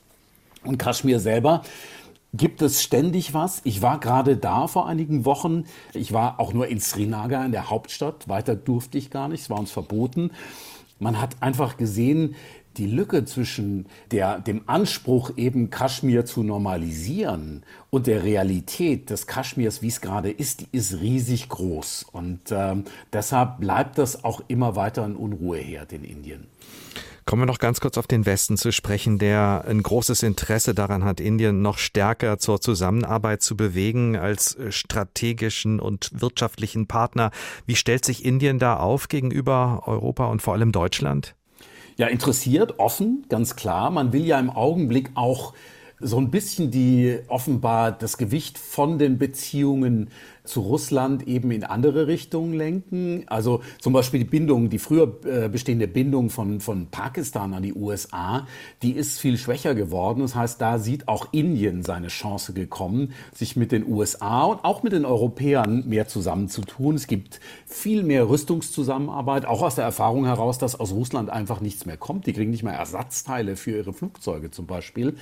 Und 0.64 0.78
Kaschmir 0.78 1.20
selber 1.20 1.64
gibt 2.34 2.62
es 2.62 2.82
ständig 2.82 3.34
was. 3.34 3.62
Ich 3.64 3.82
war 3.82 4.00
gerade 4.00 4.38
da 4.38 4.68
vor 4.68 4.88
einigen 4.88 5.26
Wochen. 5.26 5.66
Ich 5.94 6.14
war 6.14 6.40
auch 6.40 6.54
nur 6.54 6.68
in 6.68 6.80
Srinagar, 6.80 7.46
in 7.46 7.52
der 7.52 7.70
Hauptstadt. 7.70 8.28
Weiter 8.28 8.56
durfte 8.56 8.98
ich 8.98 9.10
gar 9.10 9.28
nicht. 9.28 9.42
Es 9.42 9.50
war 9.50 9.60
uns 9.60 9.72
verboten. 9.72 10.32
Man 11.00 11.22
hat 11.22 11.42
einfach 11.42 11.78
gesehen, 11.78 12.36
die 12.78 12.88
Lücke 12.88 13.26
zwischen 13.26 13.88
der, 14.12 14.40
dem 14.40 14.62
Anspruch, 14.68 15.32
eben 15.36 15.70
Kaschmir 15.70 16.26
zu 16.26 16.44
normalisieren 16.44 17.64
und 17.90 18.08
der 18.08 18.24
Realität 18.24 19.10
des 19.10 19.26
Kaschmirs, 19.26 19.82
wie 19.82 19.88
es 19.88 20.02
gerade 20.02 20.30
ist, 20.30 20.62
die 20.62 20.68
ist 20.72 21.00
riesig 21.00 21.50
groß. 21.50 22.06
Und 22.12 22.42
ähm, 22.52 22.86
deshalb 23.14 23.60
bleibt 23.60 23.98
das 23.98 24.24
auch 24.24 24.42
immer 24.48 24.76
weiter 24.76 25.04
ein 25.04 25.16
Unruheherd 25.16 25.92
in 25.94 26.04
Indien. 26.04 26.48
Kommen 27.28 27.42
wir 27.42 27.46
noch 27.46 27.60
ganz 27.60 27.82
kurz 27.82 27.98
auf 27.98 28.08
den 28.08 28.26
Westen 28.26 28.56
zu 28.56 28.72
sprechen, 28.72 29.18
der 29.18 29.66
ein 29.68 29.84
großes 29.84 30.24
Interesse 30.24 30.74
daran 30.74 31.04
hat, 31.04 31.20
Indien 31.20 31.62
noch 31.62 31.78
stärker 31.78 32.38
zur 32.38 32.62
Zusammenarbeit 32.62 33.42
zu 33.42 33.58
bewegen 33.58 34.16
als 34.16 34.58
strategischen 34.70 35.82
und 35.82 36.10
wirtschaftlichen 36.14 36.88
Partner. 36.88 37.32
Wie 37.66 37.76
stellt 37.76 38.06
sich 38.06 38.24
Indien 38.24 38.60
da 38.60 38.78
auf 38.78 39.10
gegenüber 39.10 39.84
Europa 39.88 40.28
und 40.28 40.42
vor 40.42 40.54
allem 40.54 40.72
Deutschland? 40.72 41.36
Ja, 41.98 42.08
interessiert, 42.08 42.80
offen, 42.80 43.26
ganz 43.28 43.58
klar. 43.58 43.92
Man 43.92 44.14
will 44.14 44.26
ja 44.26 44.40
im 44.40 44.50
Augenblick 44.50 45.10
auch 45.16 45.54
so 46.00 46.18
ein 46.20 46.32
bisschen 46.32 46.72
die 46.72 47.20
offenbar 47.28 47.92
das 47.92 48.18
Gewicht 48.18 48.58
von 48.58 49.00
den 49.00 49.18
Beziehungen 49.18 50.12
zu 50.48 50.62
Russland 50.62 51.28
eben 51.28 51.52
in 51.52 51.64
andere 51.64 52.08
Richtungen 52.08 52.54
lenken. 52.54 53.24
Also 53.28 53.62
zum 53.80 53.94
Beispiel 53.94 54.20
die 54.20 54.26
Bindung, 54.26 54.70
die 54.70 54.80
früher 54.80 55.20
äh, 55.26 55.50
bestehende 55.50 55.88
Bindung 55.88 56.30
von, 56.30 56.60
von 56.60 56.88
Pakistan 56.88 57.54
an 57.54 57.64
die 57.64 57.74
USA, 57.74 58.48
die 58.82 58.92
ist 58.92 59.20
viel 59.20 59.38
schwächer 59.38 59.76
geworden. 59.76 60.22
Das 60.22 60.36
heißt, 60.36 60.60
da 60.62 60.80
sieht 60.80 61.08
auch 61.08 61.28
Indien 61.32 61.84
seine 61.84 62.08
Chance 62.08 62.54
gekommen, 62.54 63.14
sich 63.34 63.56
mit 63.56 63.72
den 63.72 63.88
USA 63.88 64.44
und 64.46 64.64
auch 64.64 64.84
mit 64.84 64.94
den 64.94 65.06
Europäern 65.06 65.84
mehr 65.88 66.08
zusammenzutun. 66.08 66.96
Es 66.96 67.08
gibt 67.08 67.40
viel 67.66 68.04
mehr 68.04 68.30
Rüstungszusammenarbeit, 68.30 69.46
auch 69.46 69.62
aus 69.62 69.76
der 69.76 69.86
Erfahrung 69.86 70.26
heraus, 70.26 70.58
dass 70.58 70.80
aus 70.80 70.94
Russland 70.94 71.30
einfach 71.30 71.62
nichts 71.62 71.86
mehr 71.86 71.98
kommt. 71.98 72.26
Die 72.26 72.34
kriegen 72.34 72.52
nicht 72.52 72.64
mehr 72.64 72.74
Ersatzteile 72.74 73.56
für 73.56 73.72
ihre 73.72 73.94
Flugzeuge 73.94 74.52
zum 74.52 74.66
Beispiel. 74.66 75.16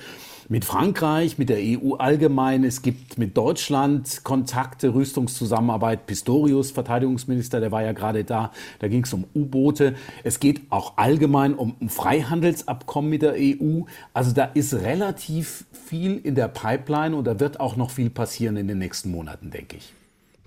Mit 0.48 0.64
Frankreich, 0.64 1.38
mit 1.38 1.48
der 1.48 1.58
EU 1.60 1.94
allgemein. 1.94 2.64
Es 2.64 2.82
gibt 2.82 3.18
mit 3.18 3.36
Deutschland 3.36 4.22
Kontakte, 4.22 4.94
Rüstung 4.94 5.15
Rüstungszusammenarbeit. 5.16 6.06
Pistorius, 6.06 6.70
Verteidigungsminister, 6.70 7.60
der 7.60 7.72
war 7.72 7.82
ja 7.82 7.92
gerade 7.92 8.24
da. 8.24 8.52
Da 8.78 8.88
ging 8.88 9.04
es 9.04 9.12
um 9.12 9.24
U-Boote. 9.34 9.94
Es 10.24 10.40
geht 10.40 10.62
auch 10.70 10.96
allgemein 10.96 11.54
um 11.54 11.74
ein 11.80 11.88
Freihandelsabkommen 11.88 13.10
mit 13.10 13.22
der 13.22 13.34
EU. 13.36 13.82
Also 14.12 14.32
da 14.32 14.44
ist 14.44 14.74
relativ 14.74 15.64
viel 15.72 16.18
in 16.18 16.34
der 16.34 16.48
Pipeline 16.48 17.16
und 17.16 17.26
da 17.26 17.40
wird 17.40 17.60
auch 17.60 17.76
noch 17.76 17.90
viel 17.90 18.10
passieren 18.10 18.56
in 18.56 18.68
den 18.68 18.78
nächsten 18.78 19.10
Monaten, 19.10 19.50
denke 19.50 19.76
ich. 19.76 19.92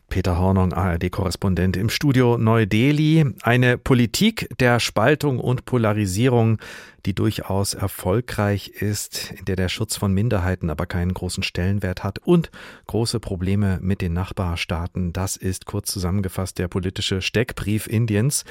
Peter 0.09 0.39
Hornung, 0.39 0.73
ARD-Korrespondent 0.73 1.77
im 1.77 1.89
Studio 1.89 2.37
Neu-Delhi. 2.37 3.25
Eine 3.43 3.77
Politik 3.77 4.49
der 4.59 4.79
Spaltung 4.79 5.39
und 5.39 5.65
Polarisierung. 5.65 6.57
Die 7.05 7.13
durchaus 7.13 7.73
erfolgreich 7.73 8.69
ist, 8.69 9.31
in 9.31 9.45
der 9.45 9.55
der 9.55 9.69
Schutz 9.69 9.95
von 9.95 10.13
Minderheiten 10.13 10.69
aber 10.69 10.85
keinen 10.85 11.13
großen 11.13 11.43
Stellenwert 11.43 12.03
hat 12.03 12.19
und 12.19 12.51
große 12.87 13.19
Probleme 13.19 13.79
mit 13.81 14.01
den 14.01 14.13
Nachbarstaaten. 14.13 15.13
Das 15.13 15.35
ist 15.35 15.65
kurz 15.65 15.91
zusammengefasst 15.91 16.59
der 16.59 16.67
politische 16.67 17.21
Steckbrief 17.21 17.87
Indiens. 17.87 18.43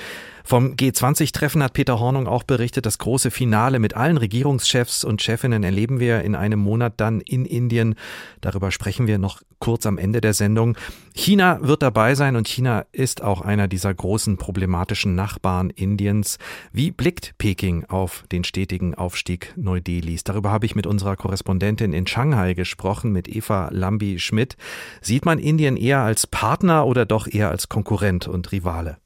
Vom 0.44 0.74
G20-Treffen 0.74 1.62
hat 1.62 1.72
Peter 1.74 1.99
Hornung 2.01 2.26
auch 2.26 2.42
berichtet, 2.42 2.86
das 2.86 2.99
große 2.99 3.30
Finale 3.30 3.78
mit 3.78 3.94
allen 3.94 4.16
Regierungschefs 4.16 5.05
und 5.05 5.22
Chefinnen 5.22 5.62
erleben 5.62 6.01
wir 6.01 6.22
in 6.22 6.34
einem 6.34 6.59
Monat 6.59 6.94
dann 6.96 7.20
in 7.20 7.44
Indien. 7.44 7.94
Darüber 8.40 8.70
sprechen 8.70 9.07
wir 9.07 9.18
noch 9.18 9.42
kurz 9.59 9.86
am 9.86 9.99
Ende 9.99 10.20
der 10.20 10.34
Sendung. 10.34 10.76
China 11.14 11.59
wird 11.62 11.82
dabei 11.82 12.14
sein 12.14 12.36
und 12.36 12.46
China 12.46 12.86
ist 12.92 13.22
auch 13.22 13.40
einer 13.40 13.68
dieser 13.68 13.92
großen 13.92 14.36
problematischen 14.36 15.14
Nachbarn 15.14 15.70
Indiens. 15.70 16.38
Wie 16.72 16.90
blickt 16.90 17.34
Peking 17.38 17.84
auf 17.86 18.24
den 18.30 18.38
stetigen 18.45 18.95
Aufstieg 18.95 19.53
Neu-Delhis? 19.57 20.24
Darüber 20.24 20.51
habe 20.51 20.66
ich 20.66 20.74
mit 20.74 20.86
unserer 20.86 21.16
Korrespondentin 21.16 21.93
in 21.93 22.07
Shanghai 22.07 22.55
gesprochen, 22.55 23.12
mit 23.12 23.28
Eva 23.28 23.68
Lambi-Schmidt. 23.70 24.57
Sieht 25.01 25.24
man 25.24 25.39
Indien 25.39 25.76
eher 25.76 26.01
als 26.01 26.26
Partner 26.26 26.86
oder 26.86 27.07
doch 27.07 27.26
eher 27.26 27.51
als 27.51 27.68
Konkurrent 27.68 28.28
und 28.28 28.53
Rivale? 28.53 28.99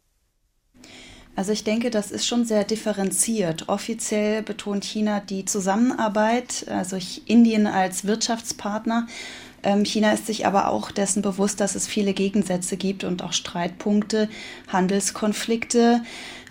Also 1.34 1.52
ich 1.52 1.64
denke, 1.64 1.90
das 1.90 2.10
ist 2.10 2.26
schon 2.26 2.44
sehr 2.44 2.64
differenziert. 2.64 3.68
Offiziell 3.68 4.42
betont 4.42 4.84
China 4.84 5.20
die 5.20 5.46
Zusammenarbeit, 5.46 6.66
also 6.68 6.98
Indien 7.24 7.66
als 7.66 8.04
Wirtschaftspartner. 8.04 9.06
Ähm, 9.62 9.84
China 9.84 10.12
ist 10.12 10.26
sich 10.26 10.46
aber 10.46 10.68
auch 10.68 10.90
dessen 10.90 11.22
bewusst, 11.22 11.60
dass 11.60 11.74
es 11.74 11.86
viele 11.86 12.12
Gegensätze 12.12 12.76
gibt 12.76 13.04
und 13.04 13.22
auch 13.22 13.32
Streitpunkte, 13.32 14.28
Handelskonflikte. 14.68 16.02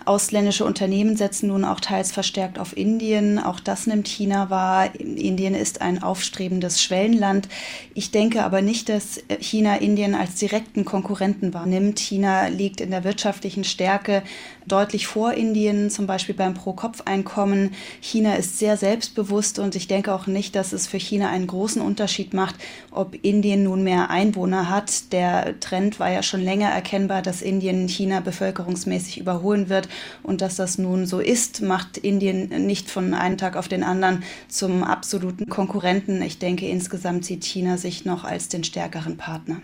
Ausländische 0.04 0.64
Unternehmen 0.64 1.16
setzen 1.16 1.48
nun 1.48 1.64
auch 1.64 1.80
teils 1.80 2.12
verstärkt 2.12 2.58
auf 2.58 2.76
Indien. 2.76 3.38
Auch 3.38 3.60
das 3.60 3.86
nimmt 3.86 4.08
China 4.08 4.50
wahr. 4.50 4.94
Indien 4.94 5.54
ist 5.54 5.80
ein 5.80 6.02
aufstrebendes 6.02 6.82
Schwellenland. 6.82 7.48
Ich 7.94 8.10
denke 8.10 8.44
aber 8.44 8.62
nicht, 8.62 8.88
dass 8.88 9.22
China 9.40 9.76
Indien 9.76 10.14
als 10.14 10.36
direkten 10.36 10.84
Konkurrenten 10.84 11.54
wahrnimmt. 11.54 11.98
China 11.98 12.48
liegt 12.48 12.80
in 12.80 12.90
der 12.90 13.04
wirtschaftlichen 13.04 13.64
Stärke 13.64 14.22
deutlich 14.66 15.06
vor 15.06 15.34
Indien, 15.34 15.90
zum 15.90 16.06
Beispiel 16.06 16.34
beim 16.34 16.54
Pro-Kopf-Einkommen. 16.54 17.72
China 18.00 18.34
ist 18.34 18.58
sehr 18.58 18.76
selbstbewusst 18.76 19.58
und 19.58 19.74
ich 19.74 19.88
denke 19.88 20.12
auch 20.12 20.26
nicht, 20.26 20.54
dass 20.54 20.72
es 20.72 20.86
für 20.86 20.98
China 20.98 21.30
einen 21.30 21.46
großen 21.46 21.82
Unterschied 21.82 22.34
macht, 22.34 22.56
ob 22.90 23.16
Indien 23.22 23.64
nun 23.64 23.82
mehr 23.82 24.10
Einwohner 24.10 24.68
hat. 24.68 25.12
Der 25.12 25.58
Trend 25.60 25.98
war 25.98 26.10
ja 26.10 26.22
schon 26.22 26.42
länger 26.42 26.68
erkennbar, 26.68 27.22
dass 27.22 27.42
Indien 27.42 27.88
China 27.88 28.20
bevölkerungsmäßig 28.20 29.18
überholen 29.18 29.68
wird. 29.68 29.88
Und 30.22 30.40
dass 30.40 30.56
das 30.56 30.78
nun 30.78 31.06
so 31.06 31.20
ist, 31.20 31.62
macht 31.62 31.98
Indien 31.98 32.66
nicht 32.66 32.90
von 32.90 33.14
einem 33.14 33.38
Tag 33.38 33.56
auf 33.56 33.68
den 33.68 33.82
anderen 33.82 34.22
zum 34.48 34.84
absoluten 34.84 35.48
Konkurrenten. 35.48 36.22
Ich 36.22 36.38
denke, 36.38 36.68
insgesamt 36.68 37.24
sieht 37.24 37.44
China 37.44 37.78
sich 37.78 38.04
noch 38.04 38.24
als 38.24 38.48
den 38.48 38.64
stärkeren 38.64 39.16
Partner. 39.16 39.62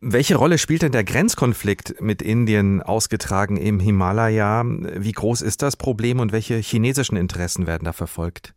Welche 0.00 0.36
Rolle 0.36 0.58
spielt 0.58 0.82
denn 0.82 0.92
der 0.92 1.02
Grenzkonflikt 1.02 2.00
mit 2.00 2.22
Indien 2.22 2.82
ausgetragen 2.82 3.56
im 3.56 3.80
Himalaya? 3.80 4.62
Wie 4.64 5.10
groß 5.10 5.42
ist 5.42 5.62
das 5.62 5.76
Problem 5.76 6.20
und 6.20 6.30
welche 6.30 6.56
chinesischen 6.58 7.16
Interessen 7.16 7.66
werden 7.66 7.84
da 7.84 7.92
verfolgt? 7.92 8.54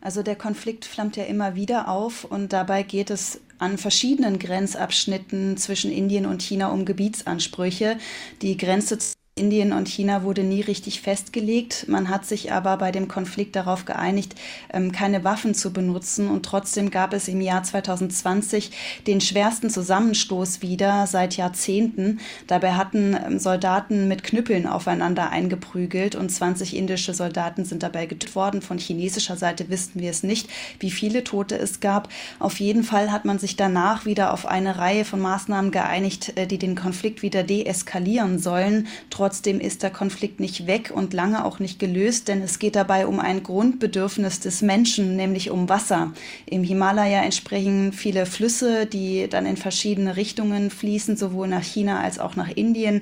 Also 0.00 0.22
der 0.22 0.36
Konflikt 0.36 0.84
flammt 0.84 1.16
ja 1.16 1.24
immer 1.24 1.54
wieder 1.54 1.88
auf 1.88 2.24
und 2.24 2.52
dabei 2.52 2.82
geht 2.82 3.10
es 3.10 3.40
an 3.58 3.78
verschiedenen 3.78 4.38
Grenzabschnitten 4.38 5.56
zwischen 5.56 5.90
Indien 5.90 6.26
und 6.26 6.42
China 6.42 6.68
um 6.68 6.84
Gebietsansprüche. 6.84 7.98
Die 8.42 8.56
Grenze 8.56 8.98
Indien 9.38 9.74
und 9.74 9.86
China 9.86 10.22
wurde 10.22 10.42
nie 10.42 10.62
richtig 10.62 11.02
festgelegt. 11.02 11.84
Man 11.88 12.08
hat 12.08 12.24
sich 12.24 12.52
aber 12.52 12.78
bei 12.78 12.90
dem 12.90 13.06
Konflikt 13.06 13.54
darauf 13.54 13.84
geeinigt, 13.84 14.34
ähm, 14.72 14.92
keine 14.92 15.24
Waffen 15.24 15.52
zu 15.52 15.74
benutzen. 15.74 16.30
Und 16.30 16.46
trotzdem 16.46 16.90
gab 16.90 17.12
es 17.12 17.28
im 17.28 17.42
Jahr 17.42 17.62
2020 17.62 18.70
den 19.06 19.20
schwersten 19.20 19.68
Zusammenstoß 19.68 20.62
wieder 20.62 21.06
seit 21.06 21.36
Jahrzehnten. 21.36 22.20
Dabei 22.46 22.72
hatten 22.72 23.14
ähm, 23.14 23.38
Soldaten 23.38 24.08
mit 24.08 24.24
Knüppeln 24.24 24.66
aufeinander 24.66 25.28
eingeprügelt 25.28 26.14
und 26.14 26.30
20 26.30 26.74
indische 26.74 27.12
Soldaten 27.12 27.66
sind 27.66 27.82
dabei 27.82 28.06
getötet 28.06 28.36
worden. 28.36 28.62
Von 28.62 28.78
chinesischer 28.78 29.36
Seite 29.36 29.68
wissen 29.68 30.00
wir 30.00 30.12
es 30.12 30.22
nicht, 30.22 30.48
wie 30.80 30.90
viele 30.90 31.24
Tote 31.24 31.58
es 31.58 31.80
gab. 31.80 32.08
Auf 32.38 32.58
jeden 32.58 32.84
Fall 32.84 33.12
hat 33.12 33.26
man 33.26 33.38
sich 33.38 33.54
danach 33.56 34.06
wieder 34.06 34.32
auf 34.32 34.46
eine 34.46 34.78
Reihe 34.78 35.04
von 35.04 35.20
Maßnahmen 35.20 35.72
geeinigt, 35.72 36.32
äh, 36.38 36.46
die 36.46 36.56
den 36.56 36.74
Konflikt 36.74 37.20
wieder 37.20 37.42
deeskalieren 37.42 38.38
sollen. 38.38 38.88
Trotzdem 39.26 39.58
ist 39.58 39.82
der 39.82 39.90
Konflikt 39.90 40.38
nicht 40.38 40.68
weg 40.68 40.92
und 40.94 41.12
lange 41.12 41.44
auch 41.44 41.58
nicht 41.58 41.80
gelöst, 41.80 42.28
denn 42.28 42.42
es 42.42 42.60
geht 42.60 42.76
dabei 42.76 43.08
um 43.08 43.18
ein 43.18 43.42
Grundbedürfnis 43.42 44.38
des 44.38 44.62
Menschen, 44.62 45.16
nämlich 45.16 45.50
um 45.50 45.68
Wasser. 45.68 46.12
Im 46.48 46.62
Himalaya 46.62 47.24
entsprechen 47.24 47.92
viele 47.92 48.24
Flüsse, 48.24 48.86
die 48.86 49.26
dann 49.28 49.44
in 49.44 49.56
verschiedene 49.56 50.14
Richtungen 50.14 50.70
fließen, 50.70 51.16
sowohl 51.16 51.48
nach 51.48 51.64
China 51.64 51.98
als 51.98 52.20
auch 52.20 52.36
nach 52.36 52.50
Indien. 52.50 53.00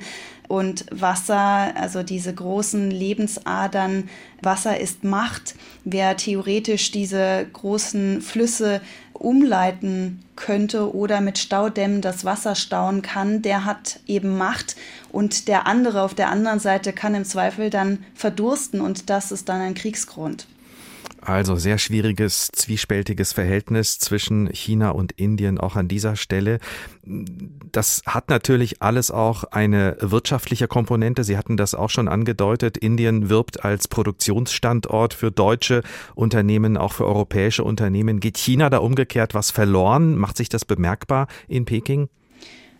Und 0.48 0.86
Wasser, 0.90 1.76
also 1.76 2.02
diese 2.02 2.32
großen 2.32 2.90
Lebensadern, 2.90 4.08
Wasser 4.40 4.80
ist 4.80 5.04
Macht. 5.04 5.56
Wer 5.84 6.16
theoretisch 6.16 6.90
diese 6.90 7.46
großen 7.52 8.22
Flüsse 8.22 8.80
umleiten 9.14 10.22
könnte 10.36 10.94
oder 10.94 11.20
mit 11.20 11.38
Staudämmen 11.38 12.02
das 12.02 12.24
Wasser 12.24 12.54
stauen 12.54 13.02
kann, 13.02 13.42
der 13.42 13.64
hat 13.64 14.00
eben 14.06 14.36
Macht 14.36 14.76
und 15.10 15.48
der 15.48 15.66
andere 15.66 16.02
auf 16.02 16.14
der 16.14 16.28
anderen 16.28 16.58
Seite 16.58 16.92
kann 16.92 17.14
im 17.14 17.24
Zweifel 17.24 17.70
dann 17.70 18.04
verdursten 18.14 18.80
und 18.80 19.08
das 19.10 19.32
ist 19.32 19.48
dann 19.48 19.60
ein 19.60 19.74
Kriegsgrund. 19.74 20.46
Also 21.24 21.56
sehr 21.56 21.78
schwieriges, 21.78 22.48
zwiespältiges 22.52 23.32
Verhältnis 23.32 23.98
zwischen 23.98 24.48
China 24.52 24.90
und 24.90 25.12
Indien 25.12 25.58
auch 25.58 25.74
an 25.74 25.88
dieser 25.88 26.16
Stelle. 26.16 26.58
Das 27.02 28.02
hat 28.04 28.28
natürlich 28.28 28.82
alles 28.82 29.10
auch 29.10 29.44
eine 29.44 29.96
wirtschaftliche 30.00 30.68
Komponente. 30.68 31.24
Sie 31.24 31.38
hatten 31.38 31.56
das 31.56 31.74
auch 31.74 31.88
schon 31.88 32.08
angedeutet. 32.08 32.76
Indien 32.76 33.30
wirbt 33.30 33.64
als 33.64 33.88
Produktionsstandort 33.88 35.14
für 35.14 35.30
deutsche 35.30 35.82
Unternehmen, 36.14 36.76
auch 36.76 36.92
für 36.92 37.06
europäische 37.06 37.64
Unternehmen. 37.64 38.20
Geht 38.20 38.36
China 38.36 38.68
da 38.68 38.78
umgekehrt 38.78 39.32
was 39.32 39.50
verloren? 39.50 40.18
Macht 40.18 40.36
sich 40.36 40.50
das 40.50 40.66
bemerkbar 40.66 41.28
in 41.48 41.64
Peking? 41.64 42.08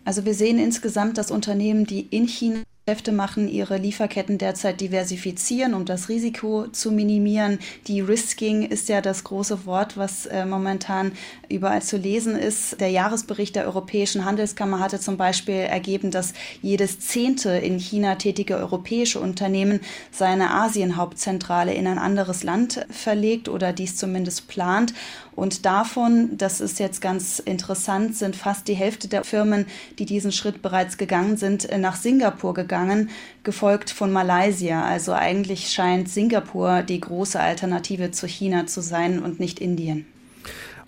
Also 0.03 0.23
wir 0.23 0.35
sehen 0.35 0.59
insgesamt, 0.59 1.17
dass 1.17 1.31
Unternehmen, 1.31 1.87
die 1.87 2.01
in 2.01 2.27
China 2.27 2.61
Geschäfte 2.87 3.13
machen, 3.13 3.47
ihre 3.47 3.77
Lieferketten 3.77 4.37
derzeit 4.37 4.79
diversifizieren, 4.79 5.73
um 5.73 5.85
das 5.85 6.07
Risiko 6.07 6.67
zu 6.67 6.91
minimieren. 6.91 7.57
De-Risking 7.87 8.61
ist 8.61 8.89
ja 8.89 9.01
das 9.01 9.23
große 9.23 9.65
Wort, 9.65 9.97
was 9.97 10.27
äh, 10.27 10.45
momentan 10.45 11.13
überall 11.49 11.81
zu 11.81 11.97
lesen 11.97 12.35
ist. 12.35 12.79
Der 12.79 12.89
Jahresbericht 12.89 13.55
der 13.55 13.65
Europäischen 13.65 14.23
Handelskammer 14.23 14.79
hatte 14.79 14.99
zum 14.99 15.17
Beispiel 15.17 15.55
ergeben, 15.55 16.11
dass 16.11 16.35
jedes 16.61 16.99
zehnte 16.99 17.49
in 17.57 17.79
China 17.79 18.17
tätige 18.17 18.57
europäische 18.57 19.19
Unternehmen 19.19 19.79
seine 20.11 20.51
Asien-Hauptzentrale 20.51 21.73
in 21.73 21.87
ein 21.87 21.97
anderes 21.97 22.43
Land 22.43 22.85
verlegt 22.91 23.49
oder 23.49 23.73
dies 23.73 23.97
zumindest 23.97 24.47
plant. 24.47 24.93
Und 25.35 25.65
davon, 25.65 26.37
das 26.37 26.61
ist 26.61 26.79
jetzt 26.79 27.01
ganz 27.01 27.39
interessant, 27.39 28.15
sind 28.15 28.35
fast 28.35 28.67
die 28.67 28.73
Hälfte 28.73 29.09
der 29.09 29.25
Firmen, 29.25 29.65
die 29.99 30.05
diesen 30.05 30.31
Schritt 30.31 30.61
bereits 30.61 30.97
gegangen 30.97 31.35
sind, 31.35 31.69
äh, 31.69 31.77
nach 31.77 31.97
Singapur 31.97 32.53
gegangen, 32.53 33.09
gefolgt 33.43 33.89
von 33.89 34.11
Malaysia. 34.11 34.83
Also 34.83 35.11
eigentlich 35.11 35.69
scheint 35.69 36.09
Singapur 36.09 36.83
die 36.83 37.01
große 37.01 37.39
Alternative 37.39 38.11
zu 38.11 38.27
China 38.27 38.65
zu 38.65 38.81
sein 38.81 39.21
und 39.21 39.39
nicht 39.39 39.59
Indien. 39.59 40.05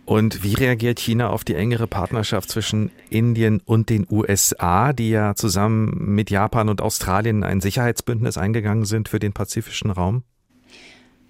Und 0.06 0.42
wie 0.42 0.54
reagiert 0.54 1.00
China 1.00 1.32
auf 1.32 1.44
die 1.44 1.56
engere 1.56 1.86
Partnerschaft 1.86 2.50
zwischen 2.50 2.92
Indien 3.10 3.60
und 3.66 3.90
den 3.90 4.08
USA, 4.10 4.94
die 4.94 5.10
ja 5.10 5.36
zusammen 5.36 6.16
mit 6.16 6.30
Japan 6.30 6.70
und 6.70 6.80
Australien 6.80 7.44
ein 7.44 7.60
Sicherheitsbündnis 7.60 8.38
eingegangen 8.38 8.86
sind 8.86 9.10
für 9.10 9.20
den 9.20 9.34
pazifischen 9.34 9.92
Raum? 9.92 10.24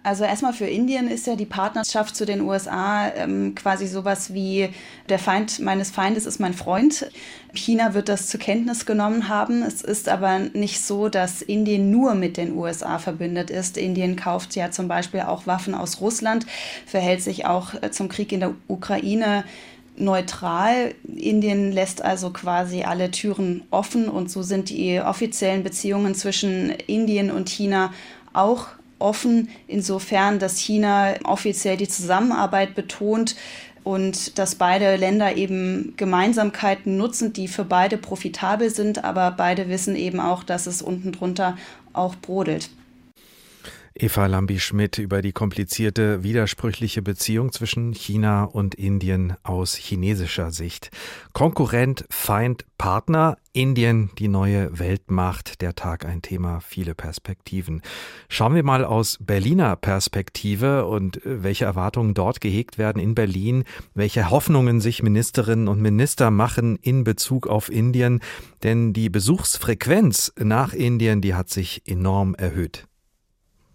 Also 0.08 0.24
erstmal 0.24 0.54
für 0.54 0.68
Indien 0.68 1.10
ist 1.10 1.28
ja 1.28 1.36
die 1.36 1.46
Partnerschaft 1.46 2.16
zu 2.16 2.26
den 2.26 2.40
USA 2.40 3.10
ähm, 3.10 3.56
quasi 3.56 3.88
sowas 3.88 4.34
wie 4.34 4.70
der 5.10 5.20
Feind 5.20 5.60
meines 5.60 5.92
Feindes 5.92 6.26
ist 6.26 6.40
mein 6.40 6.54
Freund. 6.54 7.12
China 7.54 7.94
wird 7.94 8.08
das 8.08 8.28
zur 8.28 8.40
Kenntnis 8.40 8.86
genommen 8.86 9.28
haben. 9.28 9.64
Es 9.64 9.82
ist 9.82 10.08
aber 10.08 10.40
nicht 10.40 10.80
so, 10.80 11.10
dass 11.10 11.42
Indien 11.42 11.92
nur 11.92 12.16
mit 12.16 12.38
den 12.38 12.56
USA 12.56 13.00
verbündet 13.00 13.50
ist. 13.50 13.76
Indien 13.76 14.16
kauft 14.16 14.56
ja 14.56 14.72
zum 14.72 14.88
Beispiel 14.88 15.20
auch 15.24 15.46
Waffen 15.46 15.76
aus 15.76 16.00
Russland, 16.00 16.46
verhält 16.86 17.22
sich 17.22 17.46
auch 17.46 17.74
äh, 17.74 17.92
zum 17.92 18.08
Krieg 18.08 18.32
in 18.32 18.40
der 18.40 18.54
Ukraine 18.70 19.44
neutral. 19.98 20.96
Indien 21.04 21.74
lässt 21.74 22.02
also 22.02 22.30
quasi 22.30 22.84
alle 22.84 23.12
Türen 23.12 23.64
offen 23.72 24.08
und 24.08 24.32
so 24.32 24.42
sind 24.42 24.70
die 24.70 25.02
offiziellen 25.02 25.64
Beziehungen 25.64 26.16
zwischen 26.16 26.70
Indien 26.70 27.30
und 27.30 27.50
China 27.50 27.92
auch 28.32 28.68
offen, 29.00 29.50
insofern, 29.68 30.40
dass 30.40 30.60
China 30.60 31.16
offiziell 31.24 31.78
die 31.78 31.88
Zusammenarbeit 31.88 32.76
betont 32.76 33.36
und 33.84 34.38
dass 34.38 34.56
beide 34.56 34.96
Länder 34.98 35.38
eben 35.38 35.94
Gemeinsamkeiten 35.96 36.98
nutzen, 36.98 37.32
die 37.32 37.48
für 37.48 37.64
beide 37.64 37.98
profitabel 37.98 38.70
sind, 38.70 39.04
aber 39.04 39.32
beide 39.32 39.70
wissen 39.70 39.96
eben 39.96 40.20
auch, 40.20 40.44
dass 40.44 40.68
es 40.68 40.82
unten 40.82 41.12
drunter 41.14 41.58
auch 41.94 42.16
brodelt. 42.16 42.70
Eva 44.00 44.28
Lambi-Schmidt 44.28 44.98
über 44.98 45.22
die 45.22 45.32
komplizierte, 45.32 46.24
widersprüchliche 46.24 47.02
Beziehung 47.02 47.52
zwischen 47.52 47.94
China 47.94 48.44
und 48.44 48.76
Indien 48.76 49.36
aus 49.44 49.76
chinesischer 49.76 50.52
Sicht. 50.52 50.92
Konkurrent, 51.34 52.06
Feind, 52.10 52.66
Partner, 52.78 53.38
Indien, 53.54 54.12
die 54.20 54.28
neue 54.28 54.78
Weltmacht, 54.78 55.62
der 55.62 55.74
Tag 55.74 56.06
ein 56.06 56.22
Thema, 56.22 56.60
viele 56.60 56.94
Perspektiven. 56.94 57.82
Schauen 58.30 58.54
wir 58.54 58.64
mal 58.64 58.86
aus 58.86 59.18
Berliner 59.20 59.76
Perspektive 59.76 60.86
und 60.86 61.26
äh, 61.26 61.44
welche 61.44 61.66
Erwartungen 61.66 62.14
dort 62.14 62.40
gehegt 62.40 62.78
werden 62.78 63.02
in 63.02 63.16
Berlin, 63.16 63.64
welche 63.96 64.30
Hoffnungen 64.30 64.80
sich 64.80 65.02
Ministerinnen 65.02 65.68
und 65.68 65.82
Minister 65.82 66.30
machen 66.30 66.78
in 66.82 67.04
Bezug 67.04 67.48
auf 67.48 67.72
Indien, 67.72 68.20
denn 68.64 68.94
die 68.94 69.10
Besuchsfrequenz 69.10 70.34
nach 70.38 70.74
Indien, 70.74 71.22
die 71.22 71.34
hat 71.34 71.50
sich 71.50 71.82
enorm 71.86 72.36
erhöht. 72.36 72.88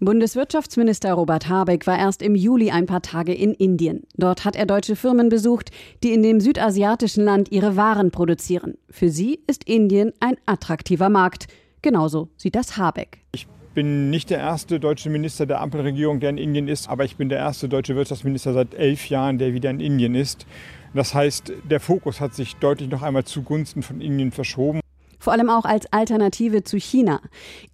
Bundeswirtschaftsminister 0.05 1.13
Robert 1.13 1.49
Habeck 1.49 1.87
war 1.87 1.97
erst 1.97 2.23
im 2.23 2.35
Juli 2.35 2.73
ein 2.73 2.87
paar 2.87 3.03
Tage 3.03 3.33
in 3.33 3.55
Indien. 3.55 4.03
Dort 4.17 4.45
hat 4.45 4.57
er 4.57 4.67
deutsche 4.67 4.97
Firmen 4.97 5.29
besucht, 5.29 5.71
die 6.03 6.13
in 6.13 6.25
dem 6.25 6.41
südasiatischen 6.41 7.25
Land 7.25 7.53
ihre 7.53 7.77
Waren 7.77 8.11
produzieren. 8.11 8.77
Für 8.91 9.11
sie 9.11 9.39
ist 9.47 9.63
Indien 9.63 10.13
ein 10.19 10.35
attraktiver 10.45 11.09
Markt. 11.09 11.47
Genauso 11.83 12.31
sieht 12.37 12.57
das 12.57 12.77
Habeck. 12.77 13.21
Ich 13.31 13.47
bin 13.75 14.11
nicht 14.11 14.31
der 14.31 14.39
erste 14.39 14.81
deutsche 14.81 15.09
Minister 15.09 15.47
der 15.47 15.61
Ampelregierung, 15.61 16.19
der 16.19 16.31
in 16.31 16.39
Indien 16.39 16.67
ist, 16.67 16.89
aber 16.89 17.05
ich 17.05 17.17
bin 17.17 17.29
der 17.29 17.39
erste 17.39 17.69
deutsche 17.69 17.95
Wirtschaftsminister 17.95 18.55
seit 18.55 18.75
elf 18.75 19.09
Jahren, 19.09 19.39
der 19.39 19.55
wieder 19.55 19.71
in 19.71 19.79
Indien 19.79 20.17
ist. 20.17 20.47
Das 20.95 21.15
heißt, 21.15 21.53
der 21.71 21.79
Fokus 21.79 22.21
hat 22.21 22.35
sich 22.35 22.57
deutlich 22.57 22.91
noch 22.91 23.03
einmal 23.03 23.23
zugunsten 23.23 23.85
von 23.85 24.01
Indien 24.01 24.33
verschoben 24.33 24.82
vor 25.23 25.33
allem 25.33 25.49
auch 25.49 25.65
als 25.65 25.93
Alternative 25.93 26.65
zu 26.65 26.77
China. 26.79 27.21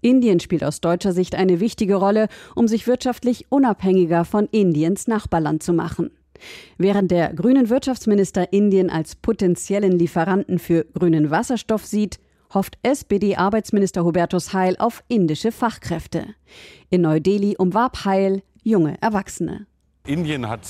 Indien 0.01 0.39
spielt 0.39 0.63
aus 0.63 0.81
deutscher 0.81 1.13
Sicht 1.13 1.35
eine 1.35 1.59
wichtige 1.59 1.95
Rolle, 1.95 2.27
um 2.55 2.67
sich 2.67 2.85
wirtschaftlich 2.85 3.47
unabhängiger 3.49 4.23
von 4.23 4.45
Indiens 4.51 5.07
Nachbarland 5.07 5.63
zu 5.63 5.73
machen. 5.73 6.11
Während 6.77 7.11
der 7.11 7.33
grünen 7.33 7.69
Wirtschaftsminister 7.69 8.53
Indien 8.53 8.89
als 8.89 9.15
potenziellen 9.15 9.97
Lieferanten 9.97 10.59
für 10.59 10.85
grünen 10.85 11.31
Wasserstoff 11.31 11.85
sieht, 11.85 12.19
hofft 12.53 12.77
SPD-Arbeitsminister 12.83 14.03
Hubertus 14.03 14.53
Heil 14.53 14.75
auf 14.77 15.03
indische 15.07 15.51
Fachkräfte. 15.51 16.27
In 16.89 17.01
Neu-Delhi 17.01 17.55
umwarb 17.57 18.05
Heil 18.05 18.41
junge 18.63 18.95
Erwachsene. 19.01 19.65
Indien 20.05 20.47
hat 20.47 20.61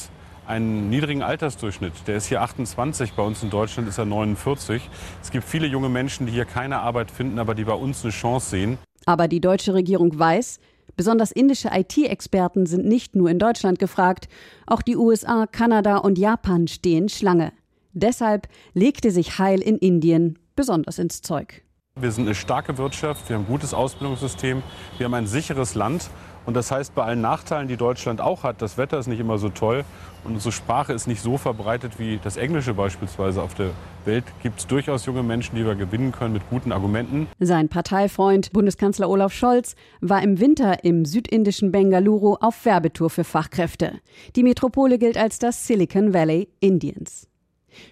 einen 0.49 0.89
niedrigen 0.89 1.21
Altersdurchschnitt. 1.21 1.93
Der 2.07 2.17
ist 2.17 2.25
hier 2.25 2.41
28, 2.41 3.13
bei 3.13 3.21
uns 3.21 3.43
in 3.43 3.51
Deutschland 3.51 3.87
ist 3.87 3.99
er 3.99 4.05
49. 4.05 4.81
Es 5.21 5.29
gibt 5.29 5.45
viele 5.45 5.67
junge 5.67 5.89
Menschen, 5.89 6.25
die 6.25 6.33
hier 6.33 6.45
keine 6.45 6.79
Arbeit 6.79 7.11
finden, 7.11 7.37
aber 7.37 7.53
die 7.53 7.63
bei 7.63 7.73
uns 7.73 8.03
eine 8.03 8.11
Chance 8.11 8.49
sehen. 8.49 8.77
Aber 9.05 9.27
die 9.27 9.41
deutsche 9.41 9.75
Regierung 9.75 10.17
weiß, 10.17 10.59
besonders 10.95 11.31
indische 11.31 11.69
IT-Experten 11.71 12.65
sind 12.65 12.85
nicht 12.85 13.15
nur 13.15 13.29
in 13.29 13.37
Deutschland 13.37 13.77
gefragt, 13.77 14.27
auch 14.65 14.81
die 14.81 14.97
USA, 14.97 15.45
Kanada 15.45 15.97
und 15.97 16.17
Japan 16.17 16.67
stehen 16.67 17.09
Schlange. 17.09 17.53
Deshalb 17.93 18.47
legte 18.73 19.11
sich 19.11 19.37
Heil 19.37 19.61
in 19.61 19.77
Indien 19.77 20.39
besonders 20.55 20.97
ins 20.97 21.21
Zeug. 21.21 21.63
Wir 21.99 22.11
sind 22.11 22.25
eine 22.25 22.35
starke 22.35 22.77
Wirtschaft, 22.77 23.29
wir 23.29 23.35
haben 23.35 23.43
ein 23.43 23.51
gutes 23.51 23.73
Ausbildungssystem, 23.73 24.63
wir 24.97 25.05
haben 25.05 25.13
ein 25.13 25.27
sicheres 25.27 25.75
Land 25.75 26.09
und 26.45 26.55
das 26.55 26.71
heißt, 26.71 26.95
bei 26.95 27.03
allen 27.03 27.21
Nachteilen, 27.21 27.67
die 27.67 27.77
Deutschland 27.77 28.21
auch 28.21 28.43
hat, 28.43 28.61
das 28.61 28.77
Wetter 28.77 28.97
ist 28.97 29.07
nicht 29.07 29.19
immer 29.19 29.37
so 29.37 29.49
toll 29.49 29.83
und 30.23 30.33
unsere 30.33 30.51
Sprache 30.51 30.93
ist 30.93 31.07
nicht 31.07 31.21
so 31.21 31.37
verbreitet 31.37 31.99
wie 31.99 32.19
das 32.23 32.37
Englische 32.37 32.73
beispielsweise 32.73 33.41
auf 33.41 33.53
der 33.53 33.71
Welt, 34.05 34.25
gibt 34.41 34.59
es 34.59 34.67
durchaus 34.67 35.05
junge 35.05 35.23
Menschen, 35.23 35.55
die 35.55 35.65
wir 35.65 35.75
gewinnen 35.75 36.11
können 36.11 36.33
mit 36.33 36.49
guten 36.49 36.71
Argumenten. 36.71 37.27
Sein 37.39 37.69
Parteifreund, 37.69 38.51
Bundeskanzler 38.51 39.09
Olaf 39.09 39.33
Scholz, 39.33 39.75
war 40.01 40.21
im 40.23 40.39
Winter 40.39 40.83
im 40.83 41.05
südindischen 41.05 41.71
Bengaluru 41.71 42.35
auf 42.39 42.65
Werbetour 42.65 43.09
für 43.09 43.23
Fachkräfte. 43.23 43.99
Die 44.35 44.43
Metropole 44.43 44.97
gilt 44.97 45.17
als 45.17 45.39
das 45.39 45.67
Silicon 45.67 46.13
Valley 46.13 46.49
Indiens. 46.59 47.28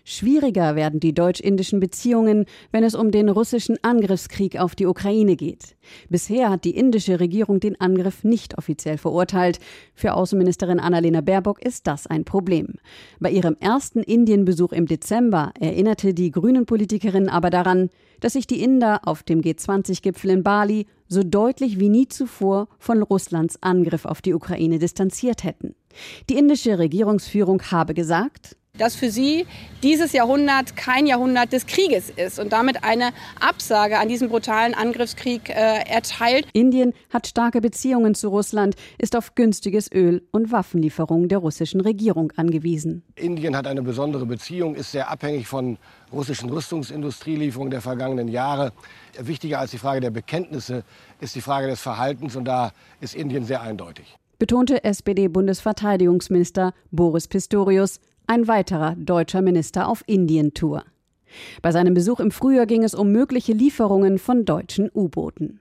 Schwieriger 0.03 0.75
werden 0.75 0.99
die 0.99 1.13
deutsch-indischen 1.13 1.79
Beziehungen, 1.79 2.45
wenn 2.71 2.83
es 2.83 2.95
um 2.95 3.11
den 3.11 3.29
russischen 3.29 3.77
Angriffskrieg 3.81 4.59
auf 4.59 4.75
die 4.75 4.85
Ukraine 4.85 5.35
geht. 5.35 5.75
Bisher 6.09 6.49
hat 6.49 6.63
die 6.63 6.75
indische 6.75 7.19
Regierung 7.19 7.59
den 7.59 7.79
Angriff 7.79 8.23
nicht 8.23 8.57
offiziell 8.57 8.97
verurteilt. 8.97 9.59
Für 9.93 10.13
Außenministerin 10.13 10.79
Annalena 10.79 11.21
Baerbock 11.21 11.61
ist 11.63 11.87
das 11.87 12.07
ein 12.07 12.25
Problem. 12.25 12.75
Bei 13.19 13.29
ihrem 13.29 13.57
ersten 13.59 14.01
Indienbesuch 14.01 14.71
im 14.71 14.85
Dezember 14.85 15.51
erinnerte 15.59 16.13
die 16.13 16.31
Grünen-Politikerin 16.31 17.29
aber 17.29 17.49
daran, 17.49 17.89
dass 18.19 18.33
sich 18.33 18.47
die 18.47 18.63
Inder 18.63 19.01
auf 19.05 19.23
dem 19.23 19.41
G20-Gipfel 19.41 20.31
in 20.31 20.43
Bali 20.43 20.87
so 21.07 21.23
deutlich 21.23 21.79
wie 21.79 21.89
nie 21.89 22.07
zuvor 22.07 22.67
von 22.79 23.01
Russlands 23.01 23.61
Angriff 23.61 24.05
auf 24.05 24.21
die 24.21 24.33
Ukraine 24.33 24.79
distanziert 24.79 25.43
hätten. 25.43 25.75
Die 26.29 26.37
indische 26.37 26.79
Regierungsführung 26.79 27.61
habe 27.71 27.93
gesagt, 27.93 28.57
dass 28.77 28.95
für 28.95 29.09
sie 29.09 29.45
dieses 29.83 30.11
Jahrhundert 30.11 30.75
kein 30.75 31.05
Jahrhundert 31.05 31.53
des 31.53 31.67
Krieges 31.67 32.09
ist 32.09 32.39
und 32.39 32.51
damit 32.53 32.83
eine 32.83 33.11
Absage 33.39 33.99
an 33.99 34.07
diesen 34.07 34.29
brutalen 34.29 34.73
Angriffskrieg 34.73 35.49
äh, 35.49 35.53
erteilt. 35.87 36.47
Indien 36.53 36.93
hat 37.11 37.27
starke 37.27 37.61
Beziehungen 37.61 38.15
zu 38.15 38.29
Russland, 38.29 38.75
ist 38.97 39.15
auf 39.15 39.35
günstiges 39.35 39.91
Öl 39.91 40.23
und 40.31 40.51
Waffenlieferungen 40.51 41.29
der 41.29 41.39
russischen 41.39 41.81
Regierung 41.81 42.31
angewiesen. 42.35 43.03
Indien 43.15 43.55
hat 43.55 43.67
eine 43.67 43.81
besondere 43.81 44.25
Beziehung, 44.25 44.75
ist 44.75 44.91
sehr 44.91 45.09
abhängig 45.09 45.47
von 45.47 45.77
russischen 46.11 46.49
Rüstungsindustrielieferungen 46.49 47.71
der 47.71 47.81
vergangenen 47.81 48.27
Jahre. 48.27 48.71
Wichtiger 49.19 49.59
als 49.59 49.71
die 49.71 49.77
Frage 49.77 50.01
der 50.01 50.11
Bekenntnisse 50.11 50.83
ist 51.19 51.35
die 51.35 51.41
Frage 51.41 51.67
des 51.67 51.81
Verhaltens 51.81 52.35
und 52.35 52.45
da 52.45 52.71
ist 53.01 53.15
Indien 53.15 53.45
sehr 53.45 53.61
eindeutig 53.61 54.17
betonte 54.39 54.83
SPD-Bundesverteidigungsminister 54.83 56.73
Boris 56.91 57.27
Pistorius 57.27 57.99
ein 58.27 58.47
weiterer 58.47 58.95
deutscher 58.95 59.41
Minister 59.41 59.87
auf 59.87 60.03
Indien-Tour. 60.05 60.83
Bei 61.61 61.71
seinem 61.71 61.93
Besuch 61.93 62.19
im 62.19 62.31
Frühjahr 62.31 62.65
ging 62.65 62.83
es 62.83 62.93
um 62.93 63.11
mögliche 63.11 63.53
Lieferungen 63.53 64.19
von 64.19 64.45
deutschen 64.45 64.89
U-Booten. 64.93 65.59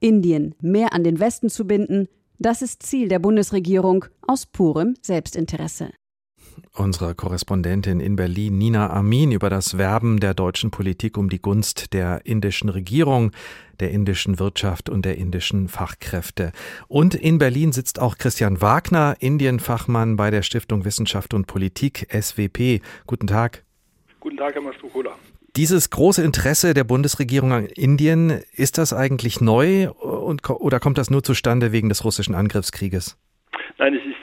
Indien 0.00 0.54
mehr 0.60 0.92
an 0.92 1.04
den 1.04 1.20
Westen 1.20 1.48
zu 1.48 1.66
binden, 1.66 2.08
das 2.38 2.62
ist 2.62 2.82
Ziel 2.82 3.08
der 3.08 3.18
Bundesregierung 3.18 4.06
aus 4.26 4.46
purem 4.46 4.94
Selbstinteresse 5.02 5.90
unsere 6.74 7.14
Korrespondentin 7.14 8.00
in 8.00 8.16
Berlin, 8.16 8.58
Nina 8.58 8.90
Amin, 8.90 9.32
über 9.32 9.50
das 9.50 9.78
Werben 9.78 10.20
der 10.20 10.34
deutschen 10.34 10.70
Politik 10.70 11.16
um 11.16 11.28
die 11.28 11.40
Gunst 11.40 11.92
der 11.92 12.24
indischen 12.24 12.68
Regierung, 12.68 13.32
der 13.80 13.90
indischen 13.90 14.38
Wirtschaft 14.38 14.88
und 14.88 15.04
der 15.04 15.18
indischen 15.18 15.68
Fachkräfte. 15.68 16.52
Und 16.88 17.14
in 17.14 17.38
Berlin 17.38 17.72
sitzt 17.72 18.00
auch 18.00 18.18
Christian 18.18 18.60
Wagner, 18.60 19.16
Indienfachmann 19.20 20.16
bei 20.16 20.30
der 20.30 20.42
Stiftung 20.42 20.84
Wissenschaft 20.84 21.34
und 21.34 21.46
Politik, 21.46 22.06
SWP. 22.10 22.80
Guten 23.06 23.26
Tag. 23.26 23.64
Guten 24.20 24.36
Tag, 24.36 24.54
Herr 24.54 24.62
Mastrukola. 24.62 25.12
Dieses 25.56 25.88
große 25.88 26.22
Interesse 26.22 26.74
der 26.74 26.84
Bundesregierung 26.84 27.52
an 27.52 27.64
Indien, 27.64 28.42
ist 28.52 28.76
das 28.76 28.92
eigentlich 28.92 29.40
neu 29.40 29.90
und, 29.90 30.48
oder 30.50 30.80
kommt 30.80 30.98
das 30.98 31.08
nur 31.08 31.22
zustande 31.22 31.72
wegen 31.72 31.88
des 31.88 32.04
russischen 32.04 32.34
Angriffskrieges? 32.34 33.16
Nein, 33.78 33.94
es 33.94 34.04
ist 34.04 34.15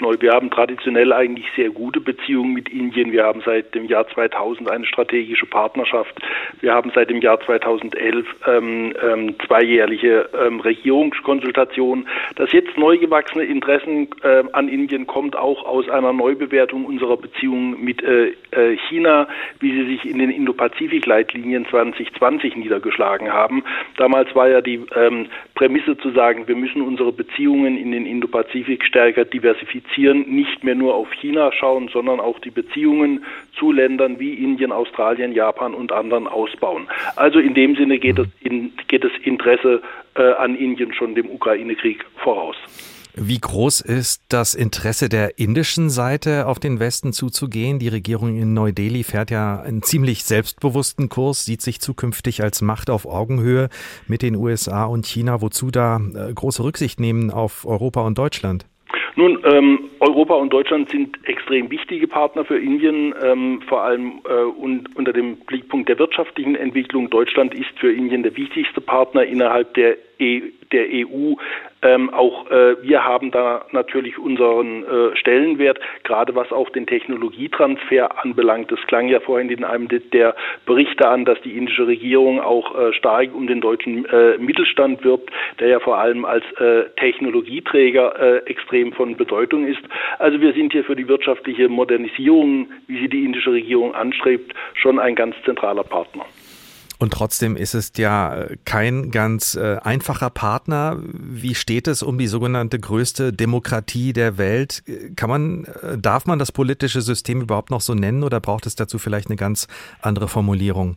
neu. 0.00 0.16
Wir 0.20 0.32
haben 0.32 0.50
traditionell 0.50 1.12
eigentlich 1.12 1.46
sehr 1.56 1.70
gute 1.70 2.00
Beziehungen 2.00 2.52
mit 2.52 2.68
Indien. 2.68 3.12
Wir 3.12 3.24
haben 3.24 3.42
seit 3.44 3.74
dem 3.74 3.86
Jahr 3.86 4.06
2000 4.08 4.70
eine 4.70 4.86
strategische 4.86 5.46
Partnerschaft. 5.46 6.14
Wir 6.60 6.74
haben 6.74 6.90
seit 6.94 7.10
dem 7.10 7.20
Jahr 7.20 7.40
2011 7.40 8.26
ähm, 8.46 8.94
ähm, 9.02 9.34
zweijährliche 9.46 10.28
ähm, 10.38 10.60
Regierungskonsultationen. 10.60 12.06
Das 12.36 12.52
jetzt 12.52 12.76
neu 12.76 12.98
gewachsene 12.98 13.44
Interesse 13.44 14.08
äh, 14.22 14.44
an 14.52 14.68
Indien 14.68 15.06
kommt 15.06 15.36
auch 15.36 15.64
aus 15.64 15.88
einer 15.88 16.12
Neubewertung 16.12 16.84
unserer 16.84 17.16
Beziehungen 17.16 17.82
mit 17.82 18.02
äh, 18.02 18.34
äh 18.50 18.76
China, 18.88 19.28
wie 19.60 19.72
sie 19.72 19.86
sich 19.86 20.04
in 20.04 20.18
den 20.18 20.30
Indo-Pazifik-Leitlinien 20.30 21.66
2020 21.66 22.56
niedergeschlagen 22.56 23.32
haben. 23.32 23.64
Damals 23.96 24.34
war 24.34 24.48
ja 24.48 24.60
die 24.60 24.84
ähm, 24.94 25.26
Prämisse 25.54 25.96
zu 25.98 26.10
sagen, 26.10 26.48
wir 26.48 26.56
müssen 26.56 26.82
unsere 26.82 27.12
Beziehungen 27.12 27.76
in 27.76 27.92
den 27.92 28.06
Indo-Pazifik 28.06 28.84
stärker 28.84 29.24
diversifizieren, 29.24 29.85
nicht 29.96 30.64
mehr 30.64 30.74
nur 30.74 30.94
auf 30.94 31.10
China 31.20 31.50
schauen, 31.52 31.88
sondern 31.92 32.20
auch 32.20 32.38
die 32.40 32.50
Beziehungen 32.50 33.24
zu 33.58 33.72
Ländern 33.72 34.18
wie 34.18 34.34
Indien, 34.34 34.72
Australien, 34.72 35.32
Japan 35.32 35.74
und 35.74 35.92
anderen 35.92 36.26
ausbauen. 36.26 36.88
Also 37.16 37.38
in 37.38 37.54
dem 37.54 37.76
Sinne 37.76 37.98
geht, 37.98 38.18
es 38.18 38.28
in, 38.40 38.72
geht 38.88 39.04
das 39.04 39.12
Interesse 39.22 39.82
äh, 40.14 40.32
an 40.34 40.54
Indien 40.54 40.92
schon 40.92 41.14
dem 41.14 41.30
Ukraine-Krieg 41.30 42.04
voraus. 42.16 42.56
Wie 43.18 43.38
groß 43.38 43.80
ist 43.80 44.24
das 44.28 44.54
Interesse 44.54 45.08
der 45.08 45.38
indischen 45.38 45.88
Seite, 45.88 46.46
auf 46.46 46.58
den 46.58 46.80
Westen 46.80 47.14
zuzugehen? 47.14 47.78
Die 47.78 47.88
Regierung 47.88 48.36
in 48.36 48.52
Neu-Delhi 48.52 49.04
fährt 49.04 49.30
ja 49.30 49.58
einen 49.58 49.82
ziemlich 49.82 50.22
selbstbewussten 50.24 51.08
Kurs, 51.08 51.46
sieht 51.46 51.62
sich 51.62 51.80
zukünftig 51.80 52.42
als 52.42 52.60
Macht 52.60 52.90
auf 52.90 53.06
Augenhöhe 53.06 53.70
mit 54.06 54.20
den 54.20 54.36
USA 54.36 54.84
und 54.84 55.06
China. 55.06 55.40
Wozu 55.40 55.70
da 55.70 55.96
äh, 55.96 56.30
große 56.34 56.62
Rücksicht 56.62 57.00
nehmen 57.00 57.30
auf 57.30 57.64
Europa 57.64 58.02
und 58.02 58.18
Deutschland? 58.18 58.66
Nun, 59.18 59.42
ähm, 59.44 59.90
Europa 60.00 60.34
und 60.34 60.52
Deutschland 60.52 60.90
sind 60.90 61.18
extrem 61.26 61.70
wichtige 61.70 62.06
Partner 62.06 62.44
für 62.44 62.58
Indien, 62.58 63.14
ähm, 63.22 63.62
vor 63.66 63.82
allem 63.82 64.20
äh, 64.28 64.42
und 64.42 64.94
unter 64.94 65.14
dem 65.14 65.38
Blickpunkt 65.38 65.88
der 65.88 65.98
wirtschaftlichen 65.98 66.54
Entwicklung. 66.54 67.08
Deutschland 67.08 67.54
ist 67.54 67.78
für 67.78 67.90
Indien 67.90 68.22
der 68.22 68.36
wichtigste 68.36 68.82
Partner 68.82 69.24
innerhalb 69.24 69.72
der 69.72 69.96
der 70.18 70.86
EU. 70.90 71.34
Ähm, 71.82 72.12
auch 72.12 72.50
äh, 72.50 72.82
wir 72.82 73.04
haben 73.04 73.30
da 73.30 73.66
natürlich 73.70 74.18
unseren 74.18 74.84
äh, 74.84 75.16
Stellenwert, 75.16 75.78
gerade 76.04 76.34
was 76.34 76.50
auch 76.50 76.70
den 76.70 76.86
Technologietransfer 76.86 78.24
anbelangt. 78.24 78.72
Es 78.72 78.80
klang 78.86 79.08
ja 79.08 79.20
vorhin 79.20 79.50
in 79.50 79.62
einem 79.62 79.88
der 79.88 80.34
Berichte 80.64 81.06
an, 81.06 81.24
dass 81.24 81.40
die 81.42 81.56
indische 81.56 81.86
Regierung 81.86 82.40
auch 82.40 82.76
äh, 82.76 82.92
stark 82.94 83.34
um 83.34 83.46
den 83.46 83.60
deutschen 83.60 84.06
äh, 84.06 84.38
Mittelstand 84.38 85.04
wirbt, 85.04 85.30
der 85.60 85.68
ja 85.68 85.80
vor 85.80 85.98
allem 85.98 86.24
als 86.24 86.44
äh, 86.58 86.84
Technologieträger 86.96 88.18
äh, 88.18 88.36
extrem 88.50 88.92
von 88.92 89.16
Bedeutung 89.16 89.66
ist. 89.66 89.82
Also 90.18 90.40
wir 90.40 90.52
sind 90.54 90.72
hier 90.72 90.84
für 90.84 90.96
die 90.96 91.08
wirtschaftliche 91.08 91.68
Modernisierung, 91.68 92.68
wie 92.86 92.98
sie 92.98 93.08
die 93.08 93.24
indische 93.24 93.52
Regierung 93.52 93.94
anstrebt, 93.94 94.52
schon 94.74 94.98
ein 94.98 95.14
ganz 95.14 95.36
zentraler 95.44 95.84
Partner. 95.84 96.24
Und 96.98 97.12
trotzdem 97.12 97.56
ist 97.56 97.74
es 97.74 97.92
ja 97.96 98.34
äh, 98.34 98.56
kein 98.64 99.10
ganz 99.10 99.54
äh, 99.54 99.76
einfacher 99.82 100.30
Partner. 100.30 100.98
Wie 101.02 101.54
steht 101.54 101.88
es 101.88 102.02
um 102.02 102.18
die 102.18 102.26
sogenannte 102.26 102.78
größte 102.78 103.32
Demokratie 103.32 104.12
der 104.12 104.38
Welt? 104.38 104.82
Kann 105.14 105.28
man, 105.28 105.64
äh, 105.82 105.98
darf 105.98 106.26
man 106.26 106.38
das 106.38 106.52
politische 106.52 107.02
System 107.02 107.42
überhaupt 107.42 107.70
noch 107.70 107.80
so 107.82 107.94
nennen 107.94 108.22
oder 108.22 108.40
braucht 108.40 108.66
es 108.66 108.76
dazu 108.76 108.98
vielleicht 108.98 109.28
eine 109.28 109.36
ganz 109.36 109.68
andere 110.00 110.28
Formulierung? 110.28 110.96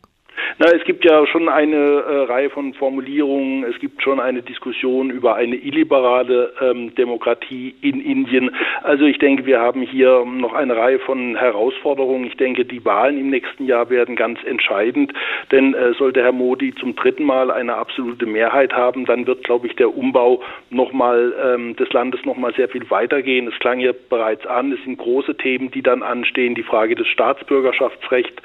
Na, 0.58 0.68
es 0.72 0.84
gibt 0.84 1.06
ja 1.06 1.26
schon 1.28 1.48
eine 1.48 1.76
äh, 1.76 2.24
Reihe 2.24 2.50
von 2.50 2.74
Formulierungen. 2.74 3.64
Es 3.64 3.80
gibt 3.80 4.02
schon 4.02 4.20
eine 4.20 4.42
Diskussion 4.42 5.12
über 5.12 5.36
eine 5.36 5.56
illiberale 5.56 6.54
ähm, 6.60 6.96
Demokratie 6.96 7.76
in 7.82 8.02
Indien. 8.02 8.50
Also 8.82 9.06
ich 9.06 9.20
denke, 9.20 9.46
wir 9.46 9.60
haben 9.60 9.82
hier 9.82 10.26
noch 10.26 10.54
eine 10.54 10.76
Reihe 10.76 11.00
von 11.00 11.36
Herausforderungen. 11.36 12.26
Ich 12.26 12.38
denke, 12.38 12.66
die 12.66 12.84
Wahlen 12.84 13.20
im 13.20 13.30
nächsten 13.30 13.66
Jahr 13.66 13.90
werden 13.90 14.16
ganz 14.16 14.40
entscheidend, 14.44 15.14
denn 15.52 15.76
äh, 15.76 15.94
sollte 15.94 16.24
Herr 16.24 16.32
Modi 16.32 16.74
zum 16.76 16.96
dritten 16.96 17.24
Mal 17.24 17.52
eine 17.52 17.76
absolute 17.76 18.26
Mehrheit 18.26 18.74
haben, 18.74 19.06
dann 19.06 19.28
wird, 19.28 19.44
glaube 19.44 19.68
ich, 19.68 19.76
der 19.76 19.96
Umbau 19.96 20.42
nochmal 20.72 21.34
ähm, 21.46 21.76
des 21.76 21.92
Landes 21.94 22.26
nochmal 22.26 22.54
sehr 22.56 22.70
viel 22.70 22.90
weitergehen. 22.90 23.48
Es 23.48 23.60
klang 23.60 23.80
ja 23.80 23.92
bereits 24.10 24.46
an, 24.48 24.72
es 24.72 24.84
sind 24.84 24.98
große 24.98 25.38
Themen, 25.38 25.70
die 25.72 25.84
dann 25.84 26.02
anstehen. 26.02 26.56
Die 26.56 26.64
Frage 26.64 26.96
des 26.96 27.08
Staatsbürgerschaftsrechts 27.08 28.42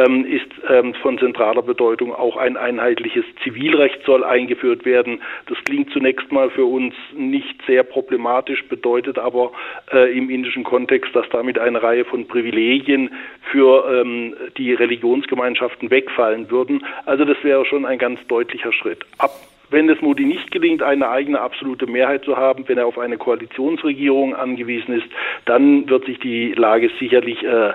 ähm, 0.00 0.24
ist 0.24 0.48
ähm, 0.68 0.94
von 0.94 1.18
zentraler 1.18 1.41
zentraler 1.42 1.62
Bedeutung. 1.62 2.14
Auch 2.14 2.36
ein 2.36 2.56
einheitliches 2.56 3.24
Zivilrecht 3.42 4.04
soll 4.04 4.24
eingeführt 4.24 4.84
werden. 4.84 5.20
Das 5.46 5.58
klingt 5.64 5.90
zunächst 5.90 6.30
mal 6.30 6.50
für 6.50 6.64
uns 6.64 6.94
nicht 7.14 7.60
sehr 7.66 7.82
problematisch, 7.82 8.64
bedeutet 8.68 9.18
aber 9.18 9.52
äh, 9.92 10.16
im 10.16 10.30
indischen 10.30 10.62
Kontext, 10.62 11.14
dass 11.14 11.28
damit 11.30 11.58
eine 11.58 11.82
Reihe 11.82 12.04
von 12.04 12.28
Privilegien 12.28 13.10
für 13.50 13.84
ähm, 13.90 14.34
die 14.56 14.72
Religionsgemeinschaften 14.72 15.90
wegfallen 15.90 16.50
würden. 16.50 16.84
Also 17.06 17.24
das 17.24 17.36
wäre 17.42 17.64
schon 17.66 17.84
ein 17.84 17.98
ganz 17.98 18.20
deutlicher 18.28 18.72
Schritt. 18.72 19.04
Ab 19.18 19.32
wenn 19.70 19.88
es 19.88 20.02
Modi 20.02 20.26
nicht 20.26 20.50
gelingt, 20.50 20.82
eine 20.82 21.08
eigene 21.08 21.40
absolute 21.40 21.86
Mehrheit 21.86 22.26
zu 22.26 22.36
haben, 22.36 22.68
wenn 22.68 22.76
er 22.76 22.86
auf 22.86 22.98
eine 22.98 23.16
Koalitionsregierung 23.16 24.36
angewiesen 24.36 24.98
ist, 24.98 25.06
dann 25.46 25.88
wird 25.88 26.04
sich 26.04 26.18
die 26.18 26.52
Lage 26.52 26.90
sicherlich 27.00 27.42
äh, 27.42 27.70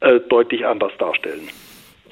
äh, 0.00 0.20
deutlich 0.28 0.66
anders 0.66 0.90
darstellen. 0.98 1.48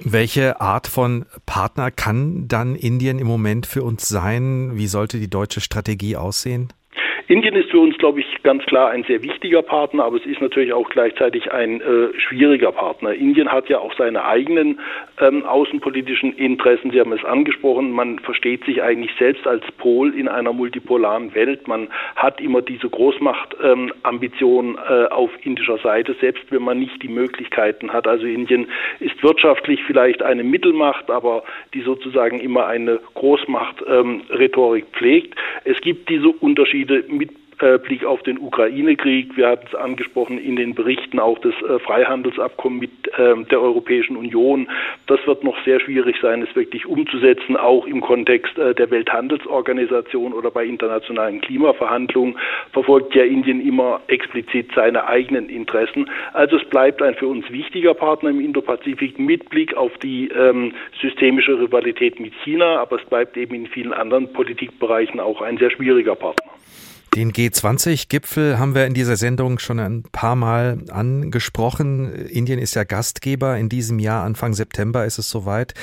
Welche 0.01 0.61
Art 0.61 0.87
von 0.87 1.25
Partner 1.47 1.91
kann 1.91 2.49
dann 2.49 2.75
Indien 2.75 3.19
im 3.19 3.27
Moment 3.27 3.67
für 3.67 3.83
uns 3.83 4.09
sein? 4.09 4.77
Wie 4.77 4.87
sollte 4.87 5.21
die 5.21 5.31
deutsche 5.31 5.61
Strategie 5.61 6.17
aussehen? 6.17 6.73
Indien 7.27 7.55
ist 7.57 7.71
für 7.71 7.79
uns, 7.79 7.97
glaube 7.97 8.21
ich, 8.21 8.43
ganz 8.43 8.65
klar 8.67 8.91
ein 8.91 9.05
sehr 9.05 9.23
wichtiger 9.23 9.63
Partner, 9.63 10.05
aber 10.05 10.17
es 10.17 10.27
ist 10.27 10.43
natürlich 10.43 10.75
auch 10.75 10.91
gleichzeitig 10.91 11.51
ein 11.53 11.81
äh, 11.81 12.09
schwieriger 12.19 12.71
Partner. 12.71 13.15
Indien 13.15 13.51
hat 13.51 13.69
ja 13.71 13.79
auch 13.79 13.95
seine 13.97 14.25
eigenen 14.27 14.79
ähm, 15.21 15.45
außenpolitischen 15.45 16.35
Interessen. 16.35 16.91
Sie 16.91 17.01
haben 17.01 17.13
es 17.13 17.25
angesprochen, 17.25 17.93
man 17.93 18.19
versteht 18.19 18.65
sich 18.65 18.83
eigentlich 18.83 19.11
selbst 19.19 19.47
als 19.47 19.65
Pol 19.79 20.15
in 20.15 20.29
einer 20.29 20.53
multipolaren 20.53 21.35
Welt. 21.35 21.67
Man 21.67 21.89
hat 22.17 22.43
immer 22.43 22.61
diese 22.61 22.91
Großmachtambition 22.91 24.67
ähm, 24.67 24.79
äh, 24.87 25.07
auf 25.07 25.31
indischer 25.45 25.79
Seite, 25.79 26.15
selbst 26.21 26.45
wenn 26.51 26.63
man 26.63 26.79
nicht 26.79 27.03
die 27.03 27.09
Möglichkeiten 27.09 27.93
hat. 27.93 28.07
Also 28.07 28.27
Indien 28.27 28.67
ist 29.01 29.23
wirtschaftlich 29.23 29.83
vielleicht 29.87 30.23
eine 30.23 30.45
Mittelmacht, 30.45 31.11
aber 31.11 31.43
die 31.73 31.81
sozusagen 31.81 32.39
immer 32.39 32.67
eine 32.67 33.01
Großmacht-Rhetorik 33.15 34.85
ähm, 34.85 34.93
pflegt. 34.93 35.35
Es 35.65 35.81
gibt 35.81 36.11
diese 36.11 36.29
Unterschiede 36.29 37.05
mit 37.17 37.31
äh, 37.61 37.79
Blick 37.79 38.05
auf 38.05 38.23
den 38.23 38.39
Ukraine-Krieg. 38.39 39.37
Wir 39.37 39.49
hatten 39.49 39.67
es 39.69 39.75
angesprochen 39.75 40.39
in 40.39 40.57
den 40.57 40.75
Berichten 40.75 41.21
auch 41.21 41.39
das 41.39 41.55
äh, 41.63 41.79
Freihandelsabkommen 41.79 42.81
mit 42.81 42.91
ähm, 43.17 43.47
der 43.49 43.61
Europäischen 43.61 44.17
Union. 44.17 44.69
Das 45.07 45.25
wird 45.27 45.45
noch 45.45 45.57
sehr 45.65 45.81
schwierig 45.81 46.17
sein, 46.21 46.43
es 46.43 46.55
wirklich 46.57 46.87
umzusetzen, 46.87 47.57
auch 47.57 47.87
im 47.87 48.01
Kontext 48.01 48.59
äh, 48.59 48.75
der 48.75 48.91
Welthandelsorganisation 48.91 50.33
oder 50.33 50.51
bei 50.51 50.65
internationalen 50.65 51.41
Klimaverhandlungen 51.41 52.37
verfolgt 52.73 53.15
ja 53.15 53.23
Indien 53.23 53.67
immer 53.67 54.01
explizit 54.09 54.71
seine 54.75 55.07
eigenen 55.07 55.49
Interessen. 55.49 56.11
Also 56.33 56.57
es 56.57 56.65
bleibt 56.65 57.03
ein 57.03 57.15
für 57.15 57.29
uns 57.29 57.49
wichtiger 57.51 57.95
Partner 57.95 58.31
im 58.31 58.41
Indopazifik 58.41 59.19
mit 59.19 59.49
Blick 59.51 59.77
auf 59.77 59.97
die 59.99 60.29
ähm, 60.29 60.73
systemische 61.01 61.59
Rivalität 61.59 62.19
mit 62.19 62.35
China, 62.43 62.81
aber 62.81 63.01
es 63.01 63.05
bleibt 63.09 63.37
eben 63.37 63.55
in 63.55 63.67
vielen 63.69 63.93
anderen 63.93 64.33
Politikbereichen 64.33 65.21
auch 65.21 65.41
ein 65.41 65.59
sehr 65.59 65.71
schwieriger 65.71 66.17
Partner. 66.17 66.51
Den 67.15 67.33
G20-Gipfel 67.33 68.59
haben 68.59 68.75
wir 68.75 68.87
in 68.87 68.95
dieser 68.95 69.17
Sendung 69.17 69.61
schon 69.61 69.79
ein 69.79 70.03
paar 70.03 70.35
Mal 70.35 70.79
angesprochen. 70.91 72.13
Indien 72.13 72.59
ist 72.59 72.75
ja 72.75 72.83
Gastgeber. 72.83 73.57
In 73.57 73.69
diesem 73.69 74.01
Jahr, 74.01 74.25
Anfang 74.25 74.53
September, 74.53 75.05
ist 75.05 75.19
es 75.19 75.31
soweit. 75.31 75.75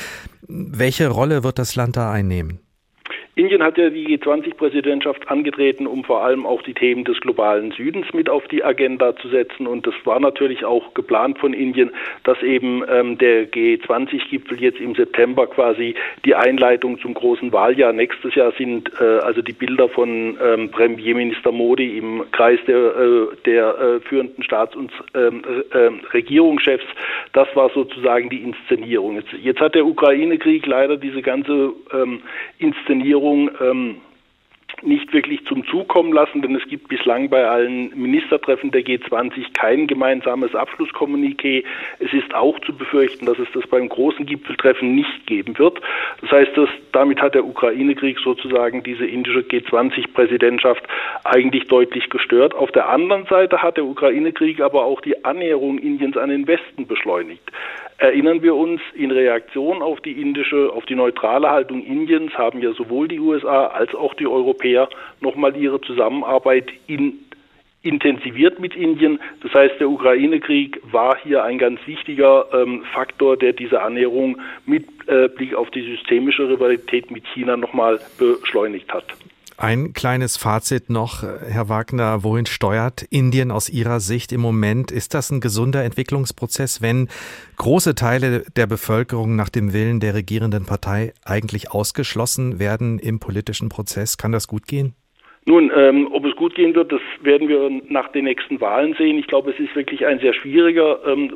Welche 0.47 1.07
Rolle 1.07 1.43
wird 1.43 1.57
das 1.57 1.75
Land 1.75 1.95
da 1.95 2.11
einnehmen? 2.11 2.59
Indien 3.35 3.63
hat 3.63 3.77
ja 3.77 3.89
die 3.89 4.05
G20-Präsidentschaft 4.17 5.29
angetreten, 5.29 5.87
um 5.87 6.03
vor 6.03 6.21
allem 6.21 6.45
auch 6.45 6.61
die 6.63 6.73
Themen 6.73 7.05
des 7.05 7.21
globalen 7.21 7.71
Südens 7.71 8.07
mit 8.13 8.29
auf 8.29 8.45
die 8.49 8.61
Agenda 8.61 9.15
zu 9.15 9.29
setzen. 9.29 9.67
Und 9.67 9.87
das 9.87 9.93
war 10.03 10.19
natürlich 10.19 10.65
auch 10.65 10.93
geplant 10.93 11.39
von 11.39 11.53
Indien, 11.53 11.91
dass 12.25 12.41
eben 12.43 12.83
ähm, 12.89 13.17
der 13.17 13.49
G20-Gipfel 13.49 14.59
jetzt 14.59 14.81
im 14.81 14.95
September 14.95 15.47
quasi 15.47 15.95
die 16.25 16.35
Einleitung 16.35 16.99
zum 16.99 17.13
großen 17.13 17.53
Wahljahr 17.53 17.93
nächstes 17.93 18.35
Jahr 18.35 18.51
sind. 18.57 18.91
Äh, 18.99 19.19
also 19.19 19.41
die 19.41 19.53
Bilder 19.53 19.87
von 19.87 20.37
ähm, 20.43 20.69
Premierminister 20.69 21.53
Modi 21.53 21.97
im 21.97 22.25
Kreis 22.33 22.59
der, 22.67 22.77
äh, 22.77 23.27
der 23.45 23.79
äh, 23.79 23.99
führenden 24.01 24.43
Staats- 24.43 24.75
und 24.75 24.91
ähm, 25.15 25.41
ähm, 25.73 26.01
Regierungschefs, 26.13 26.85
das 27.31 27.47
war 27.55 27.69
sozusagen 27.69 28.29
die 28.29 28.43
Inszenierung. 28.43 29.15
Jetzt, 29.15 29.31
jetzt 29.41 29.61
hat 29.61 29.75
der 29.75 29.85
Ukraine-Krieg 29.85 30.65
leider 30.65 30.97
diese 30.97 31.21
ganze 31.21 31.71
ähm, 31.93 32.23
Inszenierung 32.59 33.20
Regierung 33.21 33.51
ähm, 33.61 34.01
nicht 34.83 35.13
wirklich 35.13 35.45
zum 35.45 35.65
Zug 35.67 35.87
kommen 35.89 36.11
lassen, 36.11 36.41
denn 36.41 36.55
es 36.55 36.67
gibt 36.67 36.87
bislang 36.87 37.29
bei 37.29 37.45
allen 37.47 37.89
Ministertreffen 37.95 38.71
der 38.71 38.81
G20 38.81 39.53
kein 39.53 39.85
gemeinsames 39.85 40.55
Abschlusskommuniqué. 40.55 41.63
Es 41.99 42.11
ist 42.13 42.33
auch 42.33 42.57
zu 42.61 42.75
befürchten, 42.75 43.27
dass 43.27 43.37
es 43.37 43.47
das 43.53 43.67
beim 43.67 43.89
großen 43.89 44.25
Gipfeltreffen 44.25 44.95
nicht 44.95 45.27
geben 45.27 45.57
wird. 45.59 45.79
Das 46.21 46.31
heißt, 46.31 46.57
dass 46.57 46.69
damit 46.93 47.21
hat 47.21 47.35
der 47.35 47.45
Ukraine-Krieg 47.45 48.17
sozusagen 48.23 48.81
diese 48.81 49.05
indische 49.05 49.41
G20-Präsidentschaft 49.41 50.83
eigentlich 51.25 51.67
deutlich 51.67 52.09
gestört. 52.09 52.55
Auf 52.55 52.71
der 52.71 52.89
anderen 52.89 53.25
Seite 53.25 53.61
hat 53.61 53.77
der 53.77 53.85
Ukraine-Krieg 53.85 54.61
aber 54.61 54.85
auch 54.85 55.01
die 55.01 55.23
Annäherung 55.25 55.77
Indiens 55.77 56.17
an 56.17 56.29
den 56.29 56.47
Westen 56.47 56.87
beschleunigt. 56.87 57.51
Erinnern 58.01 58.41
wir 58.41 58.55
uns, 58.55 58.81
in 58.95 59.11
Reaktion 59.11 59.83
auf 59.83 60.01
die 60.01 60.19
indische, 60.19 60.73
auf 60.73 60.87
die 60.87 60.95
neutrale 60.95 61.51
Haltung 61.51 61.85
Indiens 61.85 62.33
haben 62.33 62.59
ja 62.59 62.73
sowohl 62.73 63.07
die 63.07 63.19
USA 63.19 63.67
als 63.67 63.93
auch 63.93 64.15
die 64.15 64.25
Europäer 64.25 64.89
nochmal 65.19 65.55
ihre 65.55 65.79
Zusammenarbeit 65.81 66.65
in, 66.87 67.19
intensiviert 67.83 68.59
mit 68.59 68.75
Indien. 68.75 69.19
Das 69.43 69.53
heißt, 69.53 69.79
der 69.79 69.87
Ukraine-Krieg 69.87 70.81
war 70.91 71.15
hier 71.21 71.43
ein 71.43 71.59
ganz 71.59 71.79
wichtiger 71.85 72.47
ähm, 72.51 72.83
Faktor, 72.91 73.37
der 73.37 73.53
diese 73.53 73.83
Annäherung 73.83 74.41
mit 74.65 74.87
äh, 75.05 75.27
Blick 75.27 75.53
auf 75.53 75.69
die 75.69 75.83
systemische 75.83 76.49
Rivalität 76.49 77.11
mit 77.11 77.27
China 77.27 77.55
nochmal 77.55 77.99
beschleunigt 78.17 78.91
hat. 78.91 79.05
Ein 79.61 79.93
kleines 79.93 80.37
Fazit 80.37 80.89
noch, 80.89 81.21
Herr 81.21 81.69
Wagner, 81.69 82.23
wohin 82.23 82.47
steuert 82.47 83.03
Indien 83.11 83.51
aus 83.51 83.69
Ihrer 83.69 83.99
Sicht 83.99 84.31
im 84.31 84.41
Moment? 84.41 84.89
Ist 84.89 85.13
das 85.13 85.29
ein 85.29 85.39
gesunder 85.39 85.83
Entwicklungsprozess, 85.83 86.81
wenn 86.81 87.09
große 87.57 87.93
Teile 87.93 88.43
der 88.55 88.65
Bevölkerung 88.65 89.35
nach 89.35 89.49
dem 89.49 89.71
Willen 89.71 89.99
der 89.99 90.15
regierenden 90.15 90.65
Partei 90.65 91.13
eigentlich 91.23 91.69
ausgeschlossen 91.69 92.57
werden 92.57 92.97
im 92.97 93.19
politischen 93.19 93.69
Prozess? 93.69 94.17
Kann 94.17 94.31
das 94.31 94.47
gut 94.47 94.65
gehen? 94.65 94.95
Nun, 95.45 95.71
ähm, 95.75 96.07
ob 96.11 96.25
es 96.25 96.35
gut 96.35 96.55
gehen 96.55 96.73
wird, 96.73 96.91
das 96.91 97.01
werden 97.21 97.47
wir 97.47 97.69
nach 97.87 98.11
den 98.13 98.23
nächsten 98.23 98.59
Wahlen 98.61 98.95
sehen. 98.97 99.19
Ich 99.19 99.27
glaube, 99.27 99.51
es 99.51 99.59
ist 99.59 99.75
wirklich 99.75 100.07
ein 100.07 100.17
sehr 100.17 100.33
schwieriger 100.33 101.05
ähm, 101.05 101.33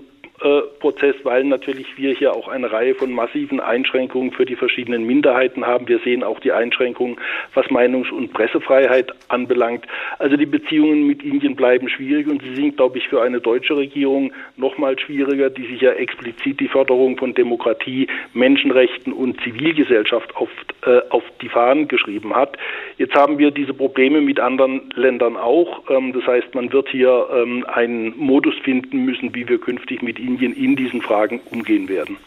Prozess, 0.80 1.16
weil 1.24 1.46
natürlich 1.46 1.88
wir 1.98 2.14
hier 2.14 2.34
auch 2.34 2.48
eine 2.48 2.72
Reihe 2.72 2.96
von 2.96 3.12
massiven 3.12 3.60
Einschränkungen 3.60 4.32
für 4.32 4.46
die 4.46 4.56
verschiedenen 4.56 5.06
Minderheiten 5.06 5.66
haben. 5.66 5.88
Wir 5.88 6.00
sehen 6.00 6.24
auch 6.24 6.40
die 6.40 6.52
Einschränkungen, 6.52 7.18
was 7.54 7.66
Meinungs- 7.68 8.12
und 8.12 8.34
Pressefreiheit 8.34 9.12
anbelangt. 9.30 9.86
Also 10.20 10.36
die 10.36 10.46
Beziehungen 10.46 11.08
mit 11.08 11.24
Indien 11.24 11.56
bleiben 11.56 11.90
schwierig 11.90 12.28
und 12.28 12.42
sie 12.42 12.54
sind, 12.54 12.78
glaube 12.78 12.98
ich, 12.98 13.08
für 13.08 13.22
eine 13.22 13.40
deutsche 13.40 13.78
Regierung 13.78 14.34
noch 14.58 14.78
mal 14.78 15.00
schwieriger, 15.00 15.50
die 15.50 15.66
sich 15.68 15.82
ja 15.82 15.94
explizit 15.94 16.60
die 16.60 16.68
Förderung 16.68 17.18
von 17.18 17.34
Demokratie, 17.34 18.08
Menschenrechten 18.34 19.14
und 19.14 19.40
Zivilgesellschaft 19.42 20.36
auf, 20.36 20.50
äh, 20.86 21.02
auf 21.10 21.24
die 21.42 21.50
Fahnen 21.50 21.88
geschrieben 21.88 22.36
hat. 22.36 22.58
Jetzt 22.98 23.16
haben 23.16 23.38
wir 23.38 23.52
diese 23.52 23.74
Probleme 23.74 24.22
mit 24.22 24.40
anderen 24.40 24.90
Ländern 24.96 25.38
auch. 25.38 25.90
Ähm, 25.90 26.14
das 26.14 26.26
heißt, 26.28 26.54
man 26.56 26.74
wird 26.74 26.90
hier 26.90 27.28
ähm, 27.34 27.66
einen 27.68 28.18
Modus 28.18 28.56
finden 28.64 29.06
müssen, 29.06 29.34
wie 29.34 29.48
wir 29.48 29.60
künftig 29.60 30.02
mit 30.02 30.20
Indien 30.26 30.54
in 30.54 30.76
diesen 30.76 31.02
Fragen 31.02 31.40
umgehen 31.52 31.88
werden. 31.88 32.18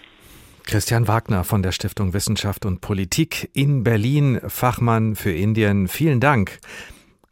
Christian 0.64 1.08
Wagner 1.08 1.44
von 1.44 1.62
der 1.62 1.72
Stiftung 1.72 2.12
Wissenschaft 2.12 2.66
und 2.66 2.80
Politik 2.82 3.48
in 3.54 3.84
Berlin, 3.84 4.38
Fachmann 4.46 5.16
für 5.16 5.32
Indien. 5.32 5.88
Vielen 5.88 6.20
Dank. 6.20 6.58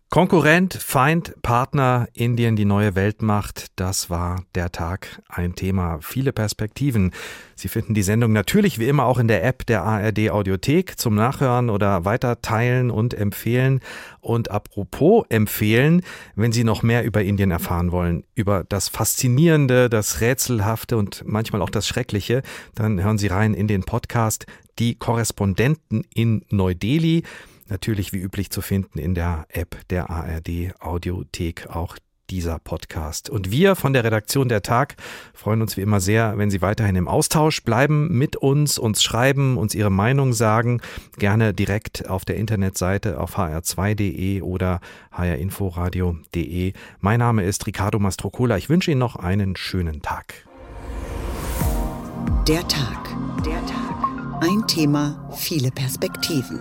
Konkurrent, 0.08 0.72
Feind, 0.72 1.34
Partner, 1.42 2.06
Indien, 2.14 2.54
die 2.54 2.64
neue 2.64 2.94
Weltmacht, 2.94 3.66
das 3.74 4.08
war 4.08 4.44
der 4.54 4.70
Tag 4.70 5.20
ein 5.28 5.56
Thema. 5.56 5.98
Viele 6.00 6.32
Perspektiven. 6.32 7.10
Sie 7.56 7.66
finden 7.66 7.92
die 7.92 8.04
Sendung 8.04 8.32
natürlich 8.32 8.78
wie 8.78 8.86
immer 8.86 9.04
auch 9.04 9.18
in 9.18 9.26
der 9.26 9.44
App 9.44 9.66
der 9.66 9.82
ARD 9.82 10.30
Audiothek 10.30 10.96
zum 10.96 11.16
Nachhören 11.16 11.70
oder 11.70 12.04
weiter 12.04 12.40
teilen 12.40 12.92
und 12.92 13.14
empfehlen. 13.14 13.80
Und 14.20 14.52
apropos 14.52 15.24
empfehlen, 15.28 16.02
wenn 16.36 16.52
Sie 16.52 16.62
noch 16.62 16.84
mehr 16.84 17.04
über 17.04 17.24
Indien 17.24 17.50
erfahren 17.50 17.90
wollen, 17.90 18.22
über 18.36 18.62
das 18.62 18.88
Faszinierende, 18.88 19.90
das 19.90 20.20
Rätselhafte 20.20 20.96
und 20.96 21.24
manchmal 21.26 21.62
auch 21.62 21.70
das 21.70 21.88
Schreckliche, 21.88 22.42
dann 22.76 23.02
hören 23.02 23.18
Sie 23.18 23.26
rein 23.26 23.54
in 23.54 23.66
den 23.66 23.82
Podcast 23.82 24.46
Die 24.78 24.94
Korrespondenten 24.94 26.04
in 26.14 26.44
Neu-Delhi. 26.48 27.24
Natürlich 27.68 28.12
wie 28.12 28.18
üblich 28.18 28.50
zu 28.50 28.60
finden 28.60 28.98
in 28.98 29.14
der 29.14 29.46
App 29.48 29.76
der 29.88 30.10
ARD 30.10 30.74
Audiothek 30.80 31.68
auch 31.68 31.96
dieser 32.30 32.58
Podcast. 32.58 33.30
Und 33.30 33.50
wir 33.50 33.76
von 33.76 33.92
der 33.92 34.04
Redaktion 34.04 34.48
der 34.48 34.62
Tag 34.62 34.96
freuen 35.32 35.62
uns 35.62 35.76
wie 35.76 35.80
immer 35.80 36.00
sehr, 36.00 36.38
wenn 36.38 36.50
Sie 36.50 36.62
weiterhin 36.62 36.96
im 36.96 37.08
Austausch 37.08 37.62
bleiben 37.62 38.16
mit 38.16 38.36
uns, 38.36 38.78
uns 38.78 39.02
schreiben, 39.02 39.56
uns 39.56 39.74
Ihre 39.74 39.90
Meinung 39.90 40.32
sagen. 40.32 40.80
Gerne 41.18 41.54
direkt 41.54 42.08
auf 42.08 42.24
der 42.24 42.36
Internetseite 42.36 43.20
auf 43.20 43.38
hr2.de 43.38 44.42
oder 44.42 44.80
hrinforadio.de. 45.12 46.72
Mein 47.00 47.18
Name 47.20 47.44
ist 47.44 47.66
Ricardo 47.66 47.98
Mastrocola. 47.98 48.56
Ich 48.56 48.68
wünsche 48.68 48.90
Ihnen 48.90 49.00
noch 49.00 49.16
einen 49.16 49.56
schönen 49.56 50.02
Tag. 50.02 50.34
Der 52.48 52.66
Tag. 52.68 53.08
Der 53.44 53.64
Tag. 53.66 53.76
Ein 54.40 54.66
Thema, 54.66 55.30
viele 55.36 55.70
Perspektiven. 55.70 56.60